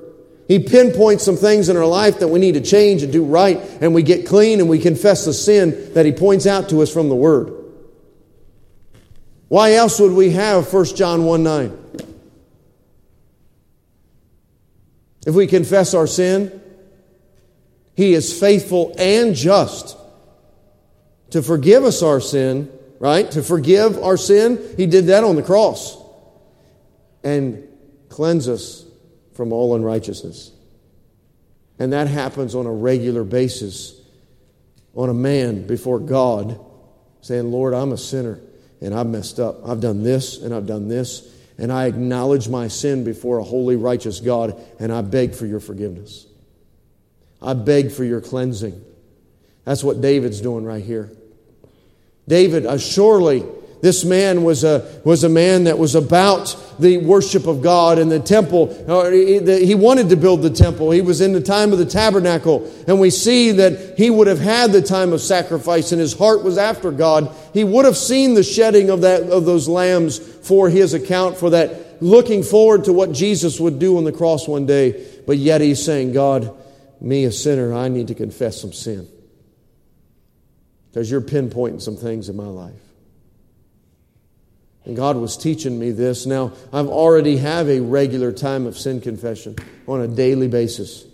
He 0.48 0.60
pinpoints 0.60 1.24
some 1.24 1.36
things 1.36 1.68
in 1.68 1.76
our 1.76 1.86
life 1.86 2.20
that 2.20 2.28
we 2.28 2.38
need 2.38 2.54
to 2.54 2.60
change 2.60 3.02
and 3.02 3.12
do 3.12 3.24
right, 3.24 3.58
and 3.80 3.94
we 3.94 4.02
get 4.02 4.26
clean 4.26 4.60
and 4.60 4.68
we 4.68 4.78
confess 4.78 5.24
the 5.24 5.32
sin 5.32 5.92
that 5.94 6.06
He 6.06 6.12
points 6.12 6.46
out 6.46 6.68
to 6.68 6.82
us 6.82 6.92
from 6.92 7.08
the 7.08 7.16
Word. 7.16 7.52
Why 9.48 9.72
else 9.74 9.98
would 9.98 10.12
we 10.12 10.30
have 10.30 10.72
1 10.72 10.84
John 10.96 11.24
1 11.24 11.42
9? 11.42 11.78
If 15.26 15.34
we 15.34 15.46
confess 15.46 15.92
our 15.92 16.06
sin, 16.06 16.62
He 17.94 18.14
is 18.14 18.38
faithful 18.38 18.94
and 18.96 19.34
just 19.34 19.98
to 21.30 21.42
forgive 21.42 21.84
us 21.84 22.02
our 22.02 22.20
sin, 22.20 22.70
right? 23.00 23.30
To 23.32 23.42
forgive 23.42 24.02
our 24.02 24.16
sin. 24.16 24.74
He 24.76 24.86
did 24.86 25.06
that 25.06 25.24
on 25.24 25.36
the 25.36 25.42
cross. 25.42 26.02
And 27.24 27.68
cleanse 28.08 28.48
us 28.48 28.84
from 29.34 29.52
all 29.52 29.74
unrighteousness. 29.74 30.52
And 31.78 31.92
that 31.92 32.06
happens 32.06 32.54
on 32.54 32.66
a 32.66 32.72
regular 32.72 33.24
basis 33.24 34.00
on 34.94 35.10
a 35.10 35.14
man 35.14 35.66
before 35.66 35.98
God 35.98 36.58
saying, 37.20 37.50
Lord, 37.50 37.74
I'm 37.74 37.92
a 37.92 37.98
sinner 37.98 38.40
and 38.80 38.94
I've 38.94 39.08
messed 39.08 39.40
up. 39.40 39.68
I've 39.68 39.80
done 39.80 40.02
this 40.02 40.38
and 40.40 40.54
I've 40.54 40.66
done 40.66 40.88
this. 40.88 41.28
And 41.58 41.72
I 41.72 41.86
acknowledge 41.86 42.48
my 42.48 42.68
sin 42.68 43.04
before 43.04 43.38
a 43.38 43.44
holy, 43.44 43.76
righteous 43.76 44.20
God 44.20 44.60
and 44.78 44.92
I 44.92 45.00
beg 45.02 45.34
for 45.34 45.46
your 45.46 45.60
forgiveness. 45.60 46.26
I 47.40 47.54
beg 47.54 47.92
for 47.92 48.04
your 48.04 48.20
cleansing. 48.20 48.84
That's 49.64 49.82
what 49.82 50.00
David's 50.00 50.40
doing 50.40 50.64
right 50.64 50.84
here. 50.84 51.10
David, 52.28 52.66
uh, 52.66 52.78
surely 52.78 53.44
this 53.86 54.04
man 54.04 54.42
was 54.42 54.64
a, 54.64 55.00
was 55.04 55.22
a 55.22 55.28
man 55.28 55.62
that 55.64 55.78
was 55.78 55.94
about 55.94 56.56
the 56.80 56.98
worship 56.98 57.46
of 57.46 57.62
God 57.62 58.00
in 58.00 58.08
the 58.08 58.18
temple. 58.18 58.76
Uh, 58.90 59.12
he 59.12 59.76
wanted 59.76 60.08
to 60.08 60.16
build 60.16 60.42
the 60.42 60.50
temple. 60.50 60.90
He 60.90 61.02
was 61.02 61.20
in 61.20 61.32
the 61.32 61.40
time 61.40 61.70
of 61.70 61.78
the 61.78 61.86
tabernacle. 61.86 62.68
And 62.88 62.98
we 62.98 63.10
see 63.10 63.52
that 63.52 63.96
he 63.96 64.10
would 64.10 64.26
have 64.26 64.40
had 64.40 64.72
the 64.72 64.82
time 64.82 65.12
of 65.12 65.20
sacrifice 65.20 65.92
and 65.92 66.00
his 66.00 66.18
heart 66.18 66.42
was 66.42 66.58
after 66.58 66.90
God. 66.90 67.32
He 67.54 67.62
would 67.62 67.84
have 67.84 67.96
seen 67.96 68.34
the 68.34 68.42
shedding 68.42 68.90
of, 68.90 69.02
that, 69.02 69.22
of 69.22 69.44
those 69.44 69.68
lambs 69.68 70.18
for 70.18 70.68
his 70.68 70.92
account, 70.92 71.36
for 71.36 71.50
that, 71.50 72.02
looking 72.02 72.42
forward 72.42 72.86
to 72.86 72.92
what 72.92 73.12
Jesus 73.12 73.60
would 73.60 73.78
do 73.78 73.98
on 73.98 74.02
the 74.02 74.10
cross 74.10 74.48
one 74.48 74.66
day. 74.66 75.06
But 75.28 75.38
yet 75.38 75.60
he's 75.60 75.84
saying, 75.84 76.12
God, 76.12 76.52
me 77.00 77.24
a 77.24 77.30
sinner, 77.30 77.72
I 77.72 77.86
need 77.86 78.08
to 78.08 78.16
confess 78.16 78.60
some 78.60 78.72
sin. 78.72 79.06
Because 80.90 81.08
you're 81.08 81.20
pinpointing 81.20 81.80
some 81.80 81.96
things 81.96 82.28
in 82.28 82.34
my 82.34 82.46
life. 82.46 82.85
And 84.86 84.94
God 84.94 85.16
was 85.16 85.36
teaching 85.36 85.78
me 85.78 85.90
this. 85.90 86.26
Now, 86.26 86.52
I've 86.72 86.86
already 86.86 87.38
have 87.38 87.68
a 87.68 87.80
regular 87.80 88.30
time 88.30 88.66
of 88.66 88.78
sin 88.78 89.00
confession 89.00 89.56
on 89.88 90.00
a 90.00 90.06
daily 90.06 90.46
basis. 90.46 91.04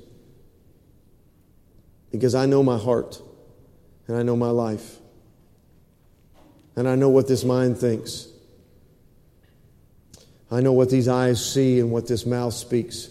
Because 2.11 2.35
I 2.35 2.45
know 2.45 2.63
my 2.63 2.77
heart 2.77 3.21
and 4.07 4.17
I 4.17 4.23
know 4.23 4.37
my 4.37 4.51
life. 4.51 4.99
And 6.77 6.87
I 6.87 6.97
know 6.97 7.09
what 7.09 7.29
this 7.29 7.45
mind 7.45 7.79
thinks. 7.79 8.29
I 10.51 10.61
know 10.61 10.73
what 10.73 10.91
these 10.91 11.09
eyes 11.09 11.43
see 11.43 11.81
and 11.81 11.91
what 11.91 12.07
this 12.07 12.27
mouth 12.27 12.53
speaks. 12.53 13.09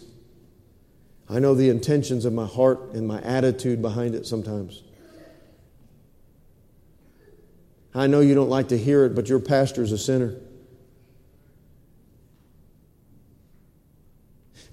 I 1.27 1.39
know 1.39 1.55
the 1.55 1.69
intentions 1.69 2.25
of 2.25 2.33
my 2.33 2.45
heart 2.45 2.93
and 2.93 3.07
my 3.07 3.19
attitude 3.21 3.81
behind 3.81 4.13
it 4.13 4.27
sometimes. 4.27 4.83
I 7.95 8.05
know 8.05 8.19
you 8.19 8.35
don't 8.35 8.49
like 8.49 8.67
to 8.67 8.77
hear 8.77 9.05
it, 9.05 9.15
but 9.15 9.27
your 9.27 9.39
pastor 9.39 9.81
is 9.81 9.91
a 9.91 9.97
sinner. 9.97 10.35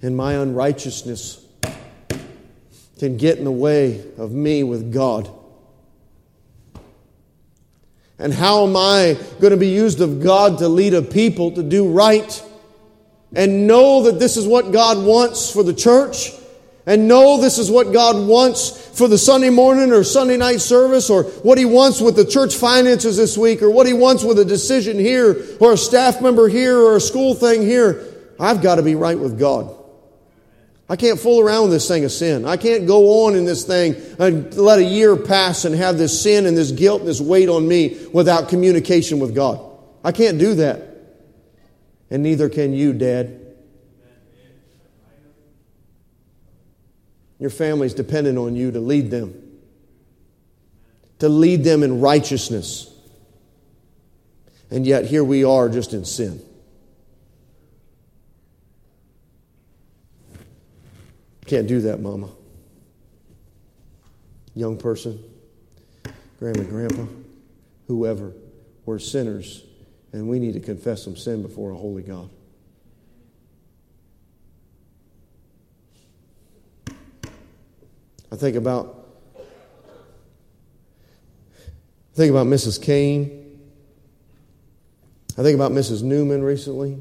And 0.01 0.15
my 0.15 0.33
unrighteousness 0.33 1.45
can 2.99 3.17
get 3.17 3.37
in 3.37 3.45
the 3.45 3.51
way 3.51 4.03
of 4.17 4.31
me 4.31 4.63
with 4.63 4.93
God. 4.93 5.29
And 8.17 8.33
how 8.33 8.67
am 8.67 8.75
I 8.75 9.17
going 9.39 9.51
to 9.51 9.57
be 9.57 9.69
used 9.69 10.01
of 10.01 10.21
God 10.21 10.57
to 10.59 10.67
lead 10.67 10.93
a 10.93 11.01
people 11.01 11.51
to 11.51 11.63
do 11.63 11.89
right 11.89 12.45
and 13.33 13.65
know 13.65 14.03
that 14.03 14.19
this 14.19 14.35
is 14.35 14.45
what 14.45 14.73
God 14.73 15.03
wants 15.03 15.51
for 15.51 15.63
the 15.63 15.73
church? 15.73 16.31
And 16.85 17.07
know 17.07 17.39
this 17.39 17.59
is 17.59 17.69
what 17.69 17.93
God 17.93 18.27
wants 18.27 18.87
for 18.97 19.07
the 19.07 19.17
Sunday 19.17 19.51
morning 19.51 19.93
or 19.93 20.03
Sunday 20.03 20.37
night 20.37 20.59
service 20.59 21.09
or 21.09 21.23
what 21.23 21.57
He 21.57 21.63
wants 21.63 22.01
with 22.01 22.15
the 22.15 22.25
church 22.25 22.55
finances 22.55 23.15
this 23.15 23.37
week 23.37 23.61
or 23.61 23.69
what 23.69 23.85
He 23.87 23.93
wants 23.93 24.23
with 24.23 24.39
a 24.39 24.45
decision 24.45 24.97
here 24.97 25.45
or 25.61 25.73
a 25.73 25.77
staff 25.77 26.19
member 26.19 26.49
here 26.49 26.77
or 26.77 26.97
a 26.97 27.01
school 27.01 27.35
thing 27.35 27.61
here. 27.61 28.03
I've 28.39 28.61
got 28.61 28.75
to 28.75 28.83
be 28.83 28.95
right 28.95 29.19
with 29.19 29.39
God. 29.39 29.78
I 30.89 30.95
can't 30.95 31.19
fool 31.19 31.39
around 31.39 31.63
with 31.63 31.71
this 31.71 31.87
thing 31.87 32.03
of 32.03 32.11
sin. 32.11 32.45
I 32.45 32.57
can't 32.57 32.87
go 32.87 33.25
on 33.25 33.35
in 33.35 33.45
this 33.45 33.63
thing 33.63 33.95
and 34.17 34.51
let 34.55 34.79
a 34.79 34.83
year 34.83 35.15
pass 35.15 35.63
and 35.63 35.75
have 35.75 35.99
this 35.99 36.19
sin 36.19 36.47
and 36.47 36.57
this 36.57 36.71
guilt 36.71 37.01
and 37.01 37.07
this 37.07 37.21
weight 37.21 37.47
on 37.47 37.67
me 37.67 38.07
without 38.11 38.49
communication 38.49 39.19
with 39.19 39.35
God. 39.35 39.61
I 40.03 40.11
can't 40.11 40.39
do 40.39 40.55
that. 40.55 40.81
And 42.09 42.23
neither 42.23 42.49
can 42.49 42.73
you, 42.73 42.93
Dad. 42.93 43.39
Your 47.37 47.51
family's 47.51 47.93
dependent 47.93 48.39
on 48.39 48.55
you 48.55 48.71
to 48.71 48.79
lead 48.79 49.11
them, 49.11 49.59
to 51.19 51.29
lead 51.29 51.63
them 51.63 51.83
in 51.83 52.01
righteousness. 52.01 52.91
And 54.71 54.87
yet, 54.87 55.05
here 55.05 55.23
we 55.23 55.43
are 55.43 55.69
just 55.69 55.93
in 55.93 56.03
sin. 56.03 56.41
Can't 61.49 61.65
do 61.65 61.81
that, 61.81 61.99
Mama. 61.99 62.29
Young 64.53 64.77
person, 64.77 65.19
grandma, 66.37 66.61
grandpa, 66.61 67.05
whoever, 67.87 68.33
we're 68.85 68.99
sinners, 68.99 69.63
and 70.13 70.29
we 70.29 70.37
need 70.37 70.53
to 70.53 70.59
confess 70.59 71.03
some 71.03 71.15
sin 71.15 71.41
before 71.41 71.71
a 71.71 71.75
holy 71.75 72.03
God. 72.03 72.29
I 78.31 78.35
think 78.35 78.55
about 78.55 79.07
I 82.13 82.15
think 82.15 82.29
about 82.29 82.45
Mrs. 82.45 82.79
Kane. 82.79 83.59
I 85.35 85.41
think 85.41 85.55
about 85.55 85.71
Mrs. 85.71 86.03
Newman 86.03 86.43
recently. 86.43 86.99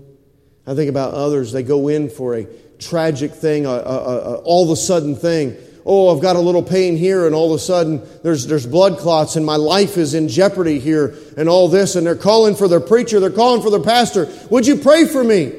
I 0.67 0.75
think 0.75 0.89
about 0.89 1.13
others. 1.13 1.53
They 1.53 1.63
go 1.63 1.89
in 1.89 2.09
for 2.09 2.35
a 2.35 2.47
tragic 2.79 3.33
thing, 3.33 3.67
a, 3.67 3.71
a, 3.71 3.75
a, 3.75 4.35
all 4.39 4.65
of 4.65 4.71
a 4.71 4.77
sudden 4.77 5.17
thing. 5.17 5.57
Oh, 5.85 6.15
I've 6.15 6.21
got 6.21 6.37
a 6.37 6.41
little 6.41 6.63
pain 6.63 6.97
here, 6.97 7.25
and 7.27 7.35
all 7.35 7.53
of 7.53 7.57
a 7.57 7.59
sudden 7.59 8.07
there's, 8.23 8.47
there's 8.47 8.67
blood 8.67 8.99
clots, 8.99 9.37
and 9.37 9.47
my 9.47 9.57
life 9.57 9.97
is 9.97 10.15
in 10.15 10.29
jeopardy 10.29 10.79
here, 10.79 11.15
and 11.37 11.49
all 11.49 11.69
this. 11.69 11.97
And 11.97 12.07
they're 12.07 12.15
calling 12.15 12.55
for 12.55 12.69
their 12.69 12.81
preacher, 12.81 13.21
they're 13.21 13.31
calling 13.31 13.63
for 13.63 13.71
their 13.71 13.81
pastor. 13.81 14.29
Would 14.51 14.67
you 14.67 14.77
pray 14.77 15.07
for 15.07 15.25
me? 15.25 15.53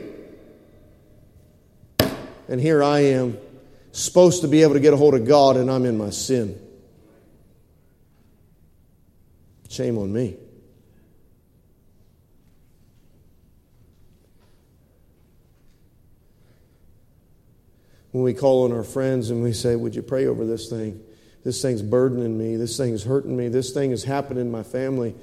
And 2.48 2.60
here 2.62 2.84
I 2.84 3.00
am, 3.00 3.38
supposed 3.92 4.42
to 4.42 4.48
be 4.48 4.62
able 4.62 4.74
to 4.74 4.80
get 4.80 4.94
a 4.94 4.98
hold 4.98 5.16
of 5.16 5.26
God, 5.26 5.58
and 5.58 5.70
I'm 5.70 5.86
in 5.86 5.98
my 5.98 6.12
sin. 6.12 6.60
Shame 9.70 9.98
on 9.98 10.12
me. 10.12 10.36
When 18.12 18.24
we 18.24 18.34
call 18.34 18.66
on 18.66 18.72
our 18.72 18.84
friends 18.84 19.30
and 19.30 19.44
we 19.44 19.54
say, 19.54 19.76
Would 19.76 19.96
you 19.96 20.02
pray 20.02 20.28
over 20.28 20.46
this 20.46 20.70
thing? 20.70 21.02
This 21.44 21.62
thing's 21.62 21.82
burdening 21.82 22.38
me. 22.38 22.58
This 22.58 22.78
thing's 22.78 23.04
hurting 23.04 23.36
me. 23.36 23.48
This 23.48 23.72
thing 23.72 23.92
is 23.92 24.04
happening 24.04 24.42
in 24.42 24.52
my 24.52 24.64
family. 24.64 25.16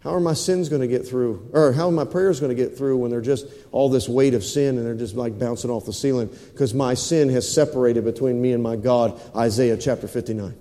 How 0.00 0.14
are 0.14 0.20
my 0.20 0.34
sins 0.34 0.68
going 0.68 0.82
to 0.82 0.86
get 0.86 1.08
through? 1.08 1.50
Or 1.52 1.72
how 1.72 1.88
are 1.88 1.92
my 1.92 2.04
prayers 2.04 2.38
going 2.38 2.54
to 2.54 2.62
get 2.62 2.78
through 2.78 2.98
when 2.98 3.10
they're 3.10 3.20
just 3.20 3.46
all 3.72 3.88
this 3.88 4.08
weight 4.08 4.34
of 4.34 4.44
sin 4.44 4.76
and 4.76 4.86
they're 4.86 4.94
just 4.94 5.16
like 5.16 5.36
bouncing 5.36 5.70
off 5.70 5.84
the 5.84 5.92
ceiling? 5.92 6.30
Because 6.52 6.74
my 6.74 6.94
sin 6.94 7.28
has 7.30 7.52
separated 7.52 8.04
between 8.04 8.40
me 8.40 8.52
and 8.52 8.62
my 8.62 8.76
God. 8.76 9.20
Isaiah 9.34 9.76
chapter 9.76 10.06
59. 10.06 10.54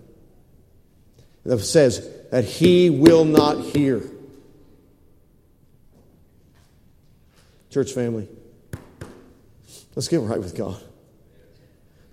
It 1.46 1.60
says 1.60 2.10
that 2.32 2.44
he 2.44 2.90
will 2.90 3.26
not 3.26 3.60
hear. 3.60 4.02
Church 7.70 7.92
family, 7.92 8.28
Let's 9.96 10.08
get 10.08 10.22
right 10.22 10.40
with 10.40 10.56
God. 10.56 10.82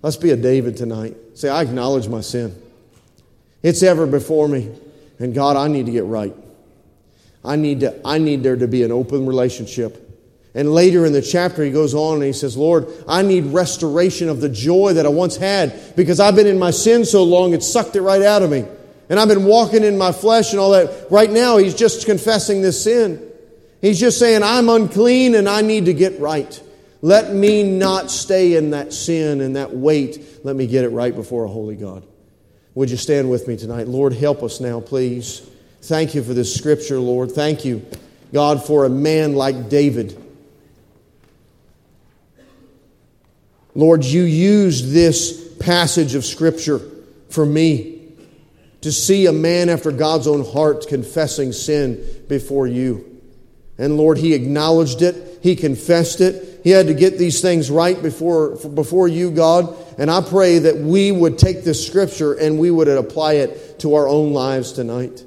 Let's 0.01 0.17
be 0.17 0.31
a 0.31 0.37
David 0.37 0.77
tonight. 0.77 1.15
Say, 1.35 1.49
I 1.49 1.61
acknowledge 1.61 2.07
my 2.07 2.21
sin. 2.21 2.55
It's 3.61 3.83
ever 3.83 4.05
before 4.05 4.47
me. 4.47 4.69
And 5.19 5.33
God, 5.33 5.55
I 5.55 5.67
need 5.67 5.85
to 5.85 5.91
get 5.91 6.05
right. 6.05 6.35
I 7.45 7.55
need, 7.55 7.81
to, 7.81 7.99
I 8.05 8.17
need 8.17 8.43
there 8.43 8.55
to 8.55 8.67
be 8.67 8.83
an 8.83 8.91
open 8.91 9.25
relationship. 9.25 9.99
And 10.55 10.71
later 10.71 11.05
in 11.05 11.13
the 11.13 11.21
chapter, 11.21 11.63
he 11.63 11.71
goes 11.71 11.93
on 11.93 12.15
and 12.15 12.23
he 12.23 12.33
says, 12.33 12.55
Lord, 12.55 12.87
I 13.07 13.21
need 13.21 13.45
restoration 13.47 14.29
of 14.29 14.39
the 14.39 14.49
joy 14.49 14.93
that 14.93 15.05
I 15.05 15.09
once 15.09 15.35
had 15.35 15.95
because 15.95 16.19
I've 16.19 16.35
been 16.35 16.47
in 16.47 16.59
my 16.59 16.71
sin 16.71 17.05
so 17.05 17.23
long, 17.23 17.53
it 17.53 17.63
sucked 17.63 17.95
it 17.95 18.01
right 18.01 18.21
out 18.21 18.43
of 18.43 18.51
me. 18.51 18.65
And 19.09 19.19
I've 19.19 19.27
been 19.27 19.45
walking 19.45 19.83
in 19.83 19.97
my 19.97 20.11
flesh 20.11 20.51
and 20.51 20.59
all 20.59 20.71
that. 20.71 21.11
Right 21.11 21.29
now, 21.29 21.57
he's 21.57 21.75
just 21.75 22.05
confessing 22.05 22.61
this 22.61 22.83
sin. 22.83 23.29
He's 23.81 23.99
just 23.99 24.19
saying, 24.19 24.43
I'm 24.43 24.69
unclean 24.69 25.35
and 25.35 25.49
I 25.49 25.61
need 25.61 25.85
to 25.85 25.93
get 25.93 26.19
right. 26.19 26.61
Let 27.03 27.35
me 27.35 27.63
not 27.63 28.09
stay 28.09 28.55
in 28.55 28.69
that 28.69 28.93
sin 28.93 29.41
and 29.41 29.57
that 29.57 29.75
weight. 29.75 30.39
Let 30.45 30.55
me 30.55 30.67
get 30.67 30.85
it 30.85 30.89
right 30.89 31.13
before 31.13 31.43
a 31.43 31.49
holy 31.49 31.75
God. 31.75 32.07
Would 32.75 32.89
you 32.89 32.95
stand 32.95 33.29
with 33.29 33.45
me 33.45 33.57
tonight? 33.57 33.89
Lord, 33.89 34.13
help 34.13 34.41
us 34.41 34.61
now, 34.61 34.79
please. 34.79 35.45
Thank 35.81 36.15
you 36.15 36.23
for 36.23 36.33
this 36.33 36.55
scripture, 36.55 36.99
Lord. 36.99 37.33
Thank 37.33 37.65
you, 37.65 37.85
God, 38.31 38.65
for 38.65 38.85
a 38.85 38.89
man 38.89 39.35
like 39.35 39.67
David. 39.67 40.17
Lord, 43.75 44.05
you 44.05 44.23
used 44.23 44.93
this 44.93 45.55
passage 45.59 46.15
of 46.15 46.23
scripture 46.23 46.79
for 47.29 47.45
me 47.45 48.13
to 48.79 48.93
see 48.93 49.25
a 49.25 49.33
man 49.33 49.67
after 49.67 49.91
God's 49.91 50.25
own 50.25 50.45
heart 50.45 50.87
confessing 50.87 51.51
sin 51.51 52.01
before 52.29 52.65
you. 52.65 53.21
And 53.77 53.97
Lord, 53.97 54.19
he 54.19 54.33
acknowledged 54.33 55.01
it, 55.01 55.39
he 55.43 55.57
confessed 55.57 56.21
it, 56.21 56.52
he 56.63 56.69
had 56.69 56.87
to 56.87 56.93
get 56.93 57.17
these 57.17 57.41
things 57.41 57.69
right 57.69 58.01
before, 58.01 58.55
before 58.69 59.09
you, 59.09 59.31
God. 59.31 59.75
And 59.97 60.09
I 60.09 60.21
pray 60.21 60.59
that 60.59 60.77
we 60.77 61.11
would 61.11 61.37
take 61.37 61.65
this 61.65 61.85
scripture 61.85 62.33
and 62.33 62.57
we 62.57 62.71
would 62.71 62.87
apply 62.87 63.33
it 63.33 63.79
to 63.79 63.95
our 63.95 64.07
own 64.07 64.31
lives 64.31 64.71
tonight. 64.71 65.25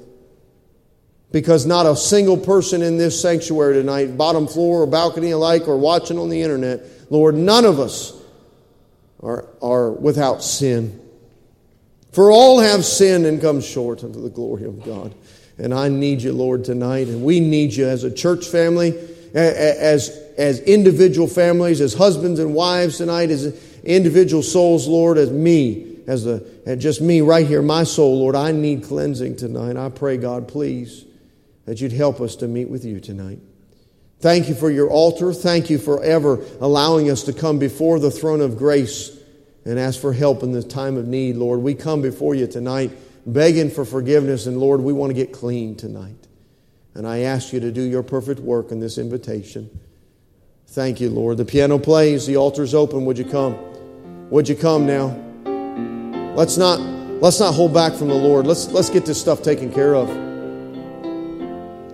Because 1.31 1.65
not 1.65 1.85
a 1.85 1.95
single 1.95 2.37
person 2.37 2.81
in 2.81 2.97
this 2.97 3.21
sanctuary 3.21 3.75
tonight, 3.75 4.17
bottom 4.17 4.47
floor 4.47 4.81
or 4.81 4.87
balcony 4.87 5.31
alike, 5.31 5.67
or 5.67 5.77
watching 5.77 6.17
on 6.17 6.29
the 6.29 6.41
internet, 6.41 6.81
Lord, 7.11 7.35
none 7.35 7.65
of 7.65 7.79
us 7.79 8.19
are, 9.21 9.47
are 9.61 9.91
without 9.91 10.43
sin. 10.43 10.99
For 12.13 12.31
all 12.31 12.61
have 12.61 12.83
sinned 12.83 13.27
and 13.27 13.39
come 13.39 13.61
short 13.61 14.03
unto 14.03 14.19
the 14.21 14.29
glory 14.29 14.63
of 14.63 14.83
God. 14.83 15.13
And 15.59 15.71
I 15.71 15.89
need 15.89 16.23
you, 16.23 16.33
Lord, 16.33 16.63
tonight. 16.63 17.07
And 17.07 17.23
we 17.23 17.39
need 17.39 17.73
you 17.73 17.87
as 17.87 18.03
a 18.03 18.11
church 18.11 18.47
family, 18.47 18.97
as, 19.35 20.17
as 20.37 20.59
individual 20.61 21.27
families, 21.27 21.81
as 21.81 21.93
husbands 21.93 22.39
and 22.39 22.53
wives 22.53 22.97
tonight, 22.97 23.29
as 23.31 23.45
individual 23.83 24.43
souls, 24.43 24.87
Lord, 24.87 25.17
as 25.17 25.31
me, 25.31 25.97
as 26.07 26.23
the, 26.23 26.47
and 26.65 26.79
just 26.79 27.01
me 27.01 27.21
right 27.21 27.45
here, 27.45 27.61
my 27.61 27.83
soul, 27.83 28.19
Lord. 28.19 28.35
I 28.35 28.51
need 28.51 28.83
cleansing 28.83 29.37
tonight. 29.37 29.75
I 29.75 29.89
pray, 29.89 30.17
God, 30.17 30.47
please, 30.47 31.05
that 31.65 31.81
you'd 31.81 31.91
help 31.91 32.21
us 32.21 32.35
to 32.37 32.47
meet 32.47 32.69
with 32.69 32.85
you 32.85 32.99
tonight. 32.99 33.39
Thank 34.19 34.49
you 34.49 34.55
for 34.55 34.69
your 34.69 34.89
altar. 34.89 35.33
Thank 35.33 35.69
you 35.69 35.77
for 35.77 36.03
ever 36.03 36.43
allowing 36.59 37.09
us 37.09 37.23
to 37.23 37.33
come 37.33 37.59
before 37.59 37.99
the 37.99 38.11
throne 38.11 38.41
of 38.41 38.57
grace 38.57 39.15
and 39.65 39.77
ask 39.77 39.99
for 39.99 40.13
help 40.13 40.43
in 40.43 40.53
this 40.53 40.65
time 40.65 40.97
of 40.97 41.07
need, 41.07 41.35
Lord. 41.35 41.61
We 41.61 41.73
come 41.75 42.01
before 42.01 42.35
you 42.35 42.47
tonight 42.47 42.91
begging 43.27 43.69
for 43.69 43.83
forgiveness, 43.83 44.45
and 44.47 44.57
Lord, 44.57 44.81
we 44.81 44.93
want 44.93 45.09
to 45.09 45.13
get 45.13 45.33
clean 45.33 45.75
tonight. 45.75 46.15
And 46.93 47.05
I 47.05 47.19
ask 47.19 47.53
you 47.53 47.59
to 47.59 47.71
do 47.71 47.81
your 47.81 48.01
perfect 48.01 48.39
work 48.39 48.71
in 48.71 48.79
this 48.79 48.97
invitation. 48.97 49.69
Thank 50.67 50.99
you, 50.99 51.09
Lord. 51.09 51.37
The 51.37 51.45
piano 51.45 51.79
plays, 51.79 52.27
the 52.27 52.37
altar's 52.37 52.75
open. 52.75 53.05
Would 53.05 53.17
you 53.17 53.25
come? 53.25 53.57
Would 54.29 54.49
you 54.49 54.55
come 54.55 54.85
now? 54.85 55.15
Let's 56.35 56.57
not 56.57 56.79
let's 57.21 57.39
not 57.39 57.53
hold 57.53 57.73
back 57.73 57.93
from 57.93 58.09
the 58.09 58.15
Lord. 58.15 58.45
Let's 58.45 58.67
let's 58.67 58.89
get 58.89 59.05
this 59.05 59.19
stuff 59.19 59.41
taken 59.41 59.71
care 59.71 59.95
of. 59.95 60.07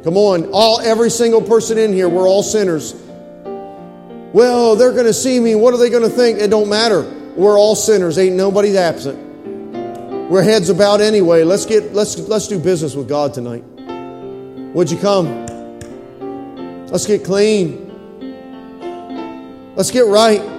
Come 0.03 0.17
on, 0.17 0.49
all 0.51 0.81
every 0.81 1.09
single 1.09 1.41
person 1.41 1.77
in 1.77 1.93
here, 1.93 2.09
we're 2.09 2.27
all 2.27 2.43
sinners. 2.43 2.93
Well, 4.33 4.75
they're 4.75 4.91
going 4.91 5.05
to 5.05 5.13
see 5.13 5.39
me. 5.39 5.53
What 5.53 5.73
are 5.73 5.77
they 5.77 5.91
going 5.91 6.03
to 6.03 6.09
think? 6.09 6.39
It 6.39 6.49
don't 6.49 6.67
matter. 6.67 7.03
We're 7.35 7.57
all 7.57 7.75
sinners. 7.75 8.17
Ain't 8.17 8.35
nobody 8.35 8.75
absent. 8.75 9.19
We're 10.29 10.41
heads 10.41 10.69
about 10.69 10.99
anyway. 10.99 11.43
Let's 11.43 11.67
get 11.67 11.93
let's 11.93 12.17
let's 12.17 12.47
do 12.47 12.57
business 12.57 12.95
with 12.95 13.07
God 13.07 13.35
tonight. 13.35 13.63
Would 14.73 14.89
you 14.89 14.97
come? 14.97 15.45
Let's 16.87 17.05
get 17.05 17.23
clean. 17.23 17.82
Let's 19.75 19.89
get 19.89 20.05
right. 20.05 20.52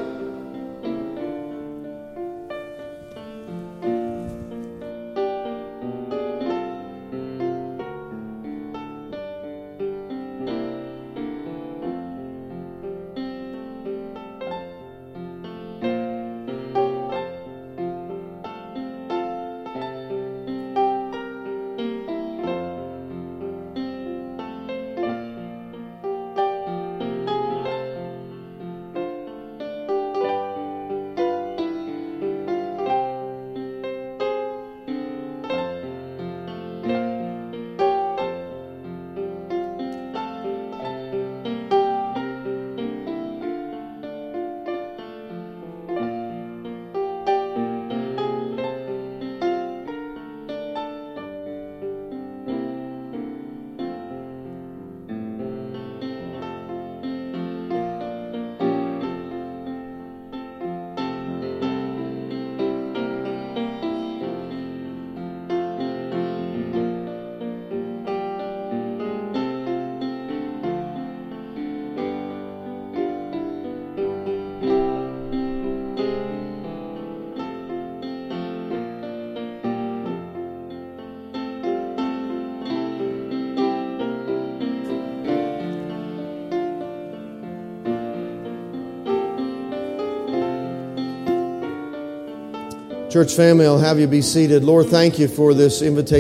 Church 93.15 93.35
family, 93.35 93.65
I'll 93.65 93.79
have 93.79 94.01
you 94.01 94.09
be 94.09 94.23
seated. 94.23 94.65
Lord, 94.65 94.89
thank 94.89 95.21
you 95.21 95.29
for 95.29 95.55
this 95.55 95.83
invitation. 95.83 96.13